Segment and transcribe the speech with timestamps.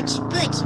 [0.00, 0.64] Put.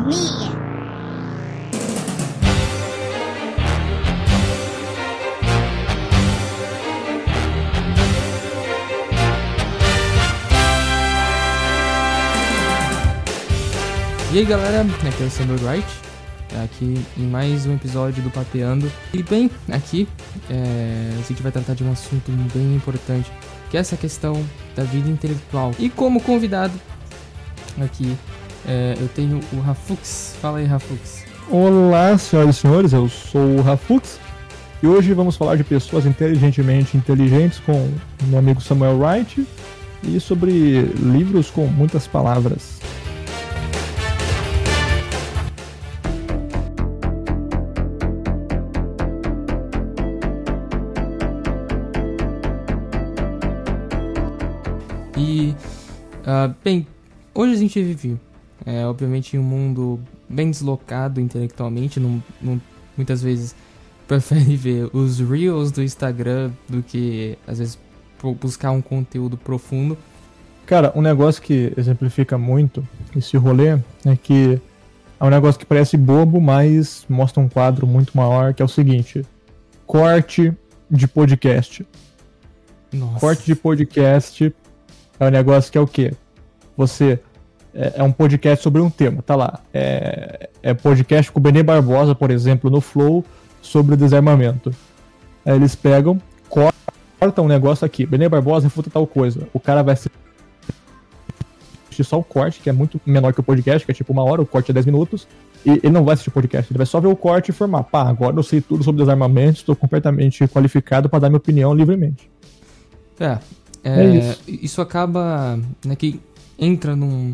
[14.32, 15.84] E aí galera, aqui é o Sandro Wright,
[16.62, 18.90] aqui em mais um episódio do Papeando.
[19.12, 20.08] E bem, aqui
[20.48, 23.32] é, a gente vai tratar de um assunto bem importante,
[23.68, 24.44] que é essa questão
[24.76, 25.72] da vida intelectual.
[25.80, 26.74] E como convidado
[27.80, 28.16] aqui,
[28.66, 30.36] é, eu tenho o Rafux.
[30.40, 31.24] Fala aí, Rafux.
[31.50, 34.18] Olá, senhoras e senhores, eu sou o Rafux
[34.82, 37.90] e hoje vamos falar de pessoas inteligentemente inteligentes com
[38.24, 39.46] meu amigo Samuel Wright
[40.02, 42.80] e sobre livros com muitas palavras.
[55.16, 55.54] E,
[56.26, 56.86] ah, bem,
[57.34, 58.18] hoje a gente vive,
[58.66, 62.60] é, obviamente, em um mundo bem deslocado intelectualmente, não, não-
[62.96, 63.54] muitas vezes
[64.06, 67.78] prefere ver os reels do Instagram do que, às vezes,
[68.40, 69.96] buscar um conteúdo profundo.
[70.66, 74.60] Cara, um negócio que exemplifica muito esse rolê é que
[75.20, 78.68] é um negócio que parece bobo, mas mostra um quadro muito maior, que é o
[78.68, 79.24] seguinte:
[79.86, 80.52] corte
[80.90, 81.86] de podcast.
[82.92, 83.20] Nossa.
[83.20, 84.54] Corte de podcast
[85.18, 86.12] é um negócio que é o quê?
[86.76, 87.20] Você
[87.74, 89.60] é, é um podcast sobre um tema, tá lá.
[89.72, 93.24] É, é podcast com o Benê Barbosa, por exemplo, no Flow,
[93.60, 94.70] sobre desarmamento.
[95.44, 98.06] Aí eles pegam, cortam um negócio aqui.
[98.06, 99.48] Benê Barbosa refuta tal coisa.
[99.52, 100.12] O cara vai assistir
[102.02, 104.40] só o corte, que é muito menor que o podcast, que é tipo uma hora,
[104.40, 105.26] o corte é 10 minutos.
[105.66, 107.84] E ele não vai assistir o podcast, ele vai só ver o corte e informar.
[107.84, 112.30] Pá, agora eu sei tudo sobre desarmamento, estou completamente qualificado para dar minha opinião livremente.
[113.18, 113.38] É,
[113.82, 114.42] É é, isso.
[114.46, 116.20] isso acaba, né, que
[116.58, 117.32] entra num,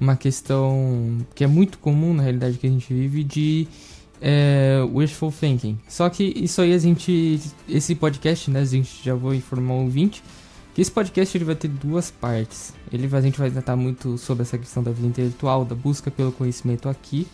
[0.00, 3.68] uma questão que é muito comum na realidade que a gente vive de
[4.20, 5.78] é, wishful thinking.
[5.88, 9.84] Só que isso aí a gente, esse podcast, né, a gente já vou informar o
[9.84, 10.22] ouvinte,
[10.74, 12.74] que esse podcast ele vai ter duas partes.
[12.92, 16.32] Ele a gente vai tratar muito sobre essa questão da vida intelectual, da busca pelo
[16.32, 17.26] conhecimento aqui,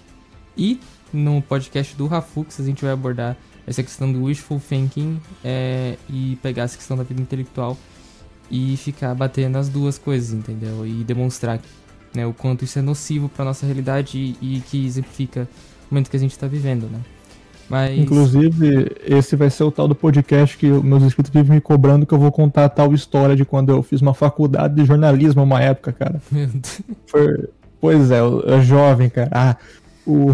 [0.57, 0.81] e
[1.13, 3.37] no podcast do Rafux a gente vai abordar
[3.67, 7.77] essa questão do wishful thinking é, e pegar essa questão da vida intelectual
[8.51, 10.87] e ficar batendo as duas coisas, entendeu?
[10.87, 11.61] E demonstrar
[12.15, 15.49] né, o quanto isso é nocivo para nossa realidade e, e que exemplifica
[15.91, 17.01] o momento que a gente está vivendo, né?
[17.69, 22.05] Mas Inclusive, esse vai ser o tal do podcast que meus inscritos vivem me cobrando
[22.05, 25.43] que eu vou contar a tal história de quando eu fiz uma faculdade de jornalismo
[25.43, 26.21] uma época, cara.
[26.31, 26.83] Meu Deus.
[27.07, 27.49] Foi-
[27.81, 29.29] Pois é, eu, eu jovem, cara.
[29.33, 29.57] Ah,
[30.07, 30.29] o...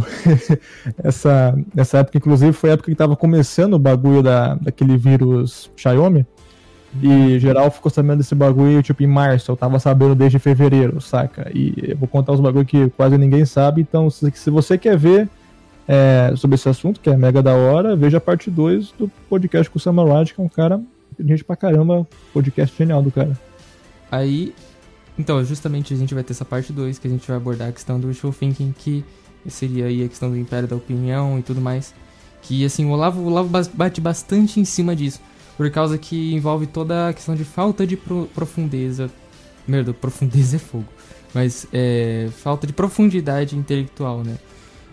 [1.02, 5.70] essa, essa época, inclusive, foi a época que tava começando o bagulho da, daquele vírus
[5.74, 6.26] Xiaomi.
[7.02, 9.50] E geral ficou sabendo desse bagulho, tipo, em março.
[9.50, 11.50] Eu tava sabendo desde fevereiro, saca?
[11.54, 13.82] E eu vou contar uns bagulho que quase ninguém sabe.
[13.82, 15.28] Então, se, se você quer ver
[15.86, 19.70] é, sobre esse assunto, que é mega da hora, veja a parte 2 do podcast
[19.70, 20.80] com o Samurai, que é um cara
[21.12, 22.06] inteligente pra caramba.
[22.32, 23.38] Podcast genial do cara.
[24.10, 24.54] Aí,
[25.18, 27.72] então, justamente a gente vai ter essa parte 2 que a gente vai abordar a
[27.72, 29.04] questão do wishful thinking, que
[29.48, 31.94] seria aí a questão do império da opinião e tudo mais.
[32.40, 35.20] Que, assim, o Olavo, o Olavo bate bastante em cima disso,
[35.58, 39.10] por causa que envolve toda a questão de falta de pro- profundeza.
[39.66, 40.86] Merda, profundeza é fogo.
[41.34, 44.36] Mas, é, falta de profundidade intelectual, né?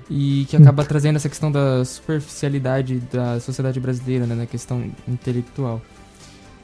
[0.10, 4.34] E que acaba trazendo essa questão da superficialidade da sociedade brasileira, né?
[4.34, 5.82] Na questão intelectual.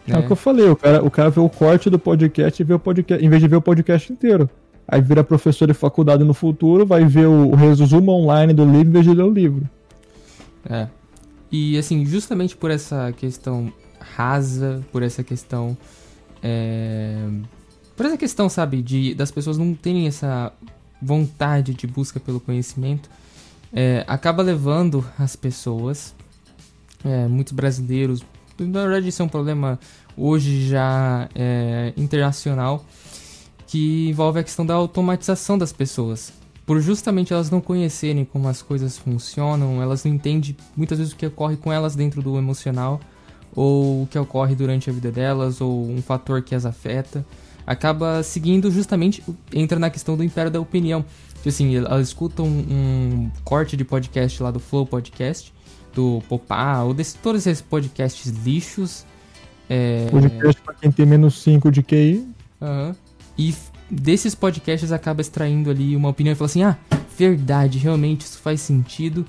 [0.07, 0.25] É o né?
[0.25, 2.79] que eu falei, o cara, o cara vê o corte do podcast e vê o
[2.79, 4.49] podcast, em vez de ver o podcast inteiro.
[4.87, 8.89] Aí vira professor de faculdade no futuro, vai ver o, o resumo online do livro
[8.89, 9.69] em vez de ler o livro.
[10.67, 10.87] É.
[11.51, 13.71] E assim, justamente por essa questão
[14.91, 15.77] por essa questão.
[16.41, 17.27] é,
[17.95, 20.51] Por essa questão, sabe, de das pessoas não terem essa
[21.01, 23.09] vontade de busca pelo conhecimento,
[23.73, 26.13] é, acaba levando as pessoas,
[27.03, 28.23] é, muitos brasileiros,
[28.59, 29.79] na verdade isso é um problema
[30.15, 32.85] hoje já é, internacional,
[33.65, 36.33] que envolve a questão da automatização das pessoas.
[36.65, 41.15] Por justamente elas não conhecerem como as coisas funcionam, elas não entendem muitas vezes o
[41.15, 42.99] que ocorre com elas dentro do emocional,
[43.55, 47.25] ou o que ocorre durante a vida delas, ou um fator que as afeta.
[47.65, 51.05] Acaba seguindo justamente, entra na questão do império da opinião.
[51.35, 55.53] Tipo assim, elas escutam um corte de podcast lá do Flow Podcast,
[55.93, 59.05] do Popá, ou desse, todos esses podcasts lixos.
[59.69, 62.27] É, Podcast pra quem tem menos 5 de QI.
[62.61, 62.95] Aham.
[63.37, 63.55] E
[63.89, 66.77] desses podcasts acaba extraindo ali uma opinião e fala assim: ah,
[67.17, 69.25] verdade, realmente isso faz sentido.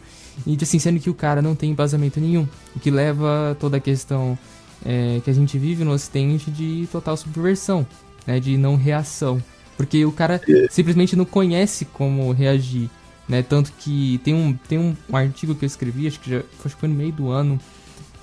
[0.46, 2.46] E assim, sendo que o cara não tem embasamento nenhum.
[2.74, 4.38] O que leva toda a questão
[4.84, 7.86] é, que a gente vive no ocidente de total subversão,
[8.26, 8.40] né?
[8.40, 9.42] De não reação.
[9.76, 10.40] Porque o cara
[10.70, 12.88] simplesmente não conhece como reagir,
[13.28, 13.42] né?
[13.42, 16.74] Tanto que tem um, tem um, um artigo que eu escrevi, acho que, já, acho
[16.74, 17.58] que foi no meio do ano,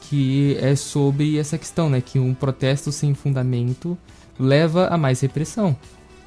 [0.01, 2.01] que é sobre essa questão, né?
[2.01, 3.97] Que um protesto sem fundamento
[4.39, 5.75] leva a mais repressão,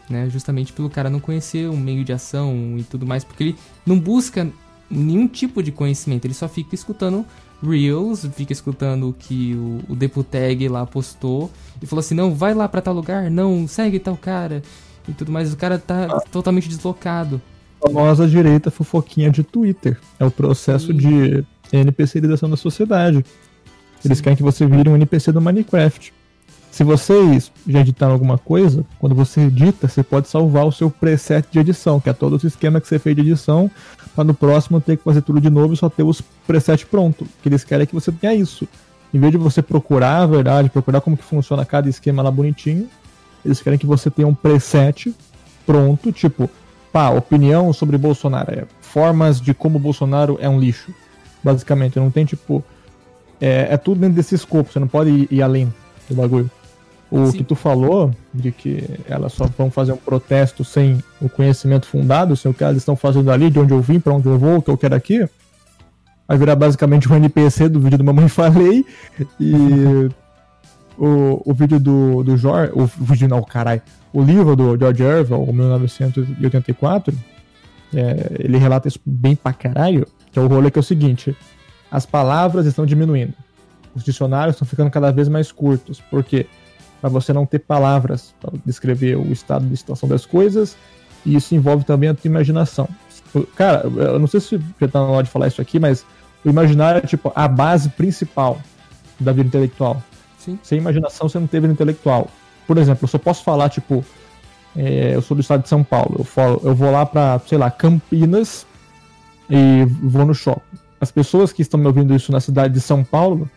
[0.08, 0.28] né?
[0.30, 3.56] Justamente pelo cara não conhecer um meio de ação e tudo mais, porque ele
[3.86, 4.48] não busca
[4.92, 7.24] nenhum tipo de conhecimento, ele só fica escutando
[7.62, 11.50] Reels, fica escutando o que o, o Deputeg lá postou
[11.80, 14.62] e falou assim: não, vai lá pra tal lugar, não, segue tal cara
[15.08, 15.52] e tudo mais.
[15.52, 16.20] O cara tá ah.
[16.30, 17.40] totalmente deslocado.
[17.80, 19.98] A famosa direita fofoquinha de Twitter.
[20.18, 20.96] É o processo Sim.
[20.96, 23.24] de NPCização da sociedade.
[24.04, 24.24] Eles Sim.
[24.24, 26.12] querem que você vire um NPC do Minecraft.
[26.72, 31.46] Se vocês já editaram alguma coisa, quando você edita, você pode salvar o seu preset
[31.52, 33.70] de edição, que é todo o esquema que você fez de edição,
[34.14, 37.28] para no próximo ter que fazer tudo de novo e só ter os presets pronto.
[37.42, 38.66] Que eles querem que você tenha isso.
[39.12, 42.88] Em vez de você procurar a verdade, procurar como que funciona cada esquema lá bonitinho,
[43.44, 45.14] eles querem que você tenha um preset
[45.66, 46.48] pronto, tipo,
[46.90, 50.90] pá, opinião sobre Bolsonaro, é formas de como Bolsonaro é um lixo.
[51.44, 52.64] Basicamente, não tem tipo.
[53.38, 55.70] É, é tudo dentro desse escopo, você não pode ir, ir além
[56.08, 56.50] do bagulho.
[57.12, 57.36] O Sim.
[57.36, 62.34] que tu falou, de que elas só vão fazer um protesto sem o conhecimento fundado,
[62.34, 64.56] sem o que elas estão fazendo ali, de onde eu vim, para onde eu vou,
[64.56, 65.28] o que eu quero aqui,
[66.26, 68.86] vai virar basicamente um NPC do vídeo do Mamãe Falei,
[69.38, 70.08] e
[70.96, 75.52] o, o vídeo do, do George, o vídeo não, caralho, o livro do George Orwell,
[75.52, 77.14] 1984,
[77.94, 81.36] é, ele relata isso bem pra caralho, que é o rolê que é o seguinte,
[81.90, 83.34] as palavras estão diminuindo,
[83.94, 86.46] os dicionários estão ficando cada vez mais curtos, por quê?
[86.46, 86.61] Porque
[87.02, 90.76] para você não ter palavras para descrever o estado de situação das coisas,
[91.26, 92.88] e isso envolve também a tua imaginação.
[93.56, 96.06] Cara, eu não sei se já tá na hora de falar isso aqui, mas
[96.44, 98.60] o imaginário é tipo a base principal
[99.18, 100.00] da vida intelectual.
[100.38, 100.58] Sim.
[100.62, 102.28] Sem imaginação você não tem vida intelectual.
[102.68, 104.04] Por exemplo, eu só posso falar, tipo,
[104.76, 107.58] é, eu sou do estado de São Paulo, eu, falo, eu vou lá para, sei
[107.58, 108.64] lá, Campinas
[109.50, 110.78] e vou no shopping.
[111.00, 113.50] As pessoas que estão me ouvindo isso na cidade de São Paulo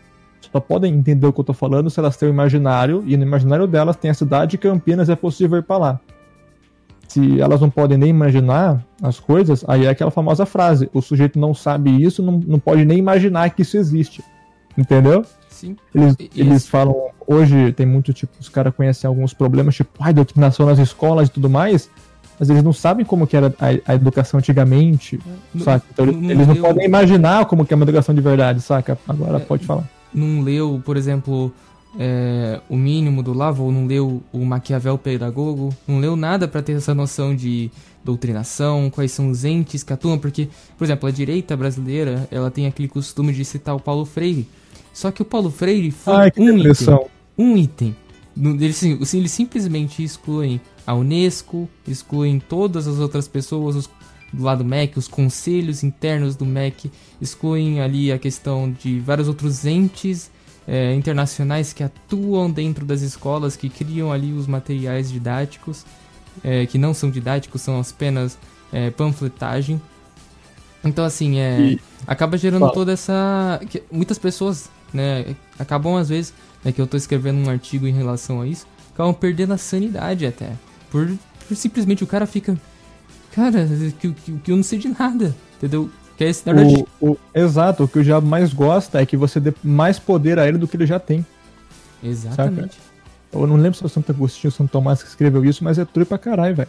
[0.52, 3.22] só podem entender o que eu tô falando se elas têm o imaginário, e no
[3.22, 6.00] imaginário delas tem a cidade de Campinas, é possível ir pra lá.
[7.08, 11.38] Se elas não podem nem imaginar as coisas, aí é aquela famosa frase: o sujeito
[11.38, 14.22] não sabe isso, não, não pode nem imaginar que isso existe.
[14.76, 15.24] Entendeu?
[15.48, 15.76] Sim.
[15.94, 16.94] Eles, eles falam,
[17.26, 21.30] hoje tem muito, tipo, os caras conhecem alguns problemas, tipo, ai, doutrinação nas escolas e
[21.30, 21.88] tudo mais,
[22.38, 25.18] mas eles não sabem como que era a, a educação antigamente,
[25.54, 25.86] no, saca?
[25.90, 26.62] Então no, eles não eu...
[26.62, 28.98] podem imaginar como que é uma educação de verdade, saca?
[29.08, 31.52] Agora é, pode falar não leu, por exemplo,
[31.98, 36.62] é, o mínimo do Lavo, ou não leu o Maquiavel Pedagogo, não leu nada para
[36.62, 37.70] ter essa noção de
[38.02, 40.48] doutrinação, quais são os entes que atuam, porque,
[40.78, 44.48] por exemplo, a direita brasileira, ela tem aquele costume de citar o Paulo Freire.
[44.92, 46.98] Só que o Paulo Freire foi Ai, um item.
[47.36, 47.96] Um item.
[48.38, 48.82] Eles,
[49.14, 53.90] eles simplesmente excluem a Unesco, excluem todas as outras pessoas, os
[54.32, 56.90] do lado MEC, os conselhos internos do MEC
[57.20, 60.30] excluem ali a questão de vários outros entes
[60.66, 65.84] é, internacionais que atuam dentro das escolas, que criam ali os materiais didáticos,
[66.42, 68.36] é, que não são didáticos, são apenas
[68.72, 69.80] é, panfletagem.
[70.84, 71.80] Então, assim, é, e...
[72.06, 73.60] acaba gerando toda essa.
[73.90, 76.34] muitas pessoas né, acabam, às vezes,
[76.64, 80.26] né, que eu estou escrevendo um artigo em relação a isso, acabam perdendo a sanidade
[80.26, 80.52] até.
[80.90, 81.10] Por,
[81.46, 82.56] por simplesmente o cara fica
[83.36, 83.68] cara,
[84.00, 85.90] que, que, que eu não sei de nada, entendeu?
[86.16, 86.42] Que é esse
[87.00, 90.38] o, o, Exato, o que o diabo mais gosta é que você dê mais poder
[90.38, 91.24] a ele do que ele já tem.
[92.02, 92.74] Exatamente.
[92.74, 92.86] Saca?
[93.34, 95.78] Eu não lembro se é o Santo Agostinho ou Santo Tomás que escreveu isso, mas
[95.78, 96.68] é true pra caralho, velho.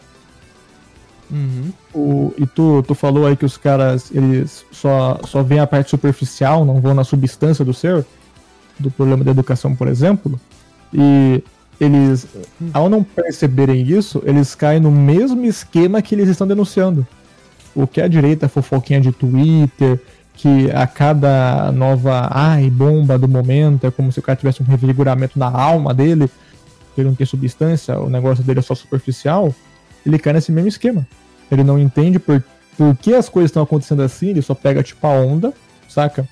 [1.30, 1.72] Uhum.
[1.94, 5.88] O, e tu, tu falou aí que os caras eles só, só veem a parte
[5.88, 8.04] superficial, não vão na substância do ser,
[8.78, 10.38] do problema da educação, por exemplo.
[10.92, 11.42] E
[11.80, 12.26] eles,
[12.72, 17.06] ao não perceberem isso, eles caem no mesmo esquema que eles estão denunciando.
[17.74, 20.00] O que a direita fofoquinha de Twitter,
[20.34, 24.66] que a cada nova ai, bomba do momento é como se o cara tivesse um
[24.66, 26.28] revigoramento na alma dele,
[26.96, 29.54] ele não tem substância, o negócio dele é só superficial,
[30.04, 31.06] ele cai nesse mesmo esquema.
[31.50, 32.42] Ele não entende por,
[32.76, 35.52] por que as coisas estão acontecendo assim, ele só pega tipo a onda,
[35.88, 36.28] saca?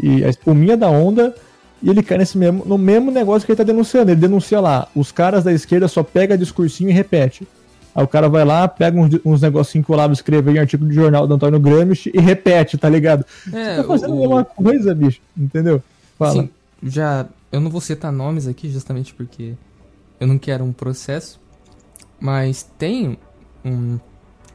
[0.00, 1.34] E a espuminha da onda
[1.82, 4.12] e ele cai nesse mesmo, no mesmo negócio que ele tá denunciando.
[4.12, 7.46] Ele denuncia lá, os caras da esquerda só pega discursinho e repete.
[7.94, 11.26] Aí o cara vai lá, pega uns, uns negocinhos Olavo escreveu em artigo de jornal
[11.26, 13.24] do Antônio Gramsci e repete, tá ligado?
[13.52, 14.16] É, Você tá fazendo o...
[14.16, 15.82] a mesma coisa, bicho, entendeu?
[16.18, 16.32] Fala.
[16.32, 16.50] Sim,
[16.82, 17.26] já.
[17.50, 19.52] Eu não vou citar nomes aqui, justamente porque
[20.18, 21.38] eu não quero um processo.
[22.18, 23.18] Mas tem
[23.64, 23.98] um,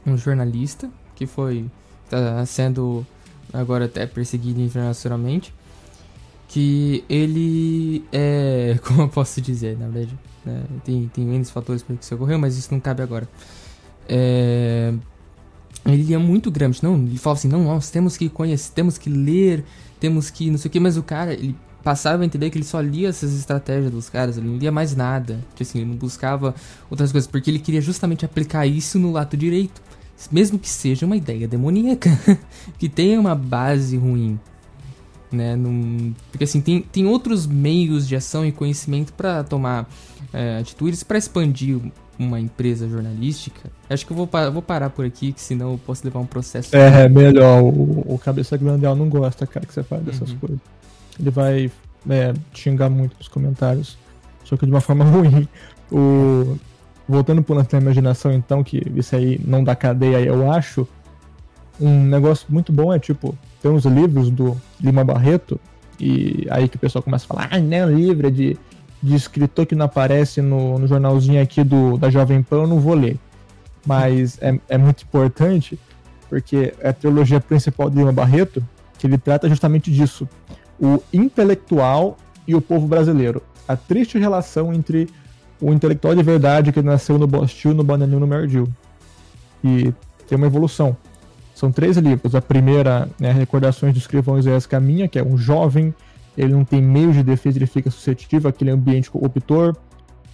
[0.04, 1.66] um jornalista que foi.
[2.10, 3.06] tá sendo
[3.52, 5.54] agora até perseguido internacionalmente
[6.48, 8.78] que ele é.
[8.82, 10.18] Como eu posso dizer, na verdade?
[10.44, 10.64] Né?
[10.84, 13.28] Tem, tem N fatores para que isso ocorreu, mas isso não cabe agora.
[14.08, 14.92] É,
[15.86, 19.10] ele lia muito Gramsci, não, ele falava assim, não, nós temos que conhecer, temos que
[19.10, 19.64] ler,
[20.00, 22.64] temos que não sei o que, mas o cara, ele passava a entender que ele
[22.64, 25.96] só lia essas estratégias dos caras, ele não lia mais nada, que assim, ele não
[25.96, 26.54] buscava
[26.90, 29.80] outras coisas, porque ele queria justamente aplicar isso no lado direito,
[30.32, 32.10] mesmo que seja uma ideia demoníaca,
[32.78, 34.38] que tenha uma base ruim,
[35.30, 35.56] né?
[35.56, 36.14] Num...
[36.30, 39.88] Porque assim, tem, tem outros meios de ação e conhecimento para tomar
[40.32, 41.80] é, atitudes, para expandir
[42.18, 43.70] uma empresa jornalística.
[43.88, 46.74] Acho que eu vou, vou parar por aqui, que senão eu posso levar um processo.
[46.74, 47.62] É, é melhor.
[47.62, 50.38] O, o Cabeça Grandial não gosta, cara, que você fale dessas uhum.
[50.38, 50.58] coisas.
[51.18, 51.70] Ele vai
[52.10, 53.96] é, xingar muito nos comentários,
[54.44, 55.48] só que de uma forma ruim.
[55.90, 56.58] O...
[57.08, 60.86] Voltando pro lance da imaginação, então, que isso aí não dá cadeia, eu acho.
[61.80, 65.60] Um negócio muito bom é, tipo, tem uns livros do Lima Barreto,
[65.98, 68.56] e aí que o pessoal começa a falar, ah, não, livro de,
[69.02, 72.78] de escritor que não aparece no, no jornalzinho aqui do, da Jovem Pan, eu não
[72.78, 73.18] vou ler.
[73.84, 75.78] Mas é, é muito importante,
[76.28, 78.64] porque é a trilogia principal de Lima Barreto,
[78.98, 80.28] que ele trata justamente disso.
[80.80, 83.42] O intelectual e o povo brasileiro.
[83.66, 85.08] A triste relação entre
[85.60, 88.68] o intelectual de verdade que nasceu no Bostil, no Bananinho, no Merdil.
[89.62, 89.92] E
[90.28, 90.96] tem uma evolução.
[91.58, 92.36] São três livros.
[92.36, 95.92] A primeira é Recordações do Escrivão Isaías Caminha, que é um jovem,
[96.36, 99.74] ele não tem meios de defesa, ele fica suscetível àquele ambiente corruptor.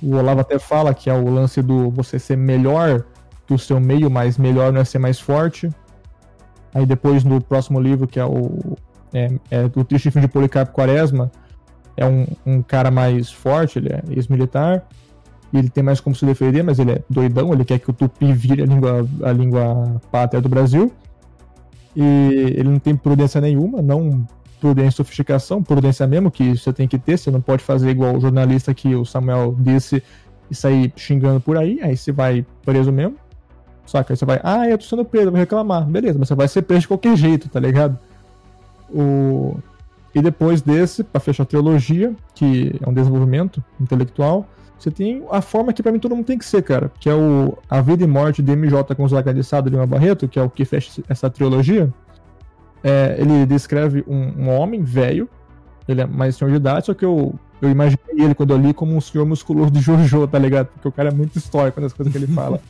[0.02, 3.06] O Olavo até fala que é o lance do você ser melhor
[3.46, 5.70] que o seu meio, mas melhor não é ser mais forte.
[6.74, 8.76] Aí depois no próximo livro, que é o
[9.14, 11.32] é, é Triste Fim de Policarpo Quaresma,
[11.96, 14.86] é um, um cara mais forte, ele é ex-militar,
[15.54, 17.94] e ele tem mais como se defender, mas ele é doidão, ele quer que o
[17.94, 20.92] tupi vire a língua, a língua pátria do Brasil.
[21.96, 22.02] E
[22.56, 24.26] ele não tem prudência nenhuma, não
[24.60, 28.16] prudência e sofisticação, prudência mesmo, que você tem que ter, você não pode fazer igual
[28.16, 30.02] o jornalista que o Samuel disse
[30.50, 33.16] e sair xingando por aí, aí você vai preso mesmo.
[33.86, 34.12] Saca?
[34.12, 35.84] Aí você vai, ah, eu tô sendo preso, vou reclamar.
[35.84, 37.98] Beleza, mas você vai ser preso de qualquer jeito, tá ligado?
[38.88, 39.58] O...
[40.14, 44.48] E depois desse, para fechar a trilogia, que é um desenvolvimento intelectual,
[44.84, 47.14] você tem a forma que para mim todo mundo tem que ser, cara, que é
[47.14, 50.42] o A Vida e Morte de MJ com os Lagadiçado de Lima Barreto, que é
[50.42, 51.92] o que fecha essa trilogia.
[52.82, 55.28] É, ele descreve um, um homem velho,
[55.88, 58.74] ele é mais senhor de idade, só que eu, eu imaginei ele quando eu li
[58.74, 60.66] como um senhor musculoso de Jojo, tá ligado?
[60.66, 62.60] Porque o cara é muito histórico nas coisas que ele fala.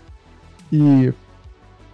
[0.72, 1.12] e,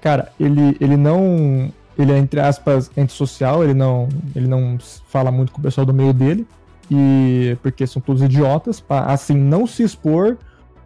[0.01, 1.73] cara, ele, ele não.
[1.99, 5.95] Ele é, entre aspas, antissocial, ele não, ele não fala muito com o pessoal do
[5.95, 6.47] meio dele
[6.91, 10.37] e porque são todos idiotas, para assim não se expor.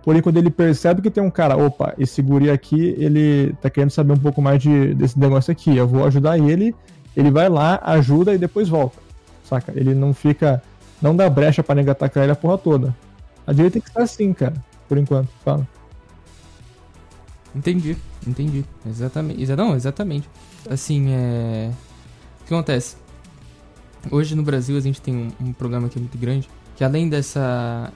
[0.03, 3.91] Porém, quando ele percebe que tem um cara, opa, esse guri aqui, ele tá querendo
[3.91, 6.75] saber um pouco mais de, desse negócio aqui, eu vou ajudar ele,
[7.15, 8.99] ele vai lá, ajuda e depois volta.
[9.45, 9.73] Saca?
[9.77, 10.63] Ele não fica.
[11.03, 12.97] Não dá brecha pra negar atacar ele a porra toda.
[13.47, 14.55] A direita tem que estar assim, cara,
[14.89, 15.29] por enquanto.
[15.45, 15.67] Fala.
[17.55, 18.65] Entendi, entendi.
[18.87, 19.57] Exatamente.
[19.57, 20.29] Não, exatamente.
[20.69, 21.71] Assim, é.
[22.41, 22.97] O que acontece?
[24.09, 27.09] Hoje no Brasil a gente tem um, um programa que é muito grande, que além
[27.09, 27.93] dessa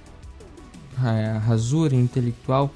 [1.46, 2.70] rasura intelectual,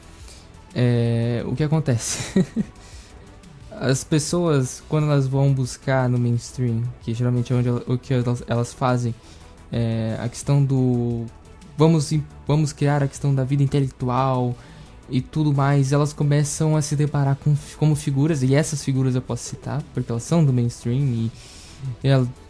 [0.74, 2.44] é, o que acontece?
[3.70, 8.42] As pessoas, quando elas vão buscar no mainstream, que geralmente é onde o que elas,
[8.46, 9.14] elas fazem,
[9.70, 11.26] é, a questão do
[11.76, 12.12] vamos,
[12.46, 14.56] vamos criar a questão da vida intelectual
[15.08, 19.22] e tudo mais, elas começam a se deparar com como figuras, e essas figuras eu
[19.22, 21.30] posso citar, porque elas são do mainstream e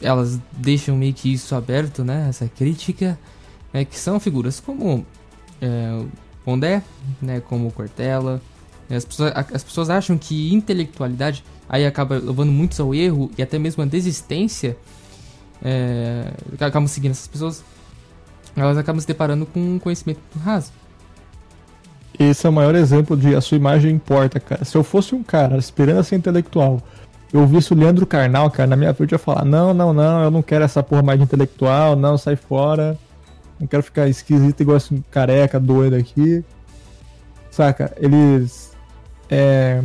[0.00, 2.26] elas deixam meio que isso aberto, né?
[2.28, 3.18] Essa crítica,
[3.72, 5.04] é que são figuras como
[5.60, 6.04] é,
[6.44, 6.82] Pondé,
[7.20, 7.40] né?
[7.40, 8.40] Como Cortella.
[8.90, 13.58] As pessoas, as pessoas acham que intelectualidade aí acaba levando muitos ao erro e até
[13.58, 14.76] mesmo a desistência.
[15.62, 17.64] É, acabam seguindo essas pessoas.
[18.56, 20.72] Elas acabam se deparando com um conhecimento raso.
[22.18, 24.64] Esse é o maior exemplo de a sua imagem importa, cara.
[24.64, 26.82] Se eu fosse um cara esperando ser intelectual
[27.32, 30.30] eu visse o Leandro Carnal, cara, na minha frente, eu falar: não, não, não, eu
[30.30, 32.98] não quero essa porra mais de intelectual, não, sai fora.
[33.60, 36.44] Não quero ficar esquisito igual esse careca doido aqui.
[37.50, 37.92] Saca?
[37.98, 38.72] Eles.
[39.28, 39.82] É,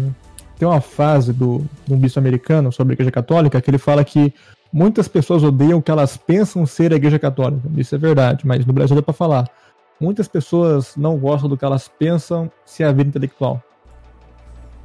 [0.57, 4.33] tem uma fase do, do bispo americano sobre a Igreja Católica que ele fala que
[4.71, 7.67] muitas pessoas odeiam o que elas pensam ser a Igreja Católica.
[7.75, 9.49] Isso é verdade, mas no Brasil dá pra falar.
[9.99, 13.61] Muitas pessoas não gostam do que elas pensam ser a vida intelectual.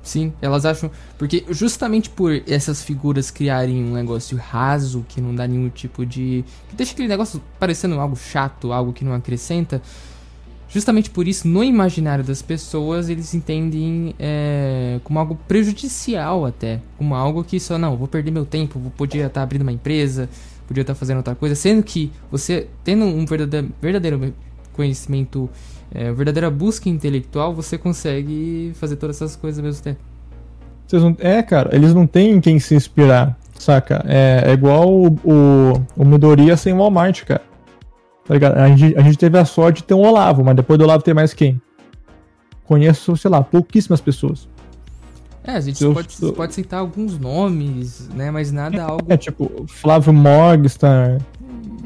[0.09, 0.91] Sim, elas acham.
[1.19, 6.43] Porque justamente por essas figuras criarem um negócio raso, que não dá nenhum tipo de.
[6.71, 9.83] que deixa aquele negócio parecendo algo chato, algo que não acrescenta.
[10.67, 16.81] Justamente por isso, no imaginário das pessoas, eles entendem é, como algo prejudicial até.
[16.97, 20.27] Como algo que só, não, vou perder meu tempo, poder estar abrindo uma empresa,
[20.67, 24.33] podia estar fazendo outra coisa, sendo que você, tendo um verdadeiro
[24.73, 25.51] conhecimento,
[25.95, 30.01] é, verdadeira busca intelectual, você consegue fazer todas essas coisas ao mesmo tempo.
[30.93, 34.03] Não, é, cara, eles não têm quem se inspirar, saca?
[34.07, 37.43] É, é igual o, o, o Midoriya sem Walmart, cara.
[38.27, 38.59] Tá ligado?
[38.59, 41.03] A gente, a gente teve a sorte de ter um Olavo, mas depois do Olavo
[41.03, 41.61] tem mais quem?
[42.65, 44.49] Conheço, sei lá, pouquíssimas pessoas.
[45.43, 48.31] É, a gente pode, pode citar alguns nomes, né?
[48.31, 49.07] Mas nada algo.
[49.09, 51.19] É, tipo, Flávio Morgenstern,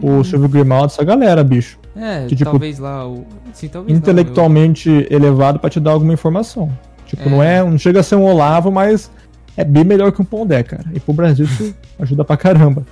[0.02, 0.18] hum.
[0.18, 1.78] o Silvio Grimaldo, essa galera, bicho.
[1.94, 3.26] É, que, tipo, talvez lá o.
[3.52, 5.06] Sim, talvez intelectualmente não, eu...
[5.10, 6.70] elevado para te dar alguma informação.
[7.06, 7.30] Tipo, é.
[7.30, 7.62] não é.
[7.62, 9.10] Não chega a ser um Olavo, mas
[9.56, 10.84] é bem melhor que um Pondé, cara.
[10.94, 12.86] E pro Brasil isso ajuda pra caramba.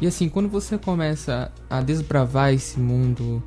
[0.00, 3.42] E assim, quando você começa a desbravar esse mundo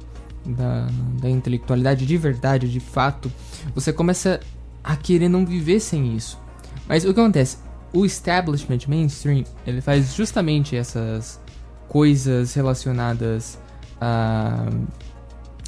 [0.46, 0.88] da,
[1.22, 3.32] da intelectualidade de verdade, de fato,
[3.74, 4.40] você começa
[4.84, 6.40] a querer não viver sem isso.
[6.88, 7.58] Mas o que acontece?
[7.94, 11.40] O establishment mainstream, ele faz justamente essas
[11.88, 13.60] coisas relacionadas
[14.00, 14.68] a,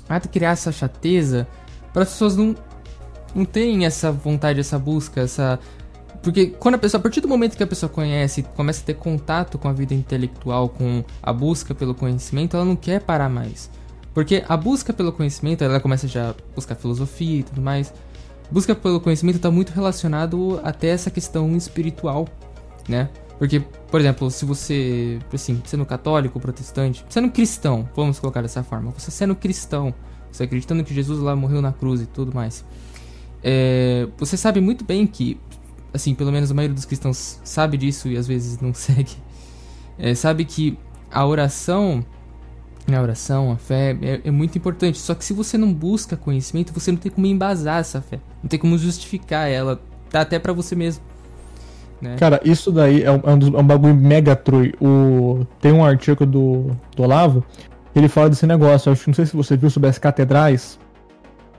[0.07, 1.47] a criar essa chateza
[1.93, 2.55] para as pessoas não,
[3.35, 5.59] não terem essa vontade, essa busca, essa
[6.21, 8.93] porque quando a pessoa, a partir do momento que a pessoa conhece, começa a ter
[8.93, 13.71] contato com a vida intelectual, com a busca pelo conhecimento, ela não quer parar mais.
[14.13, 17.91] Porque a busca pelo conhecimento, ela começa já a buscar filosofia e tudo mais
[18.51, 22.27] busca pelo conhecimento está muito relacionado até essa questão espiritual,
[22.87, 23.09] né?
[23.41, 28.91] Porque, por exemplo, se você, assim, sendo católico, protestante, sendo cristão, vamos colocar dessa forma,
[28.91, 29.91] você sendo cristão,
[30.31, 32.63] você acreditando que Jesus lá morreu na cruz e tudo mais,
[33.43, 35.39] é, você sabe muito bem que,
[35.91, 39.15] assim, pelo menos a maioria dos cristãos sabe disso e às vezes não segue,
[39.97, 40.77] é, sabe que
[41.09, 42.05] a oração
[42.93, 44.99] a oração, a fé é, é, muito importante.
[44.99, 48.19] Só que se você não busca conhecimento, você não tem como embasar essa fé.
[48.43, 49.81] Não tem como justificar ela.
[50.11, 51.03] Tá até para você mesmo.
[52.01, 52.15] Né?
[52.17, 54.73] Cara, isso daí é um, é é um bagulho mega trui.
[54.81, 55.45] O...
[55.59, 57.45] Tem um artigo do, do Olavo
[57.95, 58.89] ele fala desse negócio.
[58.89, 60.79] Eu acho, não sei se você viu sobre as catedrais.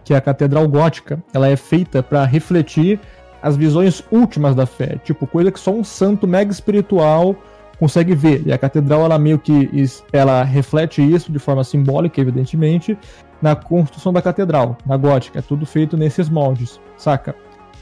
[0.05, 2.99] Que a catedral gótica ela é feita para refletir
[3.41, 4.99] as visões últimas da fé.
[5.05, 7.37] Tipo, coisa que só um santo mega espiritual
[7.79, 8.43] consegue ver.
[8.47, 9.71] E a catedral, ela meio que
[10.13, 12.99] ela reflete isso de forma simbólica, evidentemente,
[13.41, 15.39] na construção da catedral, na gótica.
[15.39, 17.35] É tudo feito nesses moldes, saca?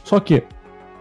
[0.05, 0.43] Só que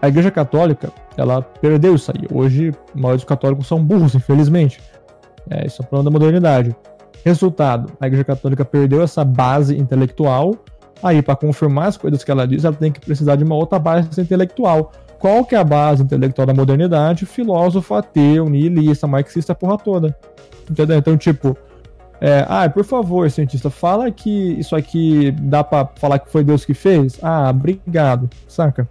[0.02, 2.26] a Igreja Católica, ela perdeu isso aí.
[2.32, 4.82] Hoje, nós católicos são burros, infelizmente.
[5.50, 6.76] É, isso é um problema da modernidade.
[7.26, 10.56] Resultado, a Igreja Católica perdeu essa base intelectual.
[11.02, 13.80] Aí, para confirmar as coisas que ela diz, ela tem que precisar de uma outra
[13.80, 17.26] base intelectual qual que é a base intelectual da modernidade?
[17.26, 20.16] Filósofo ateu, nihilista, marxista, porra toda.
[20.70, 20.98] Entendeu?
[20.98, 21.58] Então, tipo,
[22.22, 26.64] é, ah, por favor, cientista, fala que isso aqui dá pra falar que foi Deus
[26.64, 27.20] que fez?
[27.22, 28.88] Ah, obrigado, saca?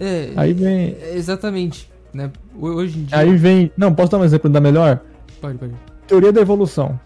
[0.00, 0.96] É, aí vem.
[1.00, 1.90] É, exatamente.
[2.12, 2.30] Né?
[2.58, 3.18] Hoje em dia.
[3.18, 3.70] Aí vem.
[3.76, 5.00] Não, posso dar um exemplo da melhor?
[5.40, 5.74] Pode, pode.
[6.06, 6.98] Teoria da evolução.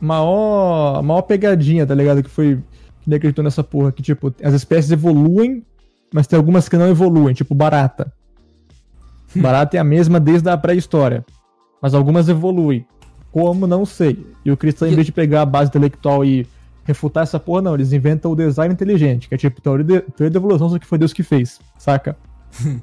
[0.00, 2.22] Maior, maior pegadinha, tá ligado?
[2.22, 2.58] Que foi.
[3.02, 3.92] Que acreditou nessa porra.
[3.92, 5.62] Que, tipo, as espécies evoluem
[6.14, 8.12] mas tem algumas que não evoluem, tipo barata.
[9.34, 11.26] Barata é a mesma desde a pré-história,
[11.82, 12.86] mas algumas evoluem.
[13.32, 14.24] Como, não sei.
[14.44, 16.46] E o cristão, em vez de pegar a base intelectual e
[16.84, 20.30] refutar essa porra, não, eles inventam o design inteligente, que é tipo teoria de, teoria
[20.30, 22.16] de evolução, só que foi Deus que fez, saca?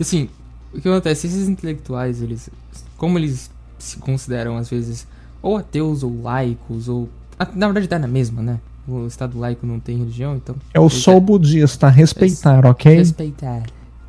[0.00, 0.28] assim,
[0.72, 1.26] o que acontece?
[1.26, 2.50] Esses intelectuais, eles.
[2.96, 5.06] Como eles se consideram, às vezes,
[5.42, 7.08] ou ateus ou laicos, ou.
[7.54, 8.60] Na verdade, tá na mesma, né?
[8.86, 10.54] o Estado laico não tem religião, então.
[10.72, 12.96] É o sol budista, respeitar, ok?
[12.96, 13.62] Respeitar.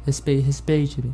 [0.05, 1.01] Respe respeite.
[1.01, 1.11] Né?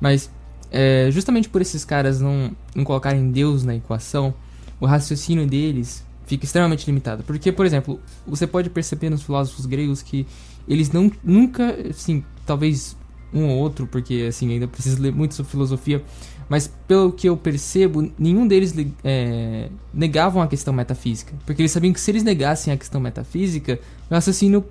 [0.00, 0.30] Mas,
[0.70, 4.32] é, justamente por esses caras não, não colocarem Deus na equação,
[4.80, 7.22] o raciocínio deles fica extremamente limitado.
[7.22, 10.26] Porque, por exemplo, você pode perceber nos filósofos gregos que
[10.66, 12.96] eles não nunca, assim, talvez
[13.32, 16.02] um ou outro, porque assim ainda preciso ler muito sobre filosofia,
[16.48, 21.32] mas pelo que eu percebo, nenhum deles é, negavam a questão metafísica.
[21.44, 24.64] Porque eles sabiam que se eles negassem a questão metafísica, o raciocínio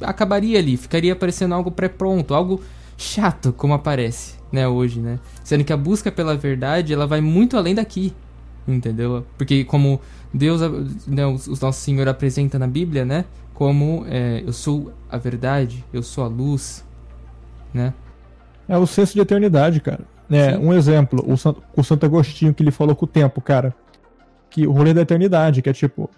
[0.00, 2.60] acabaria ali, ficaria parecendo algo pré-pronto, algo
[2.96, 5.18] chato, como aparece, né, hoje, né?
[5.42, 8.12] Sendo que a busca pela verdade, ela vai muito além daqui,
[8.66, 9.24] entendeu?
[9.36, 10.00] Porque como
[10.32, 10.60] Deus,
[11.06, 13.24] né, o nosso Senhor apresenta na Bíblia, né,
[13.54, 16.84] como é, eu sou a verdade, eu sou a luz,
[17.72, 17.94] né?
[18.68, 20.04] É o senso de eternidade, cara.
[20.30, 23.74] É, um exemplo, o, San, o Santo Agostinho que ele falou com o tempo, cara.
[24.50, 26.10] Que o rolê da eternidade, que é tipo.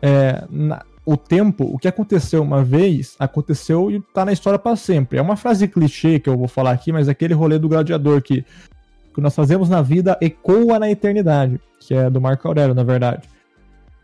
[0.00, 4.76] É, na, o tempo, o que aconteceu uma vez, aconteceu e tá na história para
[4.76, 5.18] sempre.
[5.18, 8.22] É uma frase clichê que eu vou falar aqui, mas é aquele rolê do gladiador
[8.22, 8.44] que
[9.10, 12.84] o que nós fazemos na vida ecoa na eternidade, que é do Marco Aurélio, na
[12.84, 13.28] verdade.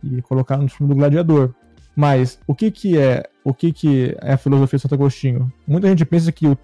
[0.02, 1.54] E colocar no filme do gladiador.
[1.94, 5.50] Mas o que que é, o que que é a filosofia de Santo Agostinho?
[5.66, 6.58] Muita gente pensa que o,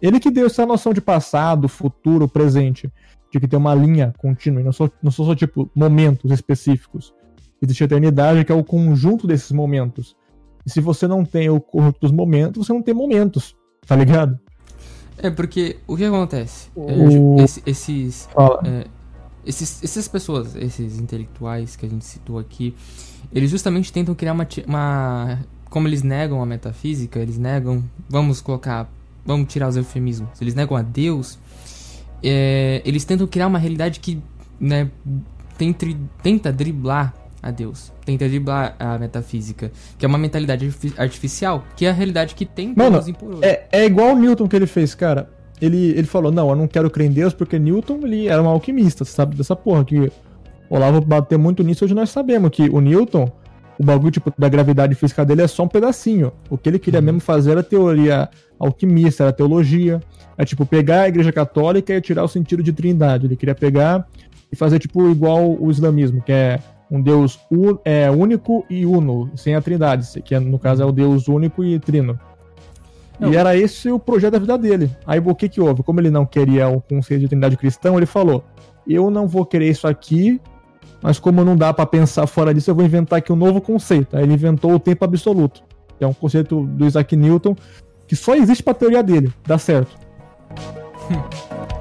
[0.00, 2.90] ele que deu essa noção de passado, futuro, presente.
[3.32, 7.14] de que tem uma linha contínua, e não são, não são só, tipo, momentos específicos.
[7.60, 10.16] Existe a eternidade, que é o conjunto desses momentos.
[10.64, 14.38] E se você não tem o conjunto dos momentos, você não tem momentos, tá ligado?
[15.18, 16.68] É, porque o que acontece?
[16.74, 16.86] O-
[17.40, 18.28] É, esse- esses,
[18.66, 18.86] é,
[19.44, 22.74] esses, essas pessoas, esses intelectuais que a gente citou aqui,
[23.32, 25.38] eles justamente tentam criar uma, uma.
[25.70, 27.82] Como eles negam a metafísica, eles negam.
[28.08, 28.90] Vamos colocar.
[29.24, 30.28] Vamos tirar os eufemismos.
[30.40, 31.38] Eles negam a Deus.
[32.22, 34.20] é, eles tentam criar uma realidade que
[34.58, 34.90] né,
[36.22, 37.92] tenta driblar a Deus.
[38.04, 39.70] Tenta driblar a metafísica.
[39.98, 41.64] Que é uma mentalidade artifi- artificial.
[41.76, 43.00] Que é a realidade que tenta Mano.
[43.42, 45.30] É, é igual o Newton que ele fez, cara.
[45.60, 48.46] Ele, ele falou, não, eu não quero crer em Deus porque Newton ele era um
[48.46, 50.10] alquimista, sabe dessa porra que o
[50.76, 53.30] Olavo bateu muito nisso, hoje nós sabemos que o Newton,
[53.78, 56.30] o bagulho tipo, da gravidade física dele é só um pedacinho.
[56.50, 60.00] O que ele queria mesmo fazer era teoria alquimista, era teologia.
[60.36, 63.26] É tipo pegar a igreja católica e tirar o sentido de trindade.
[63.26, 64.06] Ele queria pegar
[64.52, 66.58] e fazer tipo igual o islamismo, que é
[66.90, 70.86] um Deus un- é, único e uno, sem a trindade, que é, no caso é
[70.86, 72.18] o Deus único e trino.
[73.18, 73.32] Não.
[73.32, 74.90] E era esse o projeto da vida dele.
[75.06, 75.82] Aí o que que houve?
[75.82, 78.44] Como ele não queria o conceito de trindade cristão, ele falou:
[78.86, 80.40] eu não vou querer isso aqui,
[81.02, 84.16] mas como não dá pra pensar fora disso, eu vou inventar aqui um novo conceito.
[84.16, 85.62] Aí ele inventou o tempo absoluto,
[85.98, 87.56] que é um conceito do Isaac Newton
[88.06, 89.32] que só existe pra teoria dele.
[89.46, 89.96] Dá certo.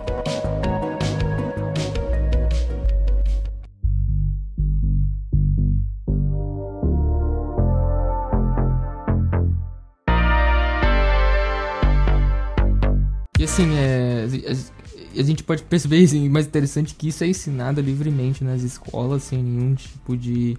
[13.40, 17.82] E assim, é, a, a gente pode perceber, assim, mais interessante que isso é ensinado
[17.82, 20.58] livremente nas escolas, sem nenhum tipo de,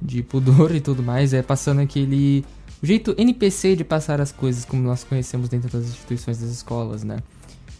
[0.00, 1.32] de pudor e tudo mais.
[1.32, 2.44] É passando aquele.
[2.82, 7.02] O jeito NPC de passar as coisas como nós conhecemos dentro das instituições das escolas,
[7.02, 7.18] né?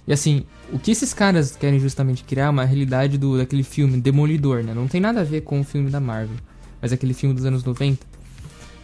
[0.07, 4.01] E assim, o que esses caras querem justamente criar é uma realidade do, daquele filme
[4.01, 4.73] Demolidor, né?
[4.75, 6.37] Não tem nada a ver com o filme da Marvel,
[6.81, 8.05] mas aquele filme dos anos 90,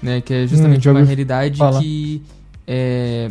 [0.03, 0.21] né?
[0.21, 1.81] Que é justamente já uma realidade falar.
[1.81, 2.23] que
[2.67, 3.31] é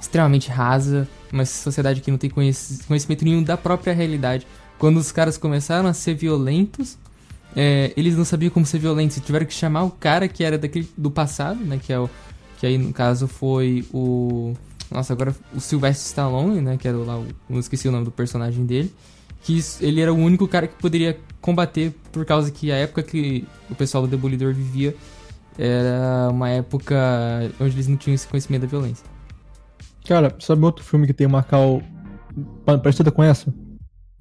[0.00, 4.46] extremamente rasa, uma sociedade que não tem conhec- conhecimento nenhum da própria realidade.
[4.78, 6.96] Quando os caras começaram a ser violentos,
[7.54, 10.56] é, eles não sabiam como ser violentos e tiveram que chamar o cara que era
[10.56, 11.78] daquele, do passado, né?
[11.82, 12.08] Que é o
[12.58, 14.54] que aí no caso foi o
[14.90, 16.76] nossa agora o Sylvester Stallone, né?
[16.76, 18.92] Que era lá o, não esqueci o nome do personagem dele.
[19.42, 23.02] Que isso- ele era o único cara que poderia combater por causa que a época
[23.02, 24.94] que o pessoal do Demolidor vivia
[25.58, 26.96] era uma época
[27.60, 29.04] onde eles não tinham esse conhecimento da violência.
[30.06, 31.82] Cara, sabe outro filme que tem uma cal
[32.64, 33.52] pa- parecida com essa?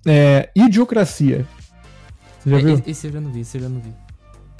[0.05, 1.45] É Idiocracia.
[2.39, 2.73] Você já É, viu?
[2.75, 3.93] esse- Esse eu já não vi, esse eu já não vi.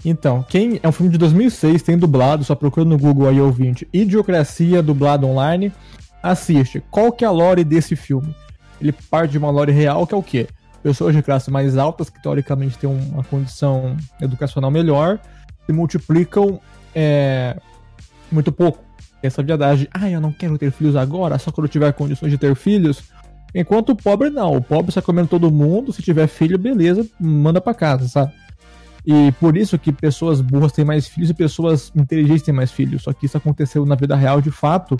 [0.05, 3.87] Então, quem é um filme de 2006, tem dublado, só procura no Google aí ouvinte.
[3.93, 5.73] Idiocracia dublado online.
[6.23, 6.81] Assiste.
[6.89, 8.33] Qual que é a lore desse filme?
[8.81, 10.47] Ele parte de uma lore real que é o quê?
[10.81, 15.19] Pessoas de classe mais altas que teoricamente têm uma condição educacional melhor
[15.65, 16.59] se multiplicam
[16.95, 17.57] é,
[18.31, 18.79] muito pouco.
[19.21, 22.37] Essa viadagem, ah, eu não quero ter filhos agora, só quando eu tiver condições de
[22.37, 23.03] ter filhos.
[23.53, 27.59] Enquanto o pobre não, o pobre está comendo todo mundo, se tiver filho, beleza, manda
[27.59, 28.31] pra casa, sabe?
[29.05, 33.03] E por isso que pessoas burras têm mais filhos e pessoas inteligentes têm mais filhos.
[33.03, 34.97] Só que isso aconteceu na vida real de fato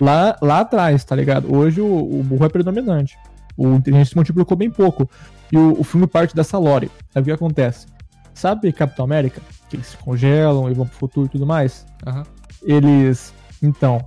[0.00, 1.54] lá, lá atrás, tá ligado?
[1.54, 3.18] Hoje o, o burro é predominante.
[3.56, 5.08] O inteligente se multiplicou bem pouco.
[5.52, 6.90] E o, o filme parte dessa lore.
[7.14, 7.86] Aí o que acontece?
[8.32, 9.42] Sabe Capitão América?
[9.68, 11.84] Que eles se congelam e vão pro futuro e tudo mais?
[12.06, 12.24] Aham.
[12.62, 13.34] Eles.
[13.62, 14.06] Então.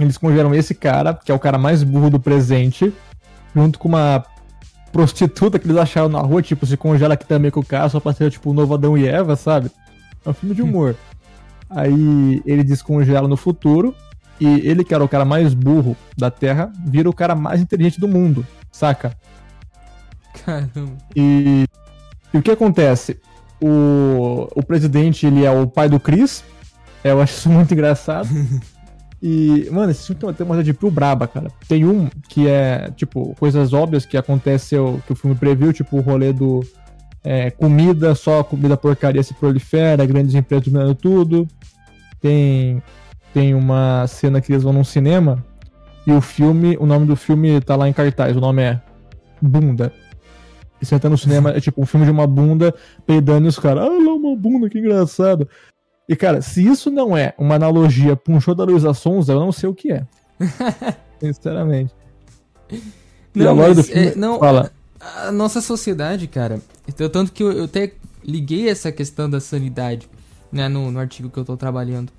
[0.00, 2.92] Eles congelam esse cara, que é o cara mais burro do presente,
[3.54, 4.24] junto com uma
[4.90, 8.00] prostituta que eles acharam na rua, tipo, se congela aqui também com o cara, só
[8.00, 9.70] pra ser, tipo, o novo Adão e Eva, sabe?
[10.24, 10.96] É um filme de humor.
[11.70, 13.94] Aí ele descongela no futuro,
[14.40, 18.00] e ele, que era o cara mais burro da Terra, vira o cara mais inteligente
[18.00, 19.16] do mundo, saca?
[20.44, 20.96] Caramba.
[21.14, 21.64] E,
[22.32, 23.20] e o que acontece?
[23.60, 26.42] O, o presidente, ele é o pai do Chris.
[27.04, 28.28] É, eu acho isso muito engraçado.
[29.24, 31.46] E, mano, esse filme tem uma- tem uma de pio braba, cara.
[31.68, 36.00] Tem um que é, tipo, coisas óbvias que aconteceu, que o filme previu, tipo, o
[36.00, 36.66] rolê do
[37.22, 41.46] é, comida, só comida porcaria se prolifera, grandes empresas dominando tudo.
[42.20, 42.82] Tem,
[43.32, 45.44] tem uma cena que eles vão num cinema
[46.04, 48.80] e o filme, o nome do filme tá lá em cartaz, o nome é
[49.40, 49.92] Bunda.
[50.80, 52.74] E você entra no cinema, é tipo um filme de uma bunda
[53.06, 55.48] peidando e os caras, ah, lá uma bunda, que engraçado.
[56.08, 59.40] E cara, se isso não é uma analogia pra um show da Luísa Sonza, eu
[59.40, 60.06] não sei o que é.
[61.20, 61.94] Sinceramente.
[63.34, 64.72] Não, mas, do filme, é, não, fala.
[65.00, 66.60] a nossa sociedade, cara.
[66.86, 67.92] Então, tanto que eu, eu até
[68.24, 70.08] liguei essa questão da sanidade,
[70.50, 72.12] né, no, no artigo que eu tô trabalhando.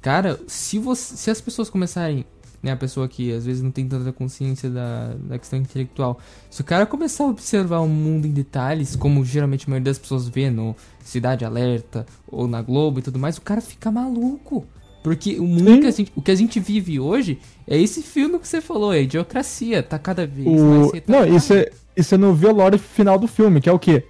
[0.00, 2.24] Cara, se, você, se as pessoas começarem
[2.62, 6.60] né, a pessoa que às vezes não tem tanta consciência da, da questão intelectual, se
[6.60, 10.28] o cara começar a observar o mundo em detalhes, como geralmente a maioria das pessoas
[10.28, 14.64] vê no Cidade Alerta ou na Globo e tudo mais, o cara fica maluco.
[15.02, 18.38] Porque o mundo que a gente, o que a gente vive hoje é esse filme
[18.38, 20.92] que você falou, é a idiocracia, tá cada vez O...
[20.92, 24.04] mais Não, isso é, isso é no velório final do filme, que é o quê?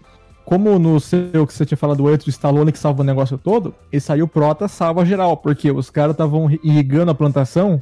[0.44, 3.74] Como no seu que você tinha falado antes, o Stallone que salva o negócio todo,
[4.10, 7.80] aí o Prota salva geral, porque os caras estavam irrigando a plantação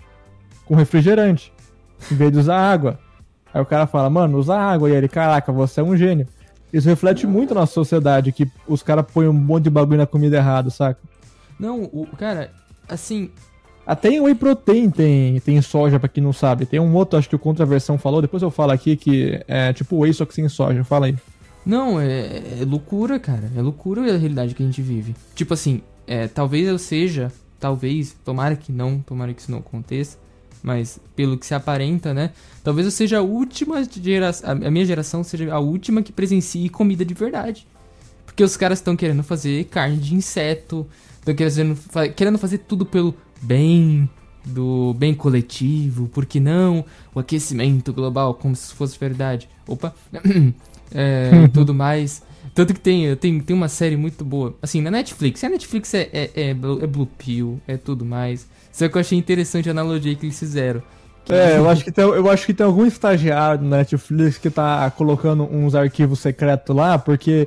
[0.71, 1.53] com refrigerante,
[2.13, 2.97] em vez de usar água.
[3.53, 4.89] Aí o cara fala, mano, usa água.
[4.89, 6.29] E ele, caraca, você é um gênio.
[6.73, 10.37] Isso reflete muito na sociedade, que os caras põem um monte de bagulho na comida
[10.37, 11.01] errada, saca?
[11.59, 12.53] Não, o cara,
[12.89, 13.33] assim,
[13.85, 16.67] Até em whey protein tem, tem soja, pra quem não sabe.
[16.67, 19.99] Tem um outro, acho que o Contraversão falou, depois eu falo aqui, que é tipo
[19.99, 20.85] whey, só que sem soja.
[20.85, 21.17] Fala aí.
[21.67, 23.51] Não, é, é loucura, cara.
[23.57, 25.17] É loucura a realidade que a gente vive.
[25.35, 30.17] Tipo assim, é, talvez eu seja, talvez, tomara que não, tomara que isso não aconteça,
[30.63, 32.31] mas pelo que se aparenta, né?
[32.63, 37.05] Talvez eu seja a última geração, a minha geração seja a última que presencie comida
[37.05, 37.67] de verdade.
[38.27, 40.87] Porque os caras estão querendo fazer carne de inseto,
[41.19, 41.79] estão querendo,
[42.15, 44.09] querendo fazer tudo pelo bem
[44.45, 49.49] do bem coletivo, por que não o aquecimento global como se fosse verdade.
[49.67, 49.95] Opa.
[50.93, 52.23] é, tudo mais.
[52.55, 54.57] Tanto que tem, tem, tem uma série muito boa.
[54.61, 55.43] Assim, na Netflix.
[55.45, 58.49] A Netflix é, é, é, é Blue Pill, é tudo mais.
[58.73, 60.83] Só que eu achei interessante a analogia que eles fizeram.
[61.25, 64.51] Que- É, eu acho que tem, eu acho que tem algum estagiário na Netflix que
[64.51, 67.47] tá colocando uns arquivos secretos lá, porque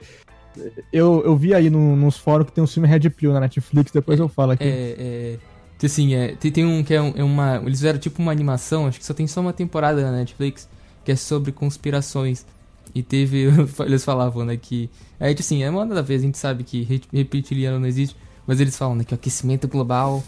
[0.92, 3.92] eu, eu vi aí no- nos fóruns que tem um filme Red Pill na Netflix,
[3.92, 4.64] depois eu falo aqui.
[4.64, 5.38] É, é.
[5.80, 7.58] que Assim, é, tem, tem um que é, um- é uma.
[7.58, 10.70] Eles fizeram tipo uma animação, acho que só tem só uma temporada na Netflix,
[11.04, 12.46] que é sobre conspirações.
[12.94, 13.48] E teve.
[13.86, 14.90] Eles falavam, né, que.
[15.20, 18.60] Aí, assim, é uma da vez, a gente sabe que re- reptiliano não existe, mas
[18.60, 20.24] eles falam, né, que o aquecimento global.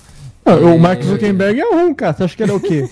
[0.46, 2.14] Ah, o Mark Zuckerberg é um, cara.
[2.14, 2.88] Você acha que ele é o quê?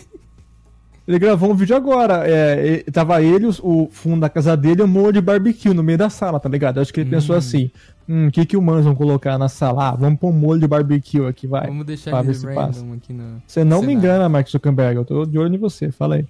[1.08, 2.24] ele gravou um vídeo agora.
[2.28, 6.10] É, tava ele, o fundo da casa dele um molho de barbecue no meio da
[6.10, 6.78] sala, tá ligado?
[6.78, 7.40] Eu acho que ele pensou Hum.
[7.40, 7.72] assim:
[8.10, 9.90] hum, o que, que humanos vão colocar na sala?
[9.90, 11.68] Ah, vamos pôr um molho de barbecue aqui, vai.
[11.68, 12.86] Vamos deixar ele random passa.
[12.96, 13.42] aqui no.
[13.46, 14.96] Você não me engana, Mark Zuckerberg.
[14.98, 15.92] Eu tô de olho em você.
[15.92, 16.26] Fala aí.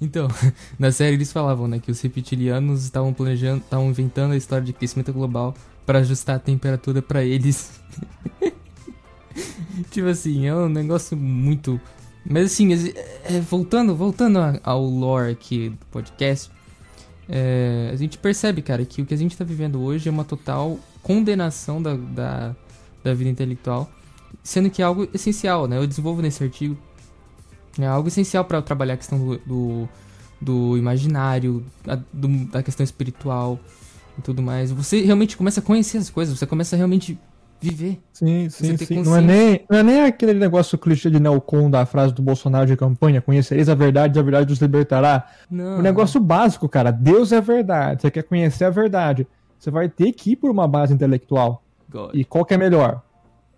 [0.00, 0.26] Então,
[0.76, 4.72] na série eles falavam, né, que os reptilianos estavam planejando, estavam inventando a história de
[4.72, 5.54] aquecimento global
[5.86, 7.80] pra ajustar a temperatura pra eles.
[9.90, 11.80] tipo assim, é um negócio muito.
[12.24, 16.50] Mas assim, é- voltando, voltando ao lore aqui do podcast,
[17.28, 20.24] é, a gente percebe, cara, que o que a gente tá vivendo hoje é uma
[20.24, 22.56] total condenação da, da,
[23.02, 23.90] da vida intelectual,
[24.42, 25.76] sendo que é algo essencial, né?
[25.78, 26.76] Eu desenvolvo nesse artigo
[27.78, 29.88] é algo essencial para trabalhar a questão do, do,
[30.40, 33.58] do imaginário, a- do- da questão espiritual
[34.16, 34.70] e tudo mais.
[34.70, 37.18] Você realmente começa a conhecer as coisas, você começa a realmente
[37.70, 38.00] viver.
[38.12, 39.02] Sim, sim, sim.
[39.02, 42.66] Não é, nem, não é nem aquele negócio clichê de neocon da frase do Bolsonaro
[42.66, 45.26] de campanha: conhecereis a verdade, a verdade os libertará.
[45.50, 45.78] Não.
[45.78, 46.90] O negócio básico, cara.
[46.90, 48.02] Deus é verdade.
[48.02, 49.26] Você quer conhecer a verdade.
[49.58, 51.62] Você vai ter que ir por uma base intelectual.
[51.88, 52.10] God.
[52.14, 53.02] E qual que é melhor?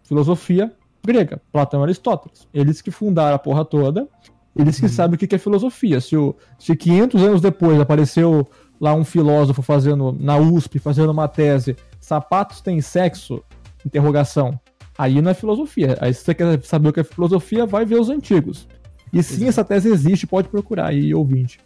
[0.04, 0.72] Filosofia
[1.06, 2.48] grega, Platão e Aristóteles.
[2.52, 4.08] Eles que fundaram a porra toda,
[4.54, 6.00] eles que sabem o que que é filosofia.
[6.00, 8.46] Se, o, se 500 anos depois apareceu
[8.80, 13.42] lá um filósofo fazendo na USP, fazendo uma tese, sapatos têm sexo?
[13.86, 14.58] Interrogação.
[14.98, 15.96] Aí não é filosofia.
[16.00, 18.66] Aí se você quer saber o que é filosofia, vai ver os antigos.
[19.12, 21.60] E sim, essa tese existe, pode procurar aí, ouvinte.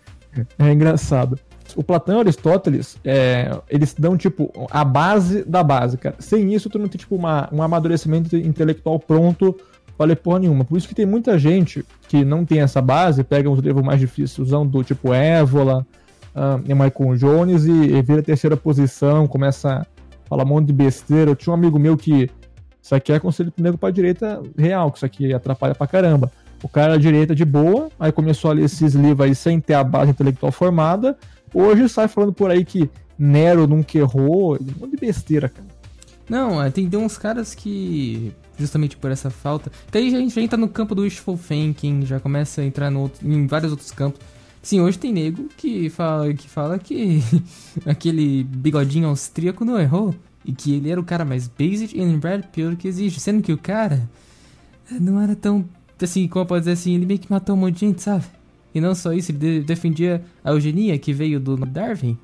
[0.59, 1.39] É engraçado.
[1.77, 6.17] O Platão e Aristóteles, é, eles dão, tipo, a base da base, cara.
[6.19, 9.57] Sem isso, tu não tem, tipo, uma, um amadurecimento intelectual pronto
[9.97, 10.65] pra ler porra nenhuma.
[10.65, 14.01] Por isso que tem muita gente que não tem essa base, pega uns livros mais
[14.01, 15.87] difíceis, usando do tipo Évola,
[16.35, 19.87] ah, e Michael Jones, e, e vira a terceira posição, começa
[20.31, 21.31] a falar um monte de besteira.
[21.31, 22.31] Eu tinha um amigo meu que
[22.83, 26.31] isso aqui é conselho pro nego pra direita real, que isso aqui atrapalha pra caramba.
[26.63, 29.75] O cara era direita de boa, aí começou a ler esses livros aí sem ter
[29.75, 31.17] a base intelectual formada.
[31.53, 32.89] Hoje sai falando por aí que
[33.19, 35.69] Nero nunca errou, um monte de besteira, cara.
[36.29, 39.71] Não, é, tem, uns caras que, justamente por essa falta.
[39.91, 42.89] Que aí a gente já entra no campo do wishful thinking, já começa a entrar
[42.89, 44.21] no em vários outros campos.
[44.63, 47.23] Sim, hoje tem nego que fala que, fala que
[47.87, 50.15] aquele bigodinho austríaco não errou.
[50.45, 53.21] E que ele era o cara mais basic and red pill que existe.
[53.21, 54.09] Sendo que o cara
[55.01, 55.65] não era tão.
[56.03, 58.25] Assim, como pode dizer assim, ele meio que matou um monte de gente, sabe?
[58.75, 62.17] E não só isso, ele de- defendia a eugenia que veio do Darwin,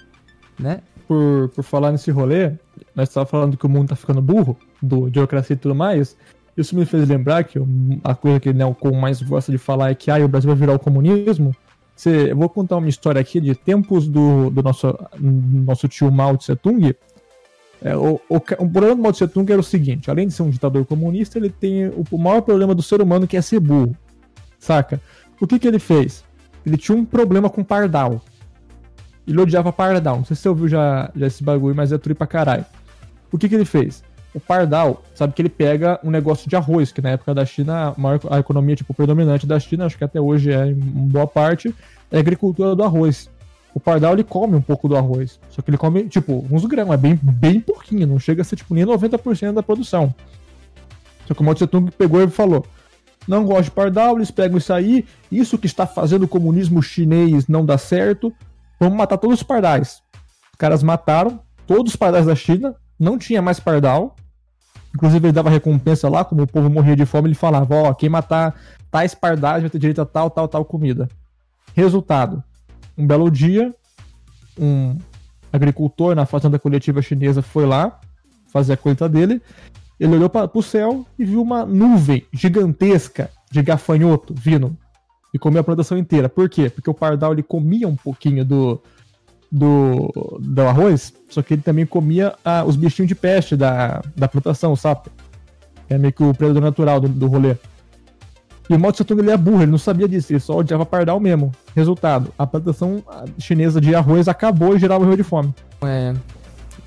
[0.59, 0.81] né?
[1.07, 2.53] Por, por falar nesse rolê,
[2.95, 6.17] nós estávamos falando que o mundo tá ficando burro, do idiocracia e tudo mais.
[6.57, 7.59] Isso me fez lembrar que
[8.03, 10.59] a coisa que o Nelcon mais gosta de falar é que ah, o Brasil vai
[10.59, 11.55] virar o comunismo.
[11.97, 16.37] Você, eu vou contar uma história aqui de tempos do, do nosso, nosso tio Mao
[16.37, 16.95] Tse Tung.
[17.83, 20.43] É, o, o, o problema do Mao Tse Tung era o seguinte: além de ser
[20.43, 23.61] um ditador comunista, ele tem o, o maior problema do ser humano que é ser
[23.61, 23.97] burro.
[24.59, 25.01] Saca?
[25.41, 26.23] O que que ele fez?
[26.67, 28.21] Ele tinha um problema com pardal.
[29.27, 30.19] Ele odiava pardal.
[30.19, 32.67] Não sei se você ouviu já, já esse bagulho, mas é truque pra caralho.
[33.33, 34.05] O que que ele fez?
[34.37, 37.89] O pardal, sabe que ele pega um negócio de arroz, que na época da China,
[37.89, 41.27] a, maior, a economia tipo, predominante da China, acho que até hoje é em boa
[41.27, 41.75] parte,
[42.11, 43.31] é a agricultura do arroz.
[43.73, 45.41] O pardal ele come um pouco do arroz.
[45.49, 48.57] Só que ele come, tipo, uns grãos, é bem, bem pouquinho, não chega a ser
[48.57, 50.15] tipo nem 90% da produção.
[51.27, 52.63] Só que o Mao Tse Tung pegou e falou:
[53.27, 57.49] não gosto de pardal, eles pegam isso aí, isso que está fazendo o comunismo chinês
[57.49, 58.31] não dá certo,
[58.79, 60.03] vamos matar todos os pardais.
[60.53, 64.15] Os caras mataram todos os pardais da China, não tinha mais pardal.
[64.97, 68.09] Inclusive ele dava recompensa lá, como o povo morria de fome, ele falava, ó, quem
[68.09, 68.59] matar
[68.91, 71.07] tais pardais vai ter direito a tal, tal, tal comida.
[71.75, 72.43] Resultado,
[72.97, 73.75] um belo dia,
[74.59, 74.97] um
[75.53, 78.01] agricultor na fazenda coletiva chinesa foi lá
[78.51, 79.43] fazer a colheita dele.
[80.01, 84.75] Ele olhou para o céu e viu uma nuvem gigantesca de gafanhoto vindo
[85.35, 86.27] e comeu a plantação inteira.
[86.27, 86.71] Por quê?
[86.71, 88.81] Porque o pardal ele comia um pouquinho do,
[89.51, 94.29] do, do arroz, só que ele também comia ah, os bichinhos de peste da, da
[94.29, 95.03] plantação, sabe?
[95.89, 97.57] É meio que o predador natural do, do rolê.
[98.69, 100.85] E o Mao Tse Tung ele é burro, ele não sabia disso, ele só odiava
[100.85, 101.53] pardal mesmo.
[101.75, 103.03] Resultado, a plantação
[103.39, 105.55] chinesa de arroz acabou e geral morreu de fome.
[105.83, 106.13] É,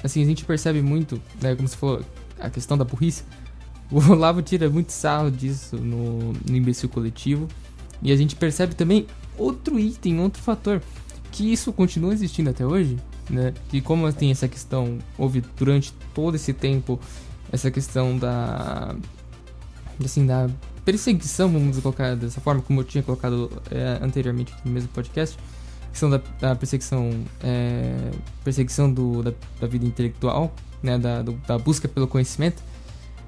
[0.04, 2.02] assim, a gente percebe muito, né, como você falou,
[2.40, 3.24] a questão da burrice.
[3.92, 7.48] O Olavo tira muito sarro disso no, no imbecil coletivo.
[8.04, 10.80] E a gente percebe também outro item, outro fator,
[11.40, 12.98] que isso continua existindo até hoje,
[13.30, 13.54] né?
[13.70, 17.00] Que como tem essa questão, houve durante todo esse tempo
[17.50, 18.94] essa questão da
[20.04, 20.50] assim, da
[20.84, 25.38] perseguição, vamos colocar dessa forma, como eu tinha colocado é, anteriormente no mesmo podcast,
[25.90, 27.10] questão da, da perseguição,
[27.42, 28.12] é,
[28.44, 32.62] perseguição do, da, da, vida intelectual, né, da, do, da busca pelo conhecimento,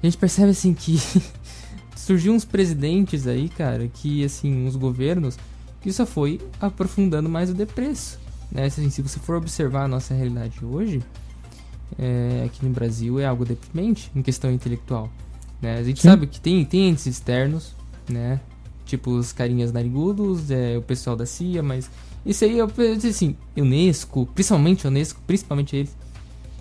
[0.02, 1.00] a gente percebe assim que
[1.96, 5.38] surgiu uns presidentes aí, cara, que assim, uns governos,
[5.82, 8.18] que só foi aprofundando mais o depreço.
[8.50, 8.66] Né?
[8.66, 11.02] Assim, se você for observar a nossa realidade hoje,
[11.98, 15.10] é, aqui no Brasil é algo deprimente em questão intelectual.
[15.60, 15.78] Né?
[15.78, 16.08] A gente Sim.
[16.08, 17.74] sabe que tem, tem entes externos,
[18.08, 18.40] né?
[18.84, 21.90] Tipo os carinhas narigudos, é, o pessoal da CIA, mas
[22.24, 22.70] isso aí, eu
[23.08, 25.96] assim, Unesco, principalmente Unesco, principalmente eles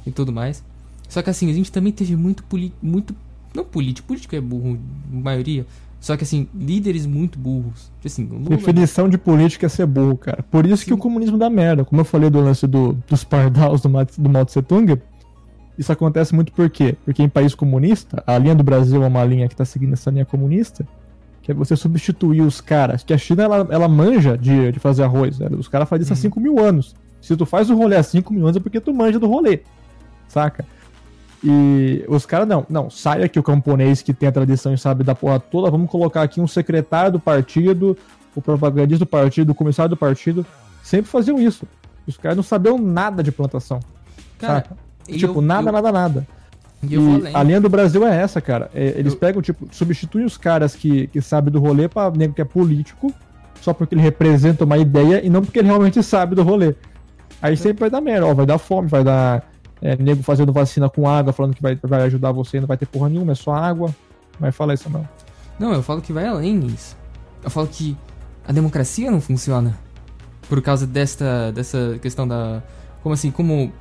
[0.05, 0.63] e tudo mais.
[1.07, 2.43] Só que assim, a gente também teve muito,
[2.81, 3.15] muito
[3.53, 4.79] não político, político é burro,
[5.11, 5.65] maioria.
[6.01, 7.91] Só que assim, líderes muito burros.
[8.03, 8.49] Assim, Lula...
[8.49, 10.43] Definição de política é ser burro, cara.
[10.49, 10.87] Por isso Sim.
[10.87, 11.85] que o comunismo dá merda.
[11.85, 14.99] Como eu falei do lance do, dos pardaus do, do Mao Tse Tung,
[15.77, 16.97] isso acontece muito por quê?
[17.05, 20.09] Porque em país comunista, a linha do Brasil é uma linha que está seguindo essa
[20.09, 20.87] linha comunista,
[21.43, 23.03] que é você substituir os caras.
[23.03, 25.37] Que a China ela, ela manja de, de fazer arroz.
[25.37, 25.49] Né?
[25.51, 26.43] Os caras fazem isso há 5 uhum.
[26.43, 26.95] mil anos.
[27.21, 29.59] Se tu faz o rolê há 5 mil anos é porque tu manja do rolê.
[30.27, 30.65] Saca?
[31.43, 35.03] E os caras, não, não, sai aqui o camponês que tem a tradição e sabe
[35.03, 37.97] da porra toda, vamos colocar aqui um secretário do partido,
[38.35, 40.45] o propagandista do partido, o comissário do partido.
[40.83, 41.65] Sempre faziam isso.
[42.07, 43.79] Os caras não sabiam nada de plantação.
[44.37, 44.65] Cara?
[45.07, 46.27] Tipo, eu, nada, eu, nada, nada.
[46.83, 48.69] E, e a linha do Brasil é essa, cara.
[48.73, 49.19] É, eles eu...
[49.19, 53.13] pegam, tipo, substituem os caras que, que sabem do rolê pra nego que é político,
[53.61, 56.75] só porque ele representa uma ideia e não porque ele realmente sabe do rolê.
[57.41, 59.50] Aí sempre vai dar merda, ó, vai dar fome, vai dar
[59.81, 62.85] é, nego fazendo vacina com água, falando que vai, vai ajudar você, não vai ter
[62.85, 63.93] porra nenhuma, é só água.
[64.39, 65.07] Vai falar isso não.
[65.59, 66.97] Não, eu falo que vai além disso.
[67.43, 67.95] Eu falo que
[68.47, 69.77] a democracia não funciona
[70.47, 72.61] por causa desta, dessa questão da.
[73.01, 73.31] Como assim?
[73.31, 73.71] Como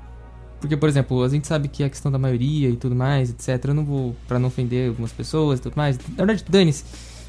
[0.60, 3.64] porque, por exemplo, a gente sabe que a questão da maioria e tudo mais, etc.
[3.64, 4.14] Eu não vou.
[4.28, 5.98] para não ofender algumas pessoas e tudo mais.
[5.98, 6.84] Na verdade, dane-se.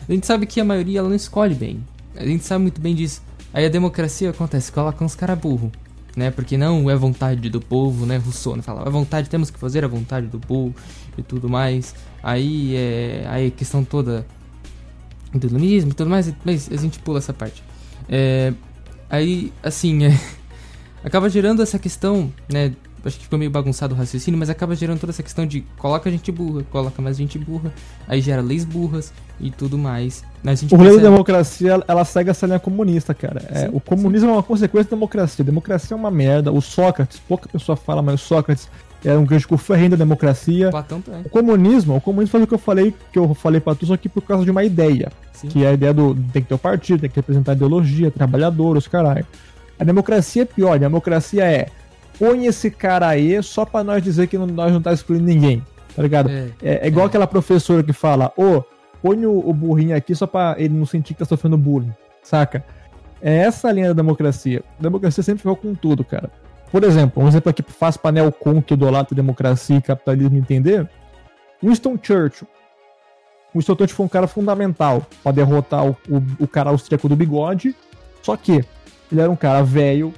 [0.08, 1.82] A gente sabe que a maioria ela não escolhe bem.
[2.16, 3.22] A gente sabe muito bem disso.
[3.54, 5.72] Aí a democracia acontece, coloca uns cara burro.
[6.16, 6.30] Né?
[6.30, 8.18] Porque não é vontade do povo, né?
[8.18, 8.62] Rousseau né?
[8.62, 10.76] fala, é vontade, temos que fazer a vontade do povo
[11.18, 11.96] e tudo mais.
[12.22, 13.26] Aí é.
[13.30, 14.26] Aí questão toda
[15.34, 17.64] do iluminismo e tudo mais, mas a gente pula essa parte.
[18.10, 18.54] É,
[19.10, 20.20] aí, assim, é,
[21.04, 22.74] acaba gerando essa questão, né?
[23.04, 26.10] Acho que ficou meio bagunçado o raciocínio, mas acaba gerando toda essa questão de coloca
[26.10, 27.74] gente burra, coloca mais gente burra,
[28.08, 30.24] aí gera leis burras e tudo mais.
[30.72, 33.42] o rolê da democracia, ela segue essa linha comunista, cara.
[33.50, 35.44] É, o comunismo é uma consequência da democracia.
[35.44, 36.52] A democracia é uma merda.
[36.52, 38.70] O Sócrates, pouca pessoa fala, mas o Sócrates
[39.04, 40.70] era um crítico ferrenho da democracia.
[40.70, 41.22] Platão também.
[41.26, 43.98] O comunismo, o comunismo faz o que eu falei, que eu falei pra tu, só
[43.98, 45.12] que por causa de uma ideia.
[45.34, 45.48] Sim.
[45.48, 47.56] Que é a ideia do tem que ter o um partido, tem que representar a
[47.56, 49.26] ideologia, trabalhador, os caralho.
[49.80, 51.68] A democracia é pior, a democracia é
[52.22, 55.66] põe esse cara aí só pra nós dizer que nós não tá excluindo ninguém,
[55.96, 56.30] tá ligado?
[56.30, 57.10] É, é, é igual é.
[57.10, 58.64] aquela professora que fala, ô, oh,
[59.02, 61.92] põe o, o, burrinho aqui só pra ele não sentir que tá sofrendo bullying,
[62.22, 62.64] saca?
[63.24, 64.64] É essa a linha da democracia.
[64.80, 66.30] A democracia sempre ficou com tudo, cara.
[66.72, 70.88] Por exemplo, um exemplo aqui faz pra Neocon, que idolatra democracia e capitalismo entender.
[71.62, 72.48] Winston Churchill.
[73.52, 77.76] o Stotote foi um cara fundamental para derrotar o, o, o, cara austríaco do bigode.
[78.22, 78.64] Só que
[79.12, 80.14] ele era um cara velho,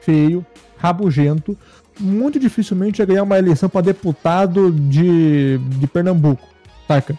[0.00, 0.44] feio,
[0.86, 1.56] rabugento,
[1.98, 6.46] muito dificilmente ia ganhar uma eleição para deputado de, de Pernambuco,
[6.86, 7.18] saca?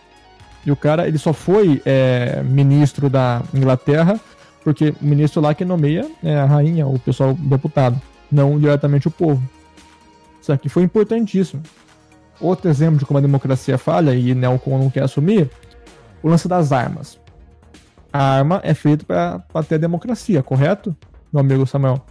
[0.65, 4.20] E o cara, ele só foi é, ministro da Inglaterra
[4.68, 9.11] porque o ministro lá que nomeia é a rainha, o pessoal deputado, não diretamente o
[9.11, 9.41] povo.
[10.41, 11.63] Isso aqui foi importantíssimo.
[12.41, 15.49] Outro exemplo de como a democracia falha e Nelcon não quer assumir,
[16.22, 17.18] o lance das armas.
[18.11, 20.93] A arma é feita para ter a democracia, correto,
[21.32, 22.05] meu amigo Samuel?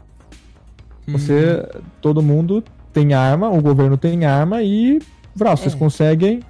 [1.09, 1.81] Você, hum.
[2.01, 5.01] todo mundo tem arma, o governo tem arma e,
[5.35, 5.57] vrau, é.
[5.57, 6.41] vocês conseguem,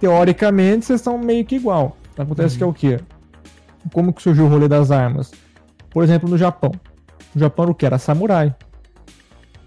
[0.00, 1.96] teoricamente, vocês estão meio que igual.
[2.16, 2.58] Acontece hum.
[2.58, 3.00] que é o quê?
[3.92, 5.30] Como que surgiu o rolê das armas?
[5.90, 6.72] Por exemplo, no Japão.
[7.34, 7.86] O Japão o que?
[7.86, 8.54] Era samurai.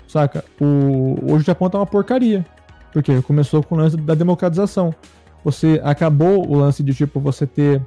[0.08, 0.44] Saca?
[0.60, 1.16] O...
[1.24, 2.46] Hoje o Japão tá uma porcaria.
[2.92, 4.94] Porque começou com o lance da democratização.
[5.44, 7.82] Você acabou o lance de tipo você ter.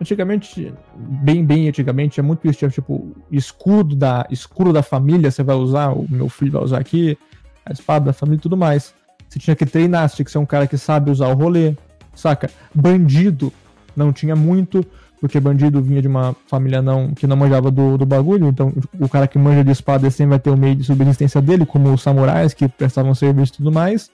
[0.00, 5.54] Antigamente, bem, bem antigamente, é muito isso, tipo, escudo da, escudo da família, você vai
[5.54, 7.16] usar, o meu filho vai usar aqui,
[7.64, 8.94] a espada da família e tudo mais.
[9.28, 11.74] Você tinha que treinar, você tinha que ser um cara que sabe usar o rolê,
[12.14, 12.50] saca?
[12.74, 13.52] Bandido
[13.96, 14.84] não tinha muito,
[15.20, 19.08] porque bandido vinha de uma família não que não manjava do, do bagulho, então o
[19.08, 22.02] cara que manja de espada sempre vai ter o meio de subsistência dele, como os
[22.02, 24.10] samurais que prestavam serviço e tudo mais.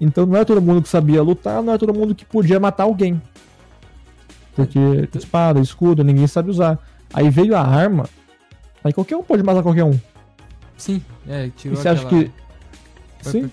[0.00, 2.84] Então não é todo mundo que sabia lutar, não é todo mundo que podia matar
[2.84, 3.20] alguém.
[4.56, 6.78] Porque espada, escudo, ninguém sabe usar.
[7.12, 8.08] Aí veio a arma,
[8.82, 9.98] aí qualquer um pode matar qualquer um.
[10.76, 12.06] Sim, é, tirou e você aquela...
[12.06, 12.30] acha que.
[13.20, 13.50] Sim.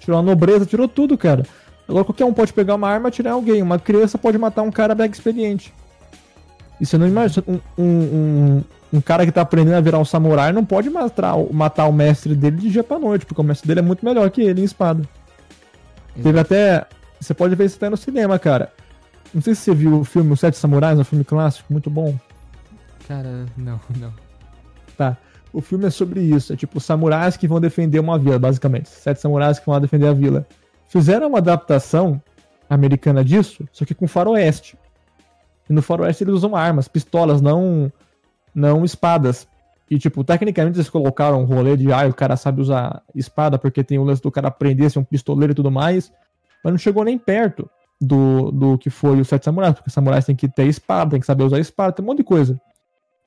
[0.00, 1.44] Tirou a nobreza, tirou tudo, cara.
[1.88, 3.62] Agora qualquer um pode pegar uma arma e atirar alguém.
[3.62, 5.72] Uma criança pode matar um cara mega experiente.
[6.80, 7.44] E você não imagina.
[7.46, 11.36] Um, um, um, um, cara que tá aprendendo a virar um samurai não pode matar,
[11.52, 14.28] matar o mestre dele de dia pra noite, porque o mestre dele é muito melhor
[14.30, 15.02] que ele em espada.
[16.14, 16.22] Exato.
[16.22, 16.86] Teve até.
[17.20, 18.72] Você pode ver isso até no cinema, cara.
[19.34, 22.18] Não sei se você viu o filme Os Sete Samurais, um filme clássico, muito bom.
[23.08, 24.12] Cara, não, não.
[24.96, 25.16] Tá.
[25.52, 26.52] O filme é sobre isso.
[26.52, 28.88] É tipo samurais que vão defender uma vila, basicamente.
[28.88, 30.46] Sete samurais que vão lá defender a vila.
[30.88, 32.20] Fizeram uma adaptação
[32.68, 34.78] americana disso, só que com faroeste.
[35.68, 37.92] E no faroeste eles usam armas, pistolas, não
[38.54, 39.46] não espadas.
[39.90, 43.84] E, tipo, tecnicamente eles colocaram um rolê de, ah, o cara sabe usar espada porque
[43.84, 46.10] tem o lance do cara aprender a ser um pistoleiro e tudo mais.
[46.64, 47.68] Mas não chegou nem perto
[48.02, 51.20] do, do que foi o Sete Samurais, porque os samurais tem que ter espada, tem
[51.20, 52.60] que saber usar espada, tem um monte de coisa.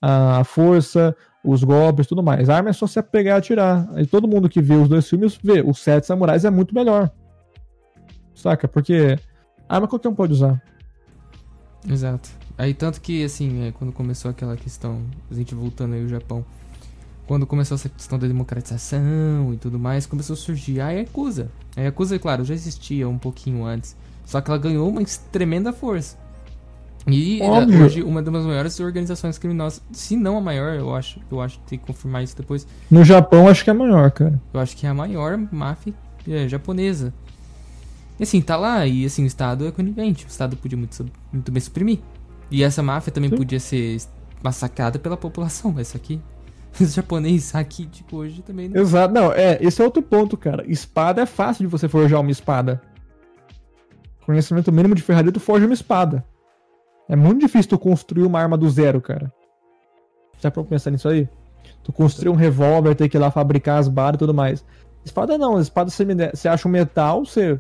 [0.02, 2.50] A força, os golpes tudo mais.
[2.50, 3.88] A arma é só você pegar e atirar.
[3.98, 7.10] E todo mundo que vê os dois filmes vê, os Sete Samurais é muito melhor.
[8.36, 8.68] Saca?
[8.68, 9.18] Porque
[9.70, 10.62] arma qualquer um pode usar.
[11.90, 12.30] Exato.
[12.58, 15.02] Aí tanto que, assim, é, quando começou aquela questão,
[15.32, 16.46] a gente voltando aí ao Japão,
[17.26, 21.50] quando começou essa questão da democratização e tudo mais, começou a surgir a Yakuza.
[21.76, 23.96] A Yakuza, claro, já existia um pouquinho antes,
[24.26, 25.02] só que ela ganhou uma
[25.32, 26.18] tremenda força.
[27.08, 27.86] E é, Óbvio.
[27.86, 31.66] hoje uma das maiores organizações criminosas, se não a maior, eu acho, eu acho que
[31.68, 32.68] tem que confirmar isso depois.
[32.90, 34.42] No Japão acho que é a maior, cara.
[34.54, 35.94] Eu acho que é a maior máfia
[36.28, 37.14] é, japonesa.
[38.20, 41.52] E assim, tá lá, e assim, o Estado é conivente, o Estado podia muito, muito
[41.52, 42.00] bem suprimir.
[42.50, 43.36] E essa máfia também Sim.
[43.36, 43.98] podia ser
[44.42, 46.20] massacrada pela população, mas isso aqui.
[46.80, 48.82] Os japoneses aqui, tipo, hoje também não.
[48.82, 50.64] Exato, não, é, esse é outro ponto, cara.
[50.68, 52.82] Espada é fácil de você forjar uma espada.
[54.26, 56.26] Conhecimento mínimo de ferraria, tu forja uma espada.
[57.08, 59.32] É muito difícil tu construir uma arma do zero, cara.
[60.40, 61.30] Já pra pensar nisso aí?
[61.84, 64.66] Tu construir um revólver, ter que ir lá fabricar as balas e tudo mais.
[65.04, 66.04] Espada não, espada você,
[66.34, 67.60] você acha um metal, você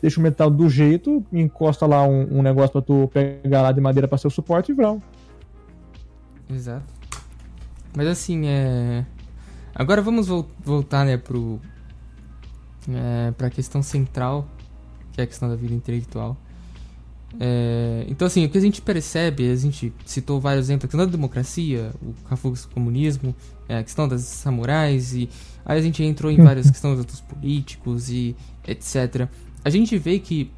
[0.00, 3.80] deixa o metal do jeito, encosta lá um, um negócio pra tu pegar lá de
[3.80, 5.02] madeira pra ser o suporte e vrão.
[6.48, 6.84] Exato.
[7.94, 9.04] Mas assim, é.
[9.74, 11.60] Agora vamos vo voltar, né, pro.
[12.88, 14.46] É, pra questão central,
[15.16, 16.36] que é a questão da vida intelectual.
[17.40, 21.04] É, então, assim, o que a gente percebe, a gente citou vários exemplos, a questão
[21.04, 23.34] da democracia, o refúgio comunismo,
[23.68, 25.28] é, a questão das samurais, e
[25.64, 29.28] aí a gente entrou em várias questões dos políticos e etc
[29.66, 30.48] a gente vê que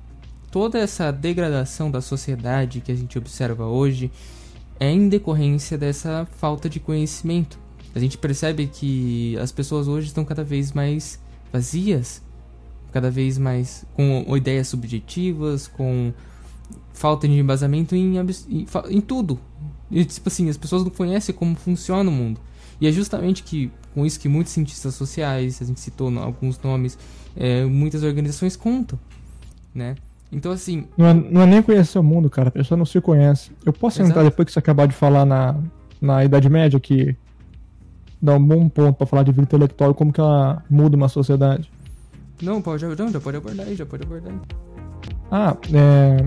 [0.50, 4.11] toda essa degradação da sociedade que a gente observa hoje
[4.78, 7.59] é em decorrência dessa falta de conhecimento.
[7.94, 11.18] A gente percebe que as pessoas hoje estão cada vez mais
[11.50, 12.20] vazias,
[12.93, 16.12] cada vez mais com ideias subjetivas, com
[16.93, 19.39] falta de embasamento em, em, em tudo.
[19.91, 22.41] E, tipo assim, as pessoas não conhecem como funciona o mundo.
[22.80, 26.99] E é justamente que com isso que muitos cientistas sociais, a gente citou alguns nomes,
[27.36, 28.99] é, muitas organizações contam,
[29.74, 29.97] né?
[30.30, 30.86] Então, assim.
[30.97, 32.49] Não é, não é, nem conhecer o mundo, cara.
[32.49, 33.51] A pessoa não se conhece.
[33.64, 34.11] Eu posso Exato.
[34.11, 35.57] entrar depois que você acabar de falar na,
[36.01, 37.16] na Idade Média, que
[38.20, 41.09] dá um bom ponto para falar de vida intelectual e como que ela muda uma
[41.09, 41.70] sociedade.
[42.41, 44.41] Não, pode, não, já pode abordar aí, já pode abordar aí.
[45.30, 46.24] Ah, é.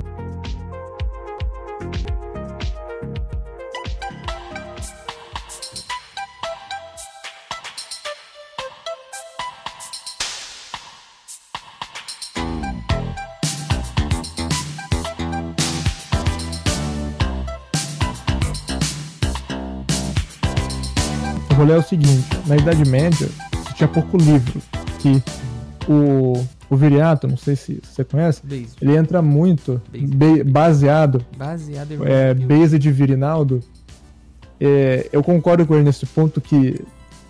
[21.49, 23.30] O rolê é o seguinte, na Idade Média,
[23.76, 24.62] tinha pouco livro,
[24.99, 25.24] que
[25.88, 26.34] o,
[26.69, 28.41] o Viriato, não sei se você conhece,
[28.82, 29.82] ele entra muito
[30.45, 33.61] baseado, Baseado em é, base de Virinaldo.
[34.59, 36.79] É, eu concordo com ele nesse ponto que,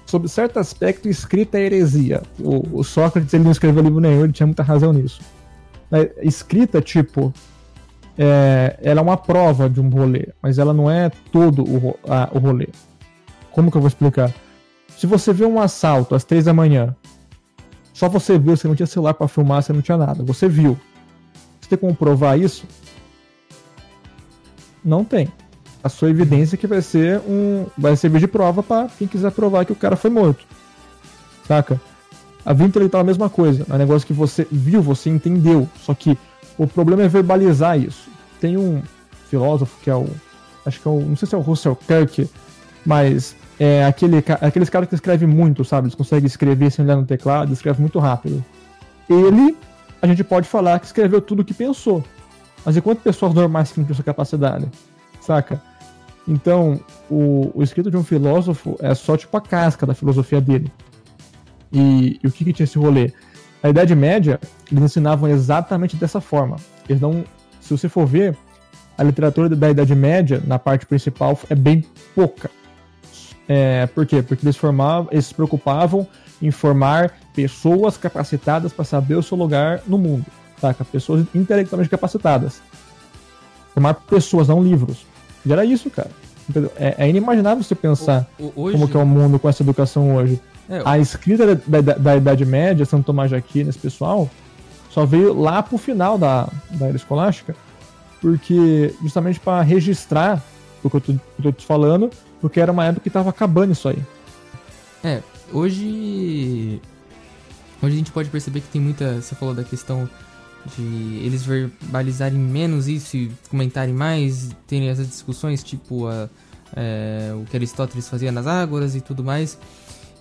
[0.06, 2.22] sob certo aspecto, escrita é heresia.
[2.40, 5.22] O, o Sócrates ele não escreveu livro nenhum, ele tinha muita razão nisso.
[5.90, 7.34] Mas escrita, tipo,
[8.18, 12.30] é, ela é uma prova de um rolê, mas ela não é todo o, a-
[12.34, 12.68] o rolê.
[13.52, 14.34] Como que eu vou explicar?
[14.98, 16.96] Se você vê um assalto às três da manhã,
[17.94, 20.24] só você viu, você não tinha celular pra filmar, você não tinha nada.
[20.24, 20.78] Você viu.
[21.60, 22.66] Você tem como provar isso?
[24.84, 25.28] Não tem.
[25.84, 27.66] A sua evidência que vai ser um.
[27.78, 30.46] Vai servir de prova pra quem quiser provar que o cara foi morto.
[31.48, 31.80] Saca?
[32.46, 33.66] A vida intelectual é a mesma coisa.
[33.70, 35.68] É um negócio que você viu, você entendeu.
[35.80, 36.18] Só que
[36.58, 38.10] o problema é verbalizar isso.
[38.40, 38.82] Tem um
[39.30, 40.08] filósofo que é o.
[40.66, 41.02] Acho que é o.
[41.02, 42.30] Não sei se é o Russell Kirk,
[42.86, 45.86] mas é aquele, aqueles caras que escrevem muito, sabe?
[45.86, 48.44] Eles conseguem escrever sem olhar no teclado, escreve muito rápido.
[49.08, 49.56] Ele,
[50.02, 52.04] a gente pode falar que escreveu tudo o que pensou.
[52.66, 54.66] Mas e quantas pessoas normais que não têm essa capacidade?
[55.20, 55.62] Saca?
[56.28, 60.72] Então, o, o escrito de um filósofo é só tipo a casca da filosofia dele.
[61.72, 63.14] E, e o que, que tinha esse rolê?
[63.62, 64.40] Na Idade Média,
[64.72, 66.56] eles ensinavam exatamente dessa forma.
[66.90, 67.24] Eles não.
[67.60, 68.36] Se você for ver,
[68.98, 71.86] a literatura da Idade Média, na parte principal, é bem
[72.16, 72.50] pouca.
[73.54, 74.22] É, por quê?
[74.22, 76.08] Porque eles, formavam, eles se preocupavam
[76.42, 80.26] em formar pessoas capacitadas para saber o seu lugar no mundo.
[80.60, 80.86] Saca?
[80.86, 82.62] Pessoas intelectualmente capacitadas.
[83.74, 85.06] Formar pessoas, não livros.
[85.46, 86.10] E era isso, cara.
[86.78, 90.16] É, é inimaginável você pensar O- hoje, como que é o mundo com essa educação
[90.16, 90.40] hoje.
[90.70, 94.30] é, A escrita da, da- da Idade Média, São Tomás de Aquino, esse pessoal,
[94.90, 97.56] só veio lá pro final da, da era escolástica,
[98.22, 100.42] porque justamente para registrar
[100.84, 102.10] o que eu tô, que eu tô te falando,
[102.42, 104.04] porque era uma época que tava acabando isso aí.
[105.04, 105.22] É,
[105.54, 106.82] hoje.
[107.82, 109.22] Hoje a gente pode perceber que tem muita.
[109.22, 110.10] Você falou da questão
[110.76, 116.30] de eles verbalizarem menos isso e comentarem mais, terem essas discussões, tipo a,
[116.76, 119.58] é, o que Aristóteles fazia nas ágoras e tudo mais.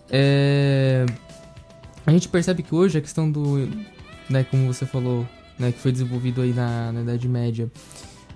[0.08, 1.06] É,
[2.06, 3.68] a gente percebe que hoje a questão do.
[4.28, 5.26] Né, como você falou,
[5.58, 7.70] né, que foi desenvolvido aí na, na Idade Média.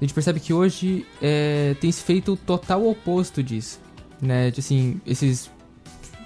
[0.01, 3.81] A gente percebe que hoje é, tem se feito o total oposto disso.
[4.21, 5.51] Né, de, assim, esses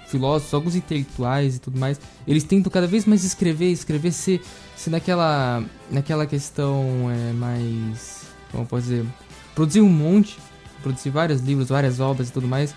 [0.09, 4.41] filósofos, alguns intelectuais e tudo mais, eles tentam cada vez mais escrever, escrever, ser,
[4.75, 8.23] ser naquela, naquela questão é, mais.
[8.51, 9.05] Como eu posso dizer?
[9.53, 10.37] Produzir um monte,
[10.81, 12.73] produzir vários livros, várias obras e tudo mais,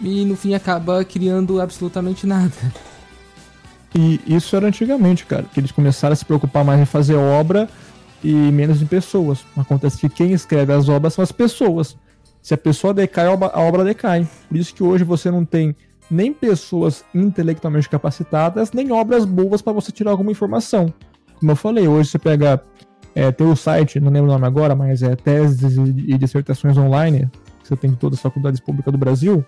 [0.00, 2.52] e no fim acaba criando absolutamente nada.
[3.94, 7.68] E isso era antigamente, cara, que eles começaram a se preocupar mais em fazer obra
[8.22, 9.44] e menos em pessoas.
[9.56, 11.96] Acontece que quem escreve as obras são as pessoas.
[12.40, 14.26] Se a pessoa decai, a obra, decai.
[14.48, 15.76] Por isso que hoje você não tem
[16.10, 20.92] nem pessoas intelectualmente capacitadas, nem obras boas para você tirar alguma informação.
[21.38, 22.62] Como eu falei, hoje você pega.
[23.14, 27.30] É, tem o site, não lembro o nome agora, mas é Teses e Dissertações Online,
[27.62, 29.44] que você tem em todas as faculdades públicas do Brasil.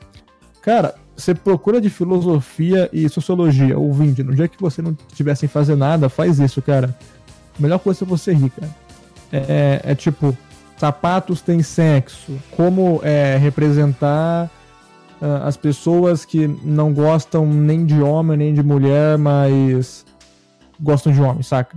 [0.60, 5.48] Cara, você procura de filosofia e sociologia, ouvinte, no dia que você não estiver sem
[5.48, 6.94] fazer nada, faz isso, cara.
[7.58, 8.74] A melhor coisa é você rir, cara.
[9.32, 10.36] É, é- é tipo,
[10.76, 14.50] sapatos têm sexo, como é, representar
[15.20, 20.04] ah, as pessoas que não gostam nem de homem nem de mulher, mas
[20.80, 21.76] gostam de homem, saca?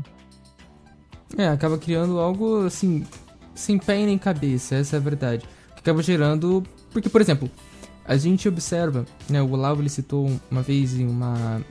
[1.38, 3.06] É, acaba criando algo assim,
[3.54, 5.46] sem pé nem cabeça, essa é a verdade.
[5.78, 6.64] Acaba gerando.
[6.92, 7.50] Porque, por exemplo,
[8.06, 9.42] a gente observa, né?
[9.42, 11.62] O Olavo ele citou uma vez em uma,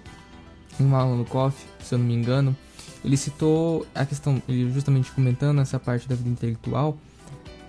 [0.78, 2.56] em uma aula no COF, se eu não me engano,
[3.06, 4.42] ele citou a questão,
[4.74, 6.98] justamente comentando essa parte da vida intelectual,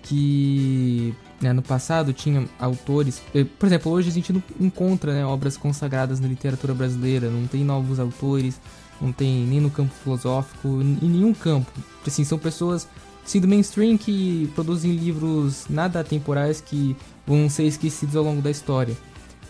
[0.01, 3.21] que né, no passado tinha autores.
[3.35, 7.45] eh, Por exemplo, hoje a gente não encontra né, obras consagradas na literatura brasileira, não
[7.45, 8.59] tem novos autores,
[8.99, 11.71] não tem nem no campo filosófico, em nenhum campo.
[12.05, 12.87] Assim, são pessoas
[13.23, 16.95] assim, do mainstream que produzem livros nada atemporais que
[17.27, 18.97] vão ser esquecidos ao longo da história.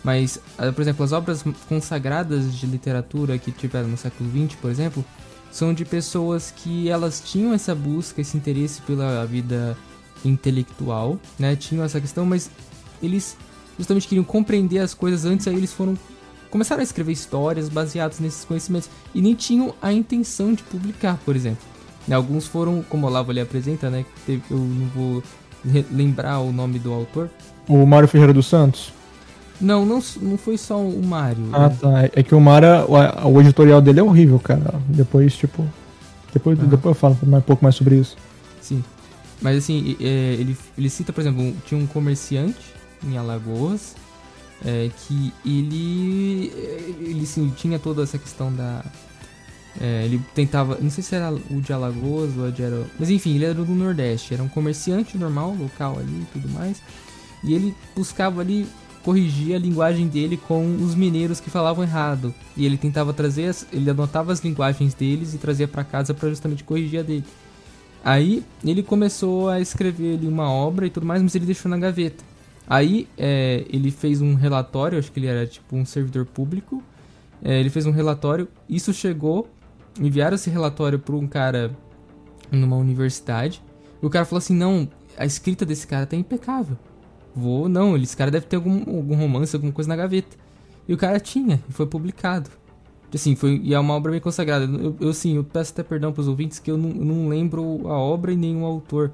[0.04, 4.70] Mas, ah, por exemplo, as obras consagradas de literatura que tiveram no século XX, por
[4.70, 5.04] exemplo,
[5.50, 9.76] são de pessoas que elas tinham essa busca, esse interesse pela vida
[10.24, 11.56] intelectual, né?
[11.56, 12.50] Tinham essa questão, mas
[13.02, 13.36] eles
[13.76, 15.96] justamente queriam compreender as coisas antes, aí eles foram
[16.50, 21.36] começaram a escrever histórias baseadas nesses conhecimentos e nem tinham a intenção de publicar, por
[21.36, 21.62] exemplo.
[22.06, 24.04] E alguns foram, como o Olavo ali apresenta, né?
[24.26, 25.22] eu não vou
[25.92, 27.28] lembrar o nome do autor.
[27.68, 28.92] O Mário Ferreira dos Santos?
[29.60, 31.48] Não, não, não foi só o Mário.
[31.52, 31.76] Ah, né?
[31.80, 32.10] tá.
[32.14, 34.74] É que o Mara, o, o editorial dele é horrível, cara.
[34.88, 35.66] Depois, tipo.
[36.32, 36.68] Depois, Aham.
[36.68, 38.16] depois eu falo mais- um pouco mais sobre isso.
[38.60, 38.84] Sim.
[39.40, 42.58] Mas assim, é, ele, ele cita, por exemplo, um- tinha um comerciante
[43.04, 43.94] em Alagoas
[44.64, 48.84] é, que ele, é, ele sim, tinha toda essa questão da.
[49.80, 50.78] é, ele tentava.
[50.80, 52.84] Não sei se era o de Alagoas ou de era.
[52.98, 54.34] Mas enfim, ele era do Nordeste.
[54.34, 56.80] Era um comerciante normal, local ali e tudo mais.
[57.44, 58.66] E ele buscava ali
[59.08, 62.34] corrigir a linguagem dele com os mineiros que falavam errado.
[62.54, 63.46] E ele tentava trazer.
[63.46, 67.24] As, ele anotava as linguagens deles e trazia pra casa pra justamente corrigir a dele.
[68.04, 71.78] Aí ele começou a escrever ali uma obra e tudo mais, mas ele deixou na
[71.78, 72.22] gaveta.
[72.68, 76.82] Aí é, ele fez um relatório, acho que ele era tipo um servidor público.
[77.42, 79.48] É, ele fez um relatório, isso chegou,
[79.98, 81.74] enviaram esse relatório para um cara
[82.52, 83.62] numa universidade.
[84.02, 84.86] E o cara falou assim: não,
[85.16, 86.76] a escrita desse cara tá impecável.
[87.38, 90.36] Vou, não, esse cara deve ter algum, algum romance, alguma coisa na gaveta.
[90.88, 92.50] E o cara tinha, e foi publicado.
[93.14, 94.64] Assim, foi, e é uma obra bem consagrada.
[94.64, 97.98] Eu, eu sim, eu peço até perdão pros ouvintes que eu não, não lembro a
[97.98, 99.10] obra e nem o autor.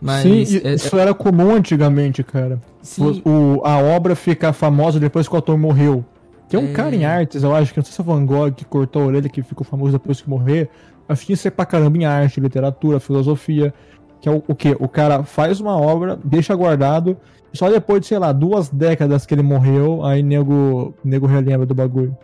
[0.00, 2.60] Mas Sim, e é- isso era comum antigamente, cara.
[2.82, 3.28] sim, O,
[3.60, 6.04] o- a obra ficar famosa depois que o autor morreu.
[6.48, 6.72] Tem um É.
[6.72, 9.02] cara em artes, eu acho, que não sei se é o Van Gogh que cortou
[9.02, 10.68] a orelha, que ficou famoso depois que morrer.
[11.08, 13.72] Acho que isso é pra caramba em arte, literatura, filosofia.
[14.20, 14.76] Que é o, o quê?
[14.78, 17.16] O cara faz uma obra, deixa guardado,
[17.52, 21.74] só depois de, sei lá, duas décadas que ele morreu, aí nego, nego relembra do
[21.74, 22.16] bagulho.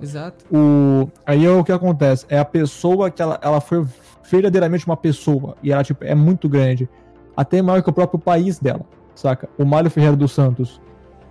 [0.00, 0.44] exato.
[0.54, 3.84] O, aí é o que acontece, é a pessoa que ela, ela foi
[4.30, 6.88] verdadeiramente uma pessoa, e ela tipo, é muito grande,
[7.36, 9.48] até maior que o próprio país dela, saca?
[9.58, 10.80] O Mário Ferreira dos Santos.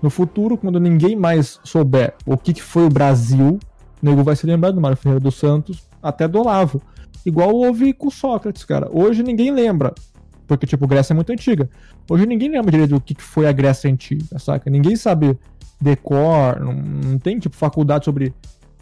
[0.01, 3.59] No futuro, quando ninguém mais souber o que, que foi o Brasil,
[4.01, 6.81] o nego vai se lembrar do Mário Ferreira dos Santos, até do Olavo.
[7.25, 8.89] Igual houve com Sócrates, cara.
[8.91, 9.93] Hoje ninguém lembra,
[10.49, 11.69] porque, tipo, Grécia é muito antiga.
[12.09, 14.69] Hoje ninguém lembra direito do que, que foi a Grécia antiga, saca?
[14.69, 15.37] Ninguém sabe
[15.79, 18.33] decor, não, não tem, tipo, faculdade sobre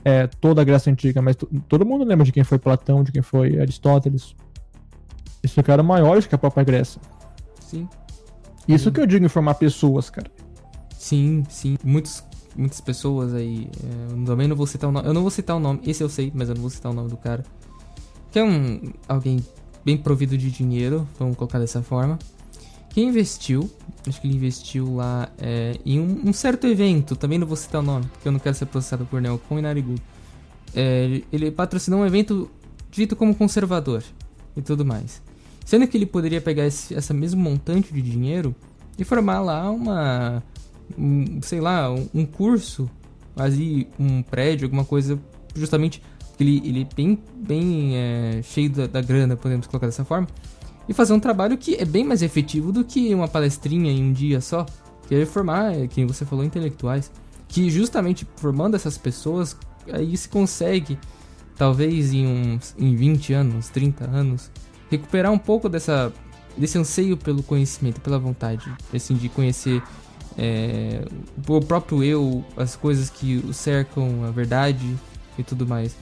[0.03, 3.11] é, toda a Grécia Antiga, mas to- todo mundo lembra de quem foi Platão, de
[3.11, 4.33] quem foi Aristóteles.
[5.43, 6.99] Eles ficaram maiores que a própria Grécia.
[7.59, 7.87] Sim.
[8.67, 10.31] Isso que eu digo em formar pessoas, cara.
[10.97, 11.77] Sim, sim.
[11.83, 12.23] Muitos,
[12.55, 13.69] muitas pessoas aí.
[13.83, 15.07] é, eu também não vou citar o nome.
[15.07, 16.95] Eu não vou citar o nome, esse eu sei, mas eu não vou citar o
[16.95, 17.43] nome do cara.
[18.31, 18.93] Que é um.
[19.07, 19.39] alguém
[19.87, 22.19] bem provido de dinheiro, vamos colocar dessa forma.
[22.89, 23.71] Que investiu,
[24.05, 27.79] acho que ele investiu lá é, em um, um certo evento, também não vou citar
[27.81, 30.01] o nome, porque eu não quero ser processado por Neocon e Narigudo.
[30.75, 32.51] É, ele- patrocinou um evento
[32.91, 34.03] dito como conservador
[34.57, 35.21] e tudo mais.
[35.63, 38.53] Sendo que ele poderia pegar esse, essa mesmo montante de dinheiro
[38.99, 40.43] e formar lá uma.
[40.97, 42.89] um, sei lá, um, um curso,
[43.37, 45.17] ali, um prédio, alguma coisa,
[45.55, 46.01] justamente
[46.39, 50.27] ele, ele é bem, bem é, cheio da, da grana, podemos colocar dessa forma,
[50.87, 54.13] e fazer um trabalho que é bem mais efetivo do que uma palestrinha em um
[54.13, 54.65] dia só,
[55.07, 57.11] que é formar, quem você falou, intelectuais.
[57.47, 59.55] Que justamente formando essas pessoas,
[59.91, 60.97] aí se consegue,
[61.57, 64.51] talvez em uns em 20 anos, 30 anos,
[64.89, 66.11] recuperar um pouco dessa
[66.57, 69.81] desse anseio pelo conhecimento, pela vontade, assim, de conhecer
[70.35, 71.05] é,
[71.47, 74.95] o próprio eu, as coisas que o cercam, a verdade
[75.37, 75.95] e tudo mais.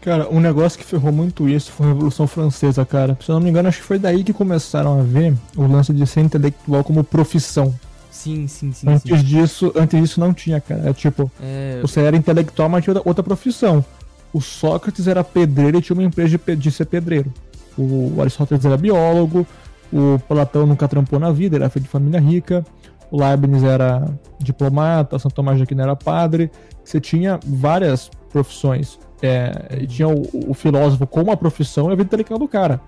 [0.00, 3.18] Cara, um negócio que ferrou muito isso foi a Revolução Francesa, cara.
[3.20, 5.92] Se eu não me engano, acho que foi daí que começaram a ver o lance
[5.92, 7.74] de ser intelectual como profissão.
[8.10, 8.88] Sim, sim, sim.
[8.88, 9.24] Antes sim.
[9.24, 10.88] disso, antes disso não tinha, cara.
[10.88, 13.84] É tipo, É, você era intelectual, mas tinha outra- profissão.
[14.32, 17.32] O Sócrates era pedreiro e tinha uma empresa de, ser pedreiro.
[17.76, 19.46] O Aristóteles era biólogo,
[19.92, 22.64] o Platão nunca trampou na vida, era filho de família rica.
[23.10, 26.50] O Leibniz era diplomata, São Tomás de Aquino era padre.
[26.84, 28.98] Você tinha várias profissões.
[29.22, 32.80] É, tinha o, o filósofo como uma profissão e a vida intelectual do cara.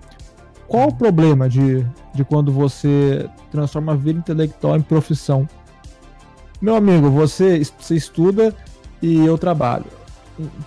[0.67, 5.47] Qual o problema de, de quando você transforma a vida intelectual em profissão?
[6.61, 8.55] Meu amigo, você, você estuda
[9.01, 9.85] e eu trabalho.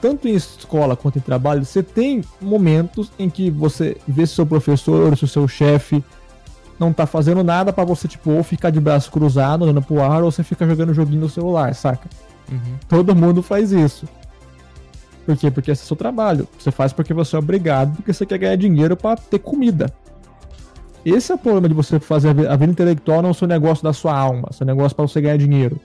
[0.00, 4.46] Tanto em escola quanto em trabalho, você tem momentos em que você vê se seu
[4.46, 6.04] professor ou se o seu chefe
[6.78, 10.22] não tá fazendo nada pra você, tipo, ou ficar de braço cruzado, olhando pro ar,
[10.22, 12.08] ou você fica jogando joguinho no celular, saca?
[12.50, 12.76] uhum.
[12.88, 14.06] Todo mundo faz isso.
[15.26, 15.50] Por quê?
[15.50, 16.48] Porque esse é o seu trabalho.
[16.58, 19.92] Você faz porque você é obrigado, porque você quer ganhar dinheiro pra ter comida.
[21.04, 23.48] Esse é o problema de você fazer a vi- a vida intelectual não ser um
[23.48, 25.78] negócio da sua alma, seu negócio pra você ganhar dinheiro.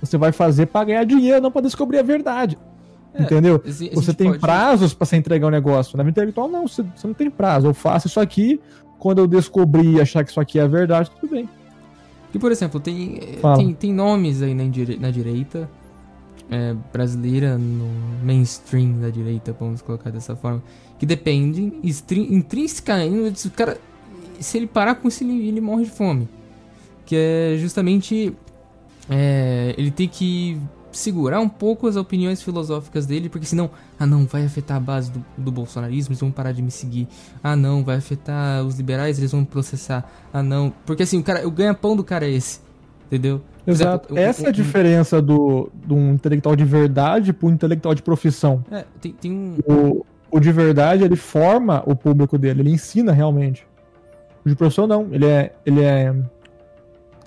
[0.00, 2.56] Você vai fazer pra ganhar dinheiro, não pra descobrir a verdade.
[3.14, 3.60] É, Entendeu?
[3.64, 5.96] Você tem pode- prazos pra você entregar um negócio.
[5.96, 7.66] Na vida intelectual, não, você, você não tem prazo.
[7.66, 8.60] Eu faço isso aqui,
[8.98, 11.48] quando eu descobrir e achar que isso aqui é verdade, tudo bem.
[12.32, 14.62] E, por exemplo, tem, eh, tem, tem nomes aí na,
[15.00, 15.68] na direita
[16.50, 17.88] é, brasileira no
[18.24, 20.62] mainstream da direita, vamos colocar dessa forma,
[20.98, 21.72] que depende
[22.30, 23.78] intrinsecamente, o cara,
[24.40, 26.28] se ele parar com isso, ele, ele morre de fome.
[27.04, 28.34] Que é justamente
[29.08, 30.60] é, ele tem que
[30.92, 35.10] segurar um pouco as opiniões filosóficas dele, porque senão, ah não, vai afetar a base
[35.10, 37.06] do, do bolsonarismo, eles vão parar de me seguir.
[37.42, 40.10] Ah não, vai afetar os liberais, eles vão me processar.
[40.32, 42.60] Ah não, porque assim, o cara, o ganha-pão do cara é esse,
[43.06, 43.40] entendeu?
[43.70, 44.14] Exato.
[44.14, 48.64] Exemplo, Essa é a diferença do, do um intelectual de verdade pro intelectual de profissão.
[48.70, 49.58] É, tem, tem um...
[49.66, 53.66] O, o de verdade, ele forma o público dele, ele ensina realmente.
[54.44, 56.14] O de profissão não, ele é, ele é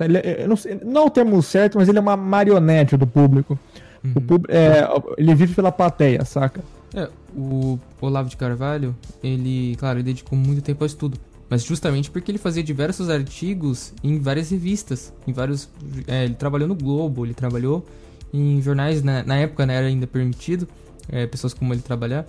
[0.03, 3.05] ele é, não, sei, não é o termo certo, mas ele é uma marionete do
[3.05, 3.57] público.
[4.03, 4.11] Uhum.
[4.15, 4.87] O público é,
[5.17, 6.61] ele vive pela plateia, saca?
[6.93, 11.17] É, o Olavo de Carvalho, ele, claro, ele dedicou muito tempo ao estudo.
[11.51, 15.67] Mas justamente porque ele fazia diversos artigos em várias revistas, em vários...
[16.07, 17.85] É, ele trabalhou no Globo, ele trabalhou
[18.33, 20.65] em jornais, na, na época né, era ainda permitido,
[21.09, 22.25] é, pessoas como ele trabalhar.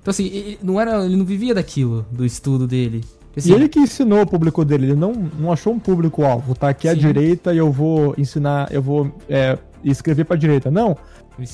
[0.00, 3.04] Então assim, ele não, era, ele não vivia daquilo, do estudo dele.
[3.36, 6.70] Assim, e ele que ensinou o público dele, ele não, não achou um público-alvo, tá
[6.70, 6.94] aqui sim.
[6.94, 10.70] à direita e eu vou ensinar, eu vou é, escrever pra direita.
[10.70, 10.96] Não,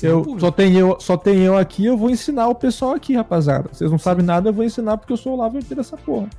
[0.01, 3.67] eu, só, tem eu, só tem eu aqui, eu vou ensinar o pessoal aqui, rapaziada.
[3.73, 6.29] Vocês não sabem nada, eu vou ensinar porque eu sou o Lava dessa porra.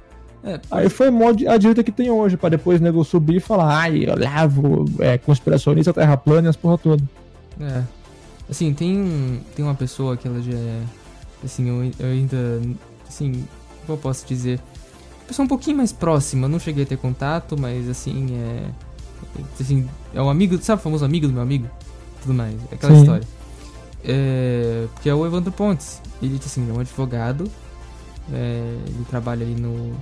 [0.45, 1.09] É, Aí foi
[1.49, 4.85] a direita que tem hoje, pra depois o nego subir e falar, ai, eu lavo,
[4.99, 7.03] é, conspiracionista, terra plana e as porra toda.
[7.59, 7.83] É.
[8.51, 10.83] Assim, tem, tem uma pessoa que ela já é.
[11.43, 12.61] Assim, eu, eu ainda.
[13.09, 13.47] Assim,
[13.87, 14.61] como eu posso dizer?
[15.27, 18.71] pessoa um pouquinho mais próxima, não cheguei a ter contato, mas assim, é.
[19.59, 21.67] Assim, é um amigo, sabe o famoso amigo do meu amigo?
[22.21, 23.01] Tudo mais, é aquela Sim.
[23.01, 23.29] história.
[24.05, 26.03] É, que é o Evandro Pontes.
[26.23, 27.51] Ele assim, é um advogado,
[28.31, 29.97] é, ele trabalha ali no,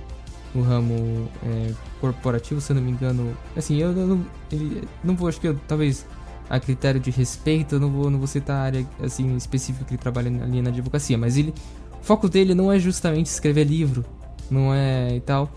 [0.53, 3.35] no ramo é, corporativo, se eu não me engano.
[3.55, 6.05] Assim, eu, eu não, ele, não vou, acho que eu, talvez
[6.49, 9.91] a critério de respeito, eu não vou, não vou citar a área assim específica que
[9.91, 11.53] ele trabalha ali na advocacia, mas ele,
[11.99, 14.05] o foco dele não é justamente escrever livro,
[14.49, 15.49] não é e tal.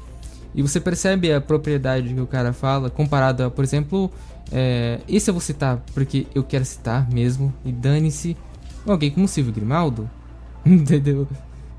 [0.54, 4.10] E você percebe a propriedade que o cara fala, comparado a, por exemplo,
[4.50, 8.36] é, esse eu vou citar porque eu quero citar mesmo, e dane-se,
[8.86, 10.08] alguém como Silvio Grimaldo,
[10.64, 11.28] entendeu?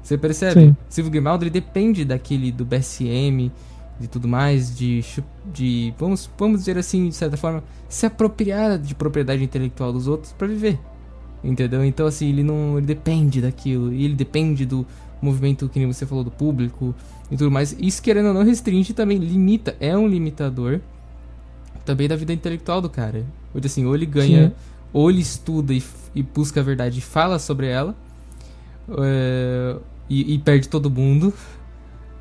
[0.08, 0.62] Você percebe?
[0.62, 0.78] Sim.
[0.88, 3.52] Silvio Grimaldo depende daquele do BSM,
[4.00, 5.04] de tudo mais, de,
[5.54, 10.32] de vamos, vamos dizer assim, de certa forma, se apropriar de propriedade intelectual dos outros
[10.32, 10.80] para viver.
[11.44, 11.84] Entendeu?
[11.84, 14.88] Então assim, ele não ele depende daquilo, e ele depende do
[15.22, 16.96] movimento que nem você falou do público
[17.30, 17.76] e tudo mais.
[17.78, 20.80] Isso querendo ou não restringe também limita, é um limitador
[21.84, 23.26] também da vida intelectual do cara.
[23.54, 24.56] Ou assim, ou ele ganha, Sim.
[24.94, 25.84] ou ele estuda e,
[26.16, 27.94] e, busca a verdade e fala sobre ela,
[29.00, 29.76] é,
[30.10, 31.34] e, e, perde todo mundo,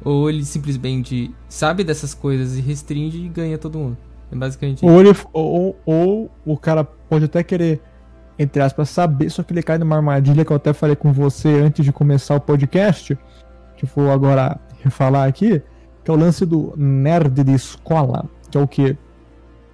[0.04, 3.96] ou ele simplesmente sabe dessas coisas e restringe e ganha todo mundo.
[4.30, 7.80] É basicamente ou, ele, ou, ou o cara pode até querer
[8.38, 11.48] entre aspas, saber, só que ele cai numa armadilha que eu até falei com você
[11.48, 13.18] antes de começar o podcast,
[13.76, 15.62] que vou agora refalar aqui,
[16.04, 18.96] que é o lance do nerd de escola, que é o que?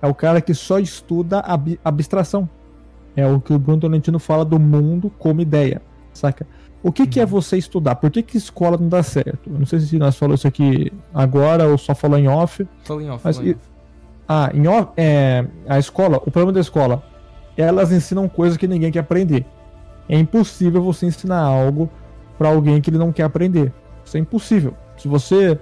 [0.01, 2.49] É o cara que só estuda ab abstração.
[3.15, 5.83] É o que o Bruno Tolentino fala do mundo como ideia,
[6.13, 6.47] saca?
[6.83, 7.28] O que, que é uhum.
[7.28, 7.95] você estudar?
[7.97, 9.49] Por que, que escola não dá certo?
[9.49, 12.66] Eu não sei se nós falamos isso aqui agora ou só falou em off.
[12.85, 13.20] Falou em off.
[13.24, 13.61] Mas, em off.
[14.28, 17.05] Ah, em off, é, a escola, o problema da escola
[17.57, 19.45] elas ensinam coisas que ninguém quer aprender.
[20.09, 21.89] É impossível você ensinar algo
[22.39, 23.72] para alguém que ele não quer aprender.
[24.05, 24.74] Isso é impossível.
[24.97, 25.59] Se você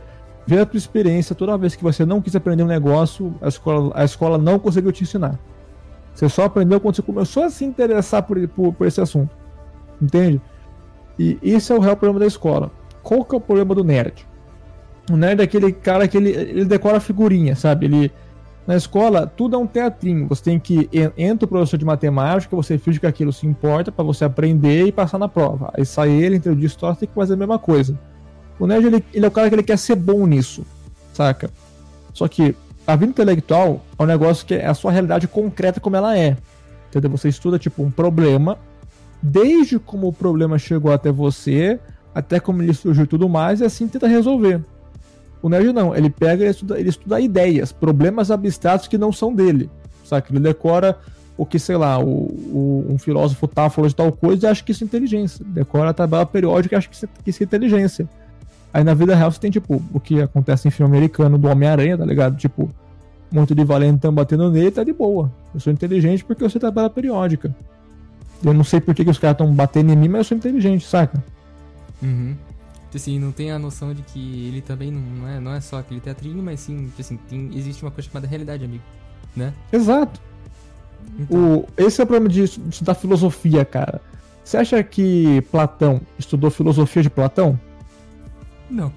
[0.46, 3.92] vê a tua experiência, toda vez que você não quis aprender um negócio, a escola,
[3.94, 5.38] a escola não conseguiu te ensinar.
[6.14, 9.34] Você só aprendeu quando você começou a se interessar por, por, por esse assunto.
[10.00, 10.40] Entende?
[11.20, 12.70] E esse é o real problema da escola.
[13.02, 14.26] Qual que é o problema do nerd?
[15.12, 17.84] O nerd é aquele cara que ele, ele decora figurinha, sabe?
[17.84, 18.10] Ele,
[18.66, 20.26] na escola, tudo é um teatrinho.
[20.28, 24.02] Você tem que entra o professor de matemática, você finge que aquilo se importa para
[24.02, 25.70] você aprender e passar na prova.
[25.74, 27.98] Aí sai ele, entra o de história, tem que fazer a mesma coisa.
[28.58, 30.64] O nerd ele, ele é o cara que ele quer ser bom nisso,
[31.12, 31.50] saca?
[32.14, 32.56] Só que
[32.86, 36.38] a vida intelectual é um negócio que é a sua realidade concreta como ela é.
[36.88, 37.10] Entendeu?
[37.10, 38.58] Você estuda tipo um problema,
[39.22, 41.78] desde como o problema chegou até você,
[42.14, 44.60] até como ele surgiu e tudo mais, e assim tenta resolver.
[45.42, 49.34] O nerd não, ele pega e estuda, ele estuda ideias, problemas abstratos que não são
[49.34, 49.70] dele.
[50.04, 50.26] Sabe?
[50.30, 50.98] Ele decora
[51.36, 54.62] o que, sei lá, o, o, um filósofo tá falou de tal coisa e acha
[54.62, 55.44] que isso é inteligência.
[55.48, 58.08] Decora a tabela periódica e acha que isso, é, que isso é inteligência.
[58.72, 61.96] Aí na vida real você tem, tipo, o que acontece em filme americano do Homem-Aranha,
[61.96, 62.36] tá ligado?
[62.36, 62.64] Tipo,
[63.32, 65.32] um monte de valentão batendo nele, tá de boa.
[65.54, 67.54] Eu sou inteligente porque eu sei tabela periódica.
[68.43, 70.36] Eu não sei por que, que os caras estão batendo em mim, mas eu sou
[70.36, 71.22] inteligente, saca?
[72.03, 72.34] Uhum.
[72.84, 75.78] Tipo assim, não tem a noção de que ele também não é, não é só
[75.78, 78.82] aquele teatrinho, mas sim, tipo assim, tem, existe uma coisa chamada realidade, amigo,
[79.36, 79.53] né?
[79.72, 80.20] Exato.
[81.18, 81.59] Então.
[81.59, 84.01] O, esse é o problema de estudar filosofia, cara.
[84.43, 87.59] Você acha que Platão estudou filosofia de Platão?
[88.68, 88.93] Não.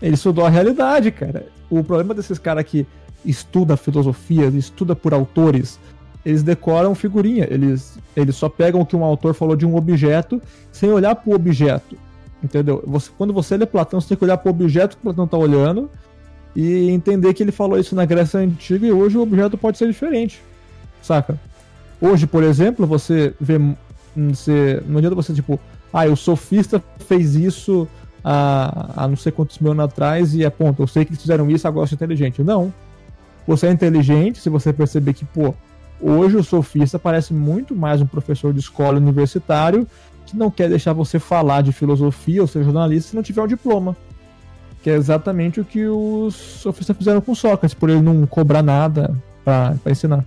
[0.00, 1.46] Ele estudou a realidade, cara.
[1.68, 2.86] O problema desses caras que
[3.24, 5.78] estuda filosofia, estuda por autores,
[6.28, 7.48] eles decoram figurinha.
[7.50, 11.32] Eles, eles só pegam o que um autor falou de um objeto sem olhar pro
[11.32, 11.96] objeto.
[12.44, 12.84] Entendeu?
[12.86, 15.90] Você, quando você lê Platão, você tem que olhar pro objeto que Platão tá olhando
[16.54, 19.86] e entender que ele falou isso na Grécia Antiga e hoje o objeto pode ser
[19.86, 20.42] diferente.
[21.00, 21.40] Saca?
[21.98, 23.58] Hoje, por exemplo, você vê.
[24.14, 25.58] Você, não adianta você, tipo,
[25.90, 27.88] ah, o sofista fez isso
[28.22, 30.82] há, há não sei quantos mil anos atrás e é ponto.
[30.82, 32.42] Eu sei que eles fizeram isso, agora eu sou inteligente.
[32.42, 32.70] Não.
[33.46, 35.54] Você é inteligente se você perceber que, pô,
[36.00, 39.86] hoje o sofista parece muito mais um professor de escola universitário
[40.26, 43.46] que não quer deixar você falar de filosofia ou ser jornalista se não tiver um
[43.46, 43.96] diploma.
[44.82, 49.16] Que é exatamente o que os sofistas fizeram com Sócrates, por ele não cobrar nada
[49.44, 50.24] para ensinar.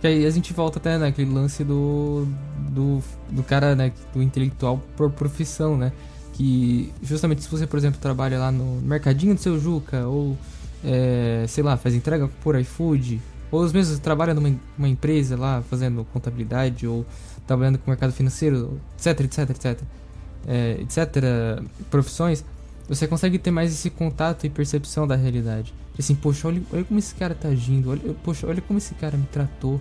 [0.00, 2.26] Que aí a gente volta até naquele lance do,
[2.68, 3.00] do,
[3.30, 5.92] do cara, né, do intelectual por profissão, né?
[6.34, 10.36] Que justamente se você, por exemplo, trabalha lá no mercadinho do seu Juca, ou
[10.84, 13.20] é, sei lá, faz entrega por iFood,
[13.50, 17.04] ou os mesmos trabalham numa uma empresa lá fazendo contabilidade, ou
[17.46, 19.82] trabalhando com o mercado financeiro, etc, etc, etc,
[20.46, 22.44] é, etc, profissões,
[22.88, 25.74] você consegue ter mais esse contato e percepção da realidade.
[25.98, 29.16] Assim, poxa, olha, olha como esse cara tá agindo, olha, poxa, olha como esse cara
[29.16, 29.80] me tratou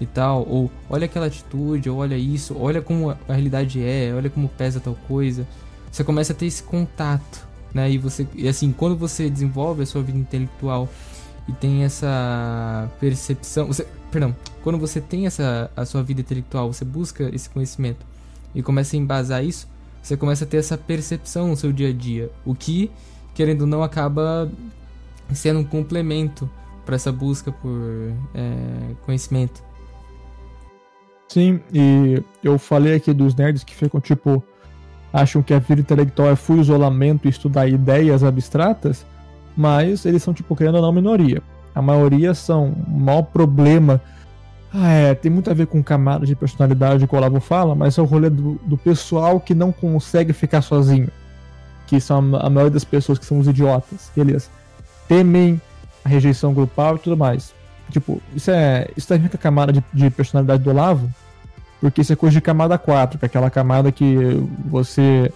[0.00, 4.30] e tal, ou olha aquela atitude, ou olha isso, olha como a realidade é, olha
[4.30, 5.46] como pesa tal coisa.
[5.90, 7.90] Você começa a ter esse contato, né?
[7.90, 10.88] E você, e assim, quando você desenvolve a sua vida intelectual
[11.48, 16.84] e tem essa percepção, você, perdão, quando você tem essa a sua vida intelectual, você
[16.84, 18.04] busca esse conhecimento
[18.54, 19.66] e começa a embasar isso,
[20.02, 22.90] você começa a ter essa percepção no seu dia a dia, o que
[23.34, 24.50] querendo ou não acaba
[25.32, 26.48] sendo um complemento
[26.84, 29.62] para essa busca por é, conhecimento.
[31.28, 34.42] Sim, e eu falei aqui dos nerds que ficam tipo
[35.12, 39.06] acham que a vida intelectual é full isolamento e estudar ideias abstratas,
[39.58, 41.42] mas eles são tipo querendo ou não minoria.
[41.74, 44.00] A maioria são o maior problema.
[44.72, 47.98] Ah, é, tem muito a ver com camada de personalidade que o Olavo fala, mas
[47.98, 51.08] é o rolê do, do pessoal que não consegue ficar sozinho.
[51.86, 54.10] Que são a, a maioria das pessoas que são os idiotas.
[54.14, 54.48] Beleza
[55.08, 55.60] temem
[56.04, 57.52] a rejeição grupal e tudo mais.
[57.90, 58.88] Tipo, isso é.
[58.96, 61.10] Isso ver com a camada de, de personalidade do Olavo,
[61.80, 64.14] porque isso é coisa de camada 4, que é aquela camada que
[64.66, 65.32] você.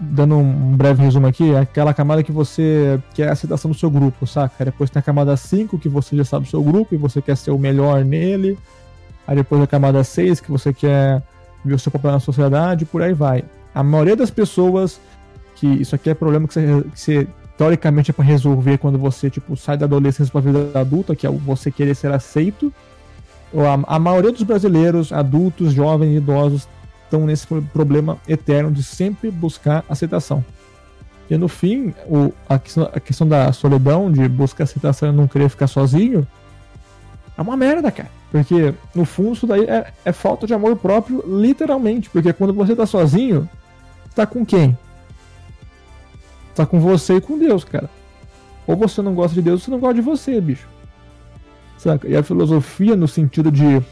[0.00, 3.88] Dando um breve resumo aqui, é aquela camada que você quer a aceitação do seu
[3.90, 4.64] grupo, saca?
[4.64, 7.36] Depois tem a camada 5, que você já sabe o seu grupo e você quer
[7.36, 8.58] ser o melhor nele.
[9.26, 11.22] Aí depois a camada 6, que você quer
[11.64, 13.44] ver o seu papel na sociedade, por aí vai.
[13.74, 15.00] A maioria das pessoas
[15.54, 19.30] que isso aqui é problema que você, que você teoricamente é para resolver quando você
[19.30, 22.72] tipo sai da adolescência para a vida adulta, que é você querer ser aceito.
[23.54, 26.68] A, a maioria dos brasileiros, adultos, jovens idosos,
[27.14, 30.44] estão nesse problema eterno de sempre buscar aceitação.
[31.30, 35.26] E no fim, o, a, questão, a questão da solidão, de buscar aceitação e não
[35.26, 36.26] querer ficar sozinho,
[37.36, 38.10] é uma merda, cara.
[38.30, 42.10] Porque, no fundo, isso daí é, é falta de amor próprio, literalmente.
[42.10, 43.48] Porque quando você tá sozinho,
[44.14, 44.76] tá com quem?
[46.54, 47.88] Tá com você e com Deus, cara.
[48.66, 50.68] Ou você não gosta de Deus, ou você não gosta de você, bicho.
[51.78, 52.08] Saca?
[52.08, 53.82] E a filosofia, no sentido de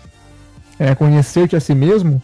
[0.79, 2.23] é, conhecer-te a si mesmo,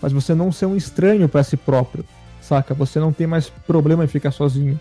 [0.00, 2.04] faz você não ser um estranho para si próprio.
[2.40, 2.74] Saca?
[2.74, 4.78] Você não tem mais problema em ficar sozinho.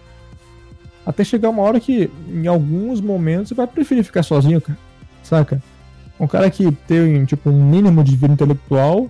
[1.05, 4.77] Até chegar uma hora que, em alguns momentos, você vai preferir ficar sozinho, cara.
[5.23, 5.61] Saca?
[6.19, 9.09] Um cara que tem, tipo, um mínimo de vida intelectual,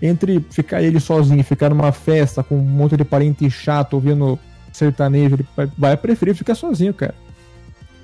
[0.00, 4.38] entre ficar ele sozinho ficar numa festa com um monte de parente chato ouvindo
[4.72, 5.46] sertanejo, ele
[5.78, 7.14] vai preferir ficar sozinho, cara.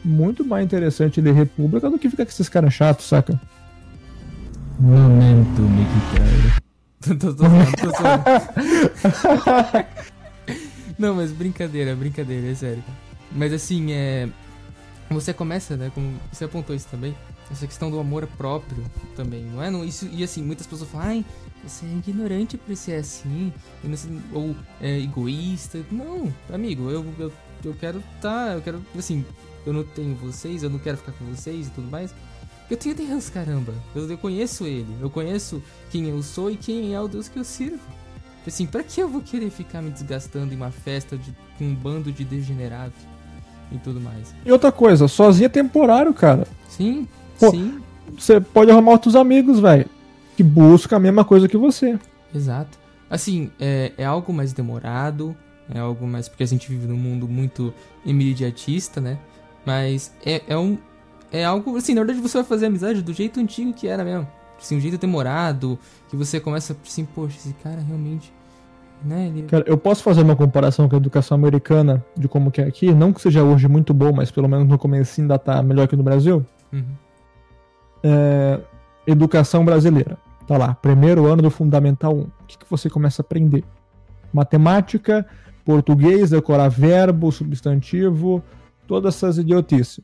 [0.05, 3.39] Muito mais interessante ler República do que ficar com esses caras chatos, saca?
[4.79, 6.70] Momento, Mickey
[10.99, 12.85] Não, mas brincadeira, brincadeira, é sério.
[13.33, 14.29] Mas assim, é.
[15.11, 15.91] Você começa, né?
[15.95, 17.17] Como você apontou isso também.
[17.51, 18.85] Essa questão do amor próprio
[19.17, 19.71] também, não é?
[19.71, 21.25] Não, isso, e assim, muitas pessoas falam, ai,
[21.65, 23.53] você é ignorante por ser assim,
[24.33, 25.85] ou é, egoísta.
[25.91, 27.33] Não, amigo, eu, eu,
[27.65, 29.25] eu quero tá, eu quero, assim,
[29.67, 32.15] eu não tenho vocês, eu não quero ficar com vocês e tudo mais.
[32.71, 33.75] Eu tenho Deus, caramba.
[33.95, 37.39] Eu, eu conheço ele, eu conheço quem eu sou e quem é o Deus que
[37.39, 37.81] eu sirvo.
[38.47, 41.75] Assim, pra que eu vou querer ficar me desgastando em uma festa de, com um
[41.75, 42.99] bando de degenerados
[43.71, 44.35] e tudo mais?
[44.45, 46.47] E outra coisa, sozinho é temporário, cara.
[46.69, 47.07] Sim,
[47.39, 47.81] Pô, sim.
[48.17, 49.87] Você pode arrumar outros amigos, velho
[50.41, 51.99] que busca a mesma coisa que você.
[52.35, 52.79] Exato.
[53.11, 55.37] Assim, é, é algo mais demorado,
[55.69, 56.31] é algo mais.
[56.31, 57.75] Porque a gente vive num mundo muito
[58.07, 59.19] imediatista, né?
[59.67, 60.79] Mas é, é um.
[61.33, 64.27] É algo, assim, na verdade você vai fazer amizade do jeito antigo que era mesmo.
[64.61, 65.79] Assim, um jeito demorado,
[66.09, 68.33] que você começa assim, poxa, esse cara realmente.
[69.03, 69.43] Né, ele...
[69.45, 72.93] Cara, eu posso fazer uma comparação com a educação americana de como que é aqui,
[72.93, 75.97] não que seja hoje muito bom, mas pelo menos no começo ainda tá melhor que
[75.97, 76.45] no Brasil.
[76.71, 76.85] Uhum.
[78.03, 78.61] É,
[79.07, 80.19] educação brasileira.
[80.47, 82.21] Tá lá, primeiro ano do Fundamental 1.
[82.21, 83.65] O que, que você começa a aprender?
[84.33, 85.27] Matemática,
[85.65, 88.43] português, decorar verbo, substantivo,
[88.87, 90.01] todas essas idiotices.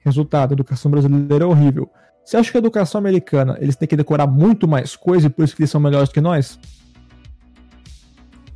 [0.00, 1.90] Resultado, a educação brasileira é horrível.
[2.24, 5.44] Você acha que a educação americana eles têm que decorar muito mais coisa e por
[5.44, 6.58] isso que eles são melhores que nós?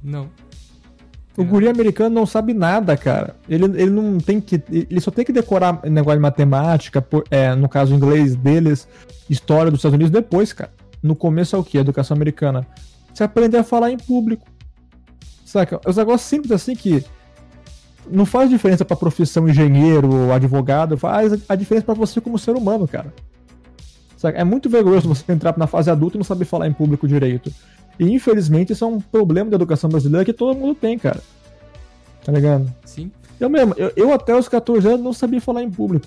[0.02, 0.28] Não.
[1.36, 1.44] O é.
[1.44, 3.36] guri americano não sabe nada, cara.
[3.48, 4.62] Ele, ele não tem que.
[4.70, 8.86] Ele só tem que decorar negócio de matemática, por, é, no caso inglês deles,
[9.28, 10.72] história dos Estados Unidos depois, cara.
[11.02, 11.76] No começo é o que?
[11.76, 12.66] Educação americana.
[13.12, 14.46] Você aprender a falar em público.
[15.44, 15.80] Saca?
[15.86, 17.04] Os negócios simples assim que
[18.10, 22.86] não faz diferença pra profissão engenheiro, advogado, faz a diferença para você como ser humano,
[22.86, 23.12] cara.
[24.22, 27.52] É muito vergonhoso você entrar na fase adulta e não saber falar em público direito.
[27.98, 31.20] E infelizmente isso é um problema da educação brasileira que todo mundo tem, cara.
[32.24, 32.72] Tá ligado?
[32.86, 33.10] Sim.
[33.38, 36.06] Eu mesmo, eu, eu até os 14 anos não sabia falar em público.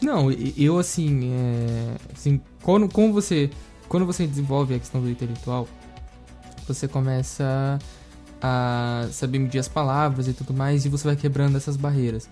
[0.00, 3.50] Não, eu assim, é, assim, quando, como você,
[3.88, 5.68] quando você desenvolve a questão do intelectual,
[6.66, 7.78] você começa a
[9.10, 12.28] saber medir as palavras e tudo mais, e você vai quebrando essas barreiras.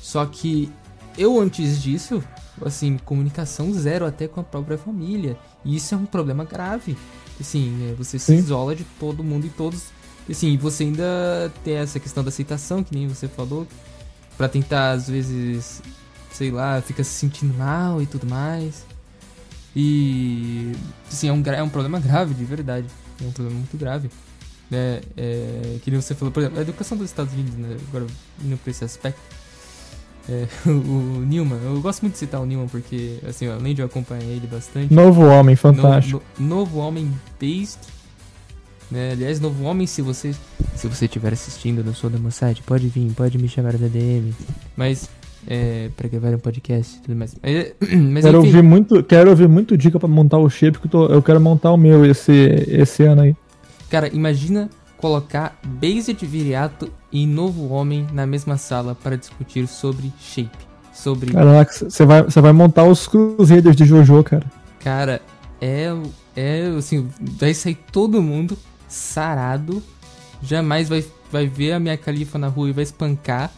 [0.00, 0.70] Só que
[1.18, 2.22] eu antes disso,
[2.64, 5.36] assim, comunicação zero até com a própria família.
[5.64, 6.96] E isso é um problema grave.
[7.40, 8.36] Assim, é, você se Sim.
[8.36, 9.84] isola de todo mundo e todos.
[10.28, 13.66] Assim, você ainda tem essa questão da aceitação, que nem você falou,
[14.36, 15.82] para tentar, às vezes,
[16.32, 18.84] sei lá, fica se sentindo mal e tudo mais.
[19.74, 20.72] E,
[21.10, 22.86] assim, é um, é um problema grave, de verdade.
[23.22, 24.10] É um problema muito grave.
[24.70, 25.00] Né?
[25.16, 27.76] É, que nem você falou, por exemplo, a educação dos Estados Unidos, né?
[27.88, 28.06] agora
[28.44, 29.20] indo pra esse aspecto
[30.28, 33.86] é, o, Newman, eu gosto muito de citar o Newman porque, assim, além de eu
[33.86, 34.92] acompanhar ele bastante.
[34.92, 36.22] Novo Homem, fantástico.
[36.38, 37.78] No, no, novo Homem desde.
[38.90, 39.12] Né?
[39.12, 40.34] Aliás, Novo Homem, se você
[40.74, 44.32] se você estiver assistindo no Sou da Mossad, pode vir, pode me chamar da DM.
[44.76, 45.08] Mas,
[45.46, 47.36] é, pra gravar um podcast e tudo mais.
[47.42, 47.72] Mas,
[48.12, 48.46] mas quero, enfim.
[48.48, 51.40] ouvir muito, quero ouvir muito dica pra montar o shape, que eu, tô, eu quero
[51.40, 52.32] montar o meu esse,
[52.68, 53.36] esse ano aí.
[53.90, 60.66] Cara, imagina colocar Based Viriato e Novo Homem na mesma sala para discutir sobre shape.
[60.92, 61.32] Sobre.
[61.32, 64.46] Caraca, você vai, vai montar os Crusaders de Jojo, cara.
[64.80, 65.20] Cara,
[65.60, 65.88] é.
[66.34, 68.58] É assim, vai sair todo mundo
[68.88, 69.82] sarado.
[70.42, 73.50] Jamais vai, vai ver a minha califa na rua e vai espancar.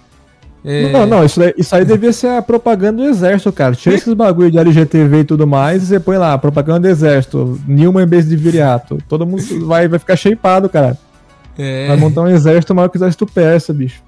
[0.64, 0.90] É...
[0.90, 3.74] Não, não, isso, isso aí devia ser a propaganda do exército, cara.
[3.74, 7.60] Tira esses bagulho de LGTV e tudo mais e você põe lá, propaganda do exército,
[7.66, 8.98] Nilma em vez de Viriato.
[9.08, 10.98] Todo mundo vai, vai ficar shapeado, cara.
[11.56, 11.88] É.
[11.88, 14.02] Vai montar um exército maior que o exército persa, bicho.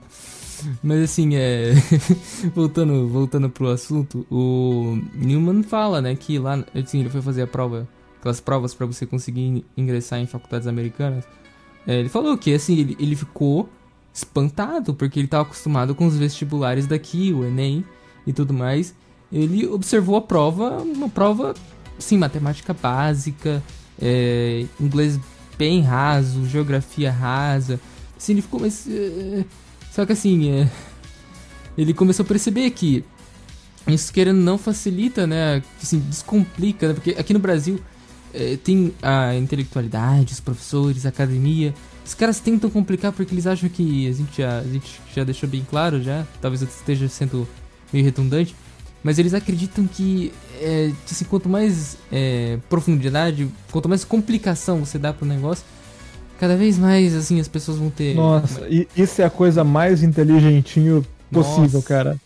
[0.83, 1.73] Mas assim, é.
[2.55, 6.63] voltando, voltando pro assunto, o Newman fala, né, que lá.
[6.75, 7.89] Assim, ele foi fazer a prova,
[8.19, 11.25] aquelas provas para você conseguir ingressar em faculdades americanas.
[11.87, 13.69] É, ele falou que, assim, ele, ele ficou
[14.21, 17.85] espantado, porque ele estava acostumado com os vestibulares daqui, o Enem
[18.27, 18.95] e tudo mais.
[19.33, 21.55] Ele observou a prova, uma prova,
[21.99, 23.63] sim, matemática básica,
[24.01, 25.19] é, inglês
[25.57, 27.81] bem raso, geografia rasa.
[28.17, 28.87] Assim, ele ficou mais.
[28.87, 29.45] Uh,
[29.93, 30.71] só que assim, é,
[31.77, 33.05] ele começou a perceber que
[33.87, 35.63] isso querendo não facilita, né?
[35.83, 36.95] Assim, descomplica, né?
[36.95, 37.79] Porque aqui no Brasil
[38.33, 41.75] é, tem a intelectualidade, os professores, a academia.
[42.11, 45.49] Os caras tentam complicar porque eles acham que a gente já, a gente já deixou
[45.49, 46.27] bem claro já.
[46.41, 47.47] Talvez eu esteja sendo
[47.93, 48.53] meio redundante.
[49.01, 55.13] Mas eles acreditam que é, assim, quanto mais é, profundidade, quanto mais complicação você dá
[55.13, 55.65] pro negócio,
[56.37, 58.17] cada vez mais assim as pessoas vão ter.
[58.17, 61.87] Nossa, e isso é a coisa mais inteligentinho possível, Nossa.
[61.87, 62.17] cara.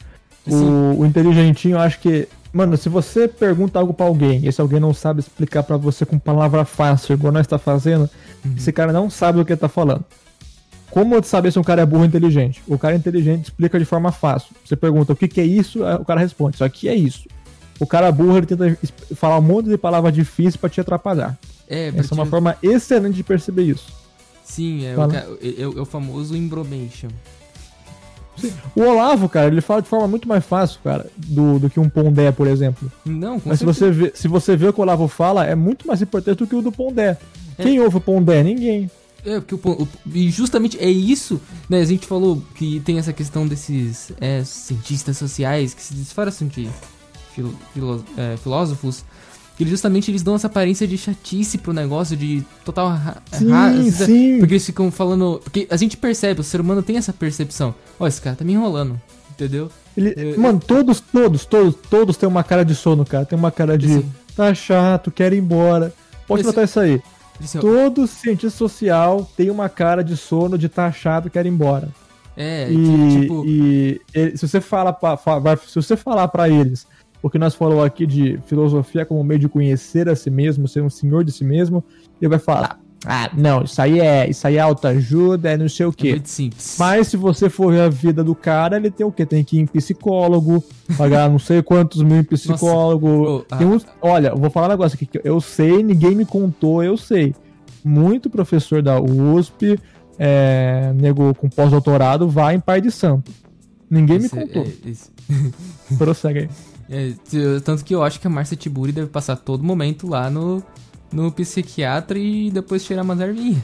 [0.47, 2.27] O, o, inteligentinho, eu acho que.
[2.55, 6.07] Mano, se você pergunta algo para alguém e esse alguém não sabe explicar para você
[6.07, 8.09] com palavra fácil, igual nós está fazendo,
[8.45, 8.55] uhum.
[8.57, 10.05] esse cara não sabe o que tá falando.
[10.91, 12.63] Como saber se um cara é burro ou inteligente?
[12.69, 14.55] O cara é inteligente explica de forma fácil.
[14.65, 16.57] Você pergunta o que, que é isso, o cara responde.
[16.57, 17.29] Isso aqui é isso.
[17.81, 18.79] O cara burro ele tenta
[19.17, 21.37] falar um monte de palavras difíceis para te atrapalhar.
[21.69, 23.93] É, Essa é uma forma excelente de perceber isso.
[24.45, 27.09] Sim, é, o, é, é, o, famoso embromation.
[28.75, 31.89] O Olavo, cara, ele fala de forma muito mais fácil, cara, do, do que um
[31.89, 32.91] Pondé, por exemplo.
[33.05, 35.55] Não, com Mas se você, vê, se você vê o que o Olavo fala, é
[35.55, 37.17] muito mais importante do que o do Pondé.
[37.57, 37.63] É.
[37.63, 38.43] Quem ouve o Pondé?
[38.43, 38.91] Ninguém.
[39.25, 41.81] É, porque o, e justamente é isso, né?
[41.81, 46.69] A gente falou que tem essa questão desses é, cientistas sociais que se disfarçam de
[47.35, 49.05] filo, filo, é, filósofos,
[49.59, 54.07] eles, justamente eles dão essa aparência de chatice pro negócio, de total ra sim, raça,
[54.07, 54.39] sim.
[54.39, 57.75] porque eles ficam falando, porque a gente percebe, o ser humano tem essa percepção.
[57.99, 59.01] Ó, oh, esse cara tá me enrolando.
[59.31, 59.71] Entendeu?
[59.97, 63.25] Ele, É, mano, todos, todos, todos, todos têm uma cara de sono, cara.
[63.25, 64.13] Tem uma cara de Sim.
[64.37, 65.93] tá chato, quero ir embora.
[66.27, 67.01] Pode Esse- notar isso aí.
[67.43, 71.51] Assim, ó, Todo cientista social tem uma cara de sono, de tá chato, quero ir
[71.51, 71.89] embora.
[72.37, 75.17] é, e, tipo, e ele- se você fala pra,
[75.67, 76.87] se você falar para eles,
[77.25, 80.91] porque nós falamos aqui de filosofia como meio de conhecer a si mesmo, ser um
[80.91, 81.83] senhor de si mesmo,
[82.21, 85.87] ele vai falar: "Ah, não, isso aí é, isso aí é autoajuda, é não sei
[85.87, 86.11] o é quê".
[86.11, 86.77] muito simples.
[86.79, 89.25] Mas se você for ver a vida do cara, ele tem o quê?
[89.25, 90.63] Tem que ir em psicólogo,
[90.99, 93.47] pagar não sei quantos mil em psicólogo.
[93.57, 96.27] Tem ah, uns- olha, eu vou falar um negócio aqui que eu sei, ninguém me
[96.27, 97.35] contou, eu sei.
[97.83, 99.81] Muito professor da USP,
[100.19, 103.33] é, nego com pós-doutorado, vai em pai de santo.
[103.89, 104.63] Ninguém me contou.
[104.63, 106.49] é, Prossegue aí.
[106.91, 107.13] É,
[107.65, 110.63] tanto que eu acho que a Márcia Tiburi deve passar todo momento lá no,
[111.13, 113.63] no psiquiatra e depois tirar umas ervinhas.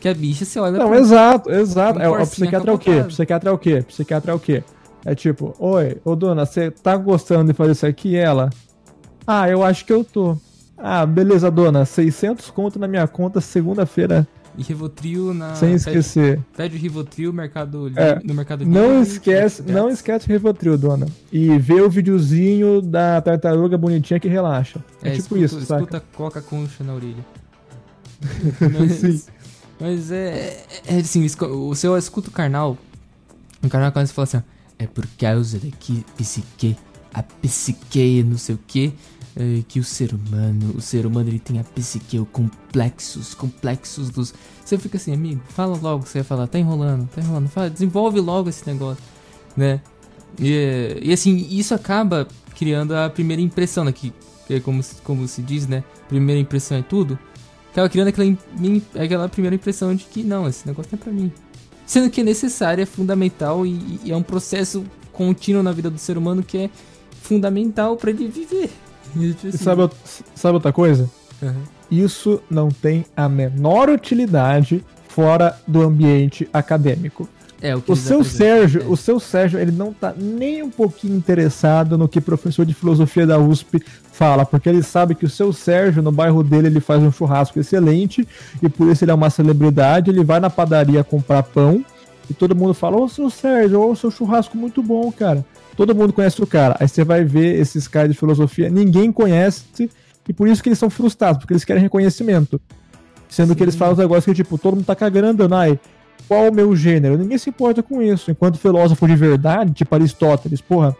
[0.00, 2.00] Que a bicha se olha Não, pra- exato, exato.
[2.00, 3.04] É, o psiquiatra é o quê?
[3.08, 3.82] Psiquiatra é o quê?
[3.86, 4.62] Psiquiatra é o quê?
[5.04, 8.10] É tipo, oi, ô dona, você tá gostando de fazer isso aqui?
[8.10, 8.50] E ela,
[9.26, 10.36] ah, eu acho que eu tô.
[10.76, 14.26] Ah, beleza, dona, 600 conto na minha conta segunda-feira,
[14.58, 15.54] E Rivotril na.
[15.54, 16.40] sem esquecer.
[16.56, 19.74] Pede o Rivotril mercado, É, no Mercado Não Livre, esquece, grátis.
[19.82, 21.06] não esquece o Rivotril, dona.
[21.30, 24.82] E vê o videozinho da tartaruga bonitinha que relaxa.
[25.02, 25.80] É, tipo escuta, isso, saca?
[25.82, 27.24] Escuta coca concha na orelha.
[28.78, 29.22] mas, Sim.
[29.78, 32.78] mas é, é assim, esco- o seu escuta o carnal.
[33.62, 34.42] O carnal quando você fala assim,
[34.78, 36.76] é por causa da que psique,
[37.12, 38.92] a psique, não sei o que,
[39.68, 44.32] que o ser humano, o ser humano ele tem a psique, complexos, complexos dos.
[44.64, 48.18] Você fica assim, amigo, fala logo você vai falar, tá enrolando, tá enrolando, fala, desenvolve
[48.18, 49.02] logo esse negócio,
[49.54, 49.80] né?
[50.40, 52.26] E, e assim, isso acaba
[52.56, 53.92] criando a primeira impressão, né?
[53.92, 54.10] Que,
[54.46, 55.84] que é como, como se diz, né?
[56.08, 57.18] Primeira impressão é tudo.
[57.72, 58.36] Acaba criando aquela,
[58.98, 61.30] aquela primeira impressão de que não, esse negócio não é pra mim.
[61.84, 64.82] Sendo que é necessário, é fundamental e, e é um processo
[65.12, 66.70] contínuo na vida do ser humano que é
[67.20, 68.70] fundamental pra ele viver.
[69.52, 69.90] Sabe,
[70.34, 71.08] sabe outra coisa?
[71.42, 71.54] aham.
[71.90, 77.28] Isso não tem a menor utilidade fora do ambiente acadêmico.
[77.62, 78.22] É, o O seu.
[78.24, 78.84] Sérgio, É.
[78.86, 83.26] o seu Sérgio, ele não tá nem um pouquinho interessado no que professor de filosofia
[83.26, 87.02] da USP fala, porque ele sabe que o seu Sérgio, no bairro dele, ele faz
[87.02, 88.26] um churrasco excelente
[88.62, 91.84] e por isso ele é uma celebridade, ele vai na padaria comprar pão
[92.28, 95.44] e todo mundo fala: "Ô, seu Sérgio, ô, seu churrasco muito bom, cara".
[95.76, 96.76] Todo mundo conhece o cara.
[96.80, 99.90] Aí você vai ver esses caras de filosofia, ninguém conhece
[100.28, 102.60] e por isso que eles são frustrados, porque eles querem reconhecimento.
[103.28, 103.64] Sendo que Sim.
[103.64, 105.54] eles falam os negócios que, tipo, todo mundo tá cagando andando.
[105.54, 105.78] Ai,
[106.26, 107.18] qual o meu gênero?
[107.18, 108.30] Ninguém se importa com isso.
[108.30, 110.96] Enquanto filósofo de verdade, tipo Aristóteles, porra,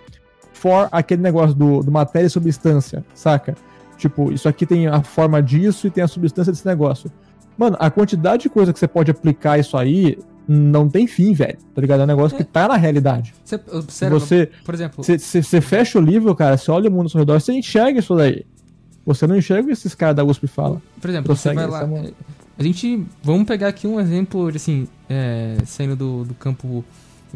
[0.52, 3.54] for aquele negócio do, do matéria e substância, saca?
[3.96, 7.10] Tipo, isso aqui tem a forma disso e tem a substância desse negócio.
[7.56, 10.18] Mano, a quantidade de coisa que você pode aplicar isso aí
[10.49, 11.59] não tem fim, velho.
[11.74, 12.01] Tá ligado?
[12.01, 12.38] É um negócio É.
[12.38, 13.34] que tá na realidade.
[13.44, 17.05] Você Se observa, você, por exemplo, você, fecha o livro, cara, você olha o mundo
[17.05, 18.44] ao seu redor, você enxerga isso daí.
[19.05, 20.80] Você não enxerga o que esses caras da USP falam.
[21.01, 21.99] Por exemplo, Prossegue, você vai lá.
[21.99, 22.12] É,
[22.59, 23.05] A gente.
[23.22, 26.84] Vamos pegar aqui um exemplo, assim, é, saindo do, do campo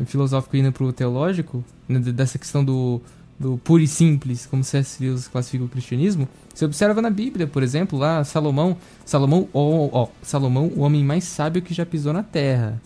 [0.07, 3.01] filosófico e indo pro teológico, né, de- dessa questão do,
[3.39, 5.03] do puro e simples, como C.S.
[5.03, 6.27] Lewis classifica o cristianismo.
[6.55, 8.77] Você observa na Bíblia, por exemplo, lá Salomão.
[9.05, 12.81] Salomão, ó, ó, Salomão, o homem mais sábio que já pisou na terra.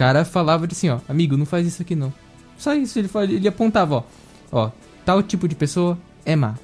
[0.00, 2.10] O cara falava de assim, ó, amigo, não faz isso aqui não.
[2.56, 4.02] Só isso, ele, fala- ele apontava, ó,
[4.50, 4.70] ó,
[5.04, 6.54] tal tipo de pessoa é má.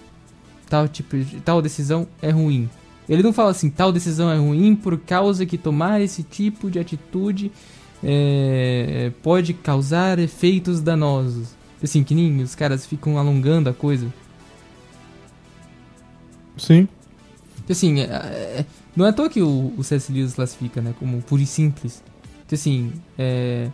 [0.71, 2.67] Tal tipo de, tal decisão é ruim.
[3.07, 6.79] Ele não fala assim, tal decisão é ruim por causa que tomar esse tipo de
[6.79, 7.53] atitude
[8.03, 11.49] é, pode causar efeitos danosos.
[11.83, 14.11] Assim, que nem os caras ficam alongando a coisa.
[16.57, 16.89] Sim.
[17.69, 18.67] Assim, é- é-
[18.97, 20.11] não é à toa que o, o C.S.
[20.11, 22.03] Lewis classifica, né, como puro e simples.
[22.49, 23.69] Que, Assim, é...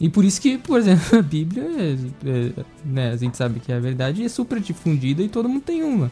[0.00, 1.96] E por isso que, por exemplo, a Bíblia, é,
[2.26, 5.62] é, né, a gente sabe que é a verdade, é super difundida e todo mundo
[5.62, 6.10] tem uma.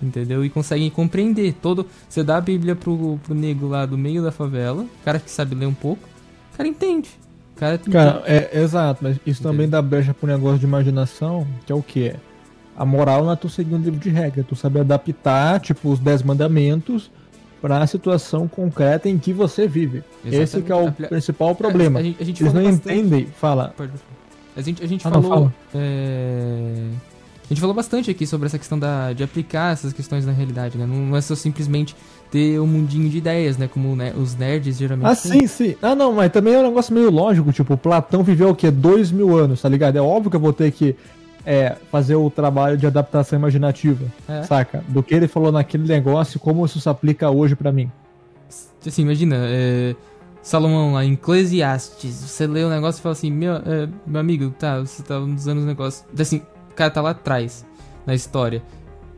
[0.00, 0.44] Entendeu?
[0.44, 1.54] E conseguem compreender.
[1.60, 5.30] Todo, você dá a Bíblia pro, pro nego lá do meio da favela, cara que
[5.30, 6.08] sabe ler um pouco,
[6.54, 7.10] o cara entende.
[7.54, 11.72] O cara, Cara, é exato, mas isso também dá brecha pro negócio de imaginação, que
[11.72, 12.14] é o quê?
[12.76, 15.98] A moral não é tu seguir um livro de regra, tu saber adaptar, tipo, os
[15.98, 17.10] 10 mandamentos
[17.60, 20.02] pra situação concreta em que você vive.
[20.24, 22.00] Esse que é o principal problema.
[22.00, 23.74] A, gente, a gente Eles não bastante- entendem, fala.
[24.56, 25.38] A gente, a gente Ah, não, falou.
[25.38, 25.54] fala.
[25.74, 26.88] é,
[27.44, 30.76] A gente falou bastante aqui sobre essa questão da, de aplicar essas questões na realidade,
[30.76, 30.84] né?
[30.84, 31.96] Não, não é só simplesmente
[32.30, 33.66] ter um mundinho de ideias, né?
[33.72, 35.40] Como né, os nerds geralmente Ah, têm.
[35.40, 35.76] sim, sim.
[35.80, 38.70] Ah, não, mas também é um negócio meio lógico, tipo, Platão viveu o quê?
[38.70, 39.96] Dois mil anos, tá ligado?
[39.96, 40.94] É óbvio que eu vou ter que
[41.50, 44.42] é, fazer o trabalho de adaptação imaginativa, É.
[44.42, 44.84] saca?
[44.86, 47.90] Do que ele falou naquele negócio, como isso se aplica hoje pra mim.
[48.86, 49.96] Assim, imagina, é,
[50.42, 54.50] Salomão lá, em Eclesiastes, você lê o negócio e fala assim, meu, é, meu amigo,
[54.58, 56.04] tá, você tá usando os negócios.
[56.20, 57.64] Assim, o cara tá lá atrás,
[58.04, 58.62] na história.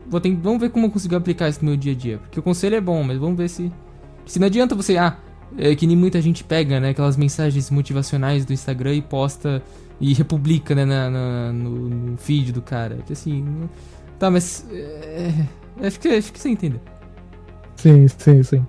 [0.07, 2.17] Vou ter, vamos ver como eu consigo aplicar isso no meu dia a dia.
[2.17, 3.69] Porque o conselho é bom, mas vamos ver se.
[4.25, 4.97] Se não adianta você.
[4.97, 5.17] Ah,
[5.57, 6.89] é que nem muita gente pega, né?
[6.89, 9.61] Aquelas mensagens motivacionais do Instagram e posta
[10.01, 10.83] e republica, né?
[10.83, 12.97] Na, na no, no, feed do cara.
[13.09, 13.69] Assim.
[14.17, 14.67] Tá, mas.
[14.71, 15.31] É,
[15.85, 16.81] acho, que, acho que você entendeu.
[17.75, 18.65] Sim, sim, sim.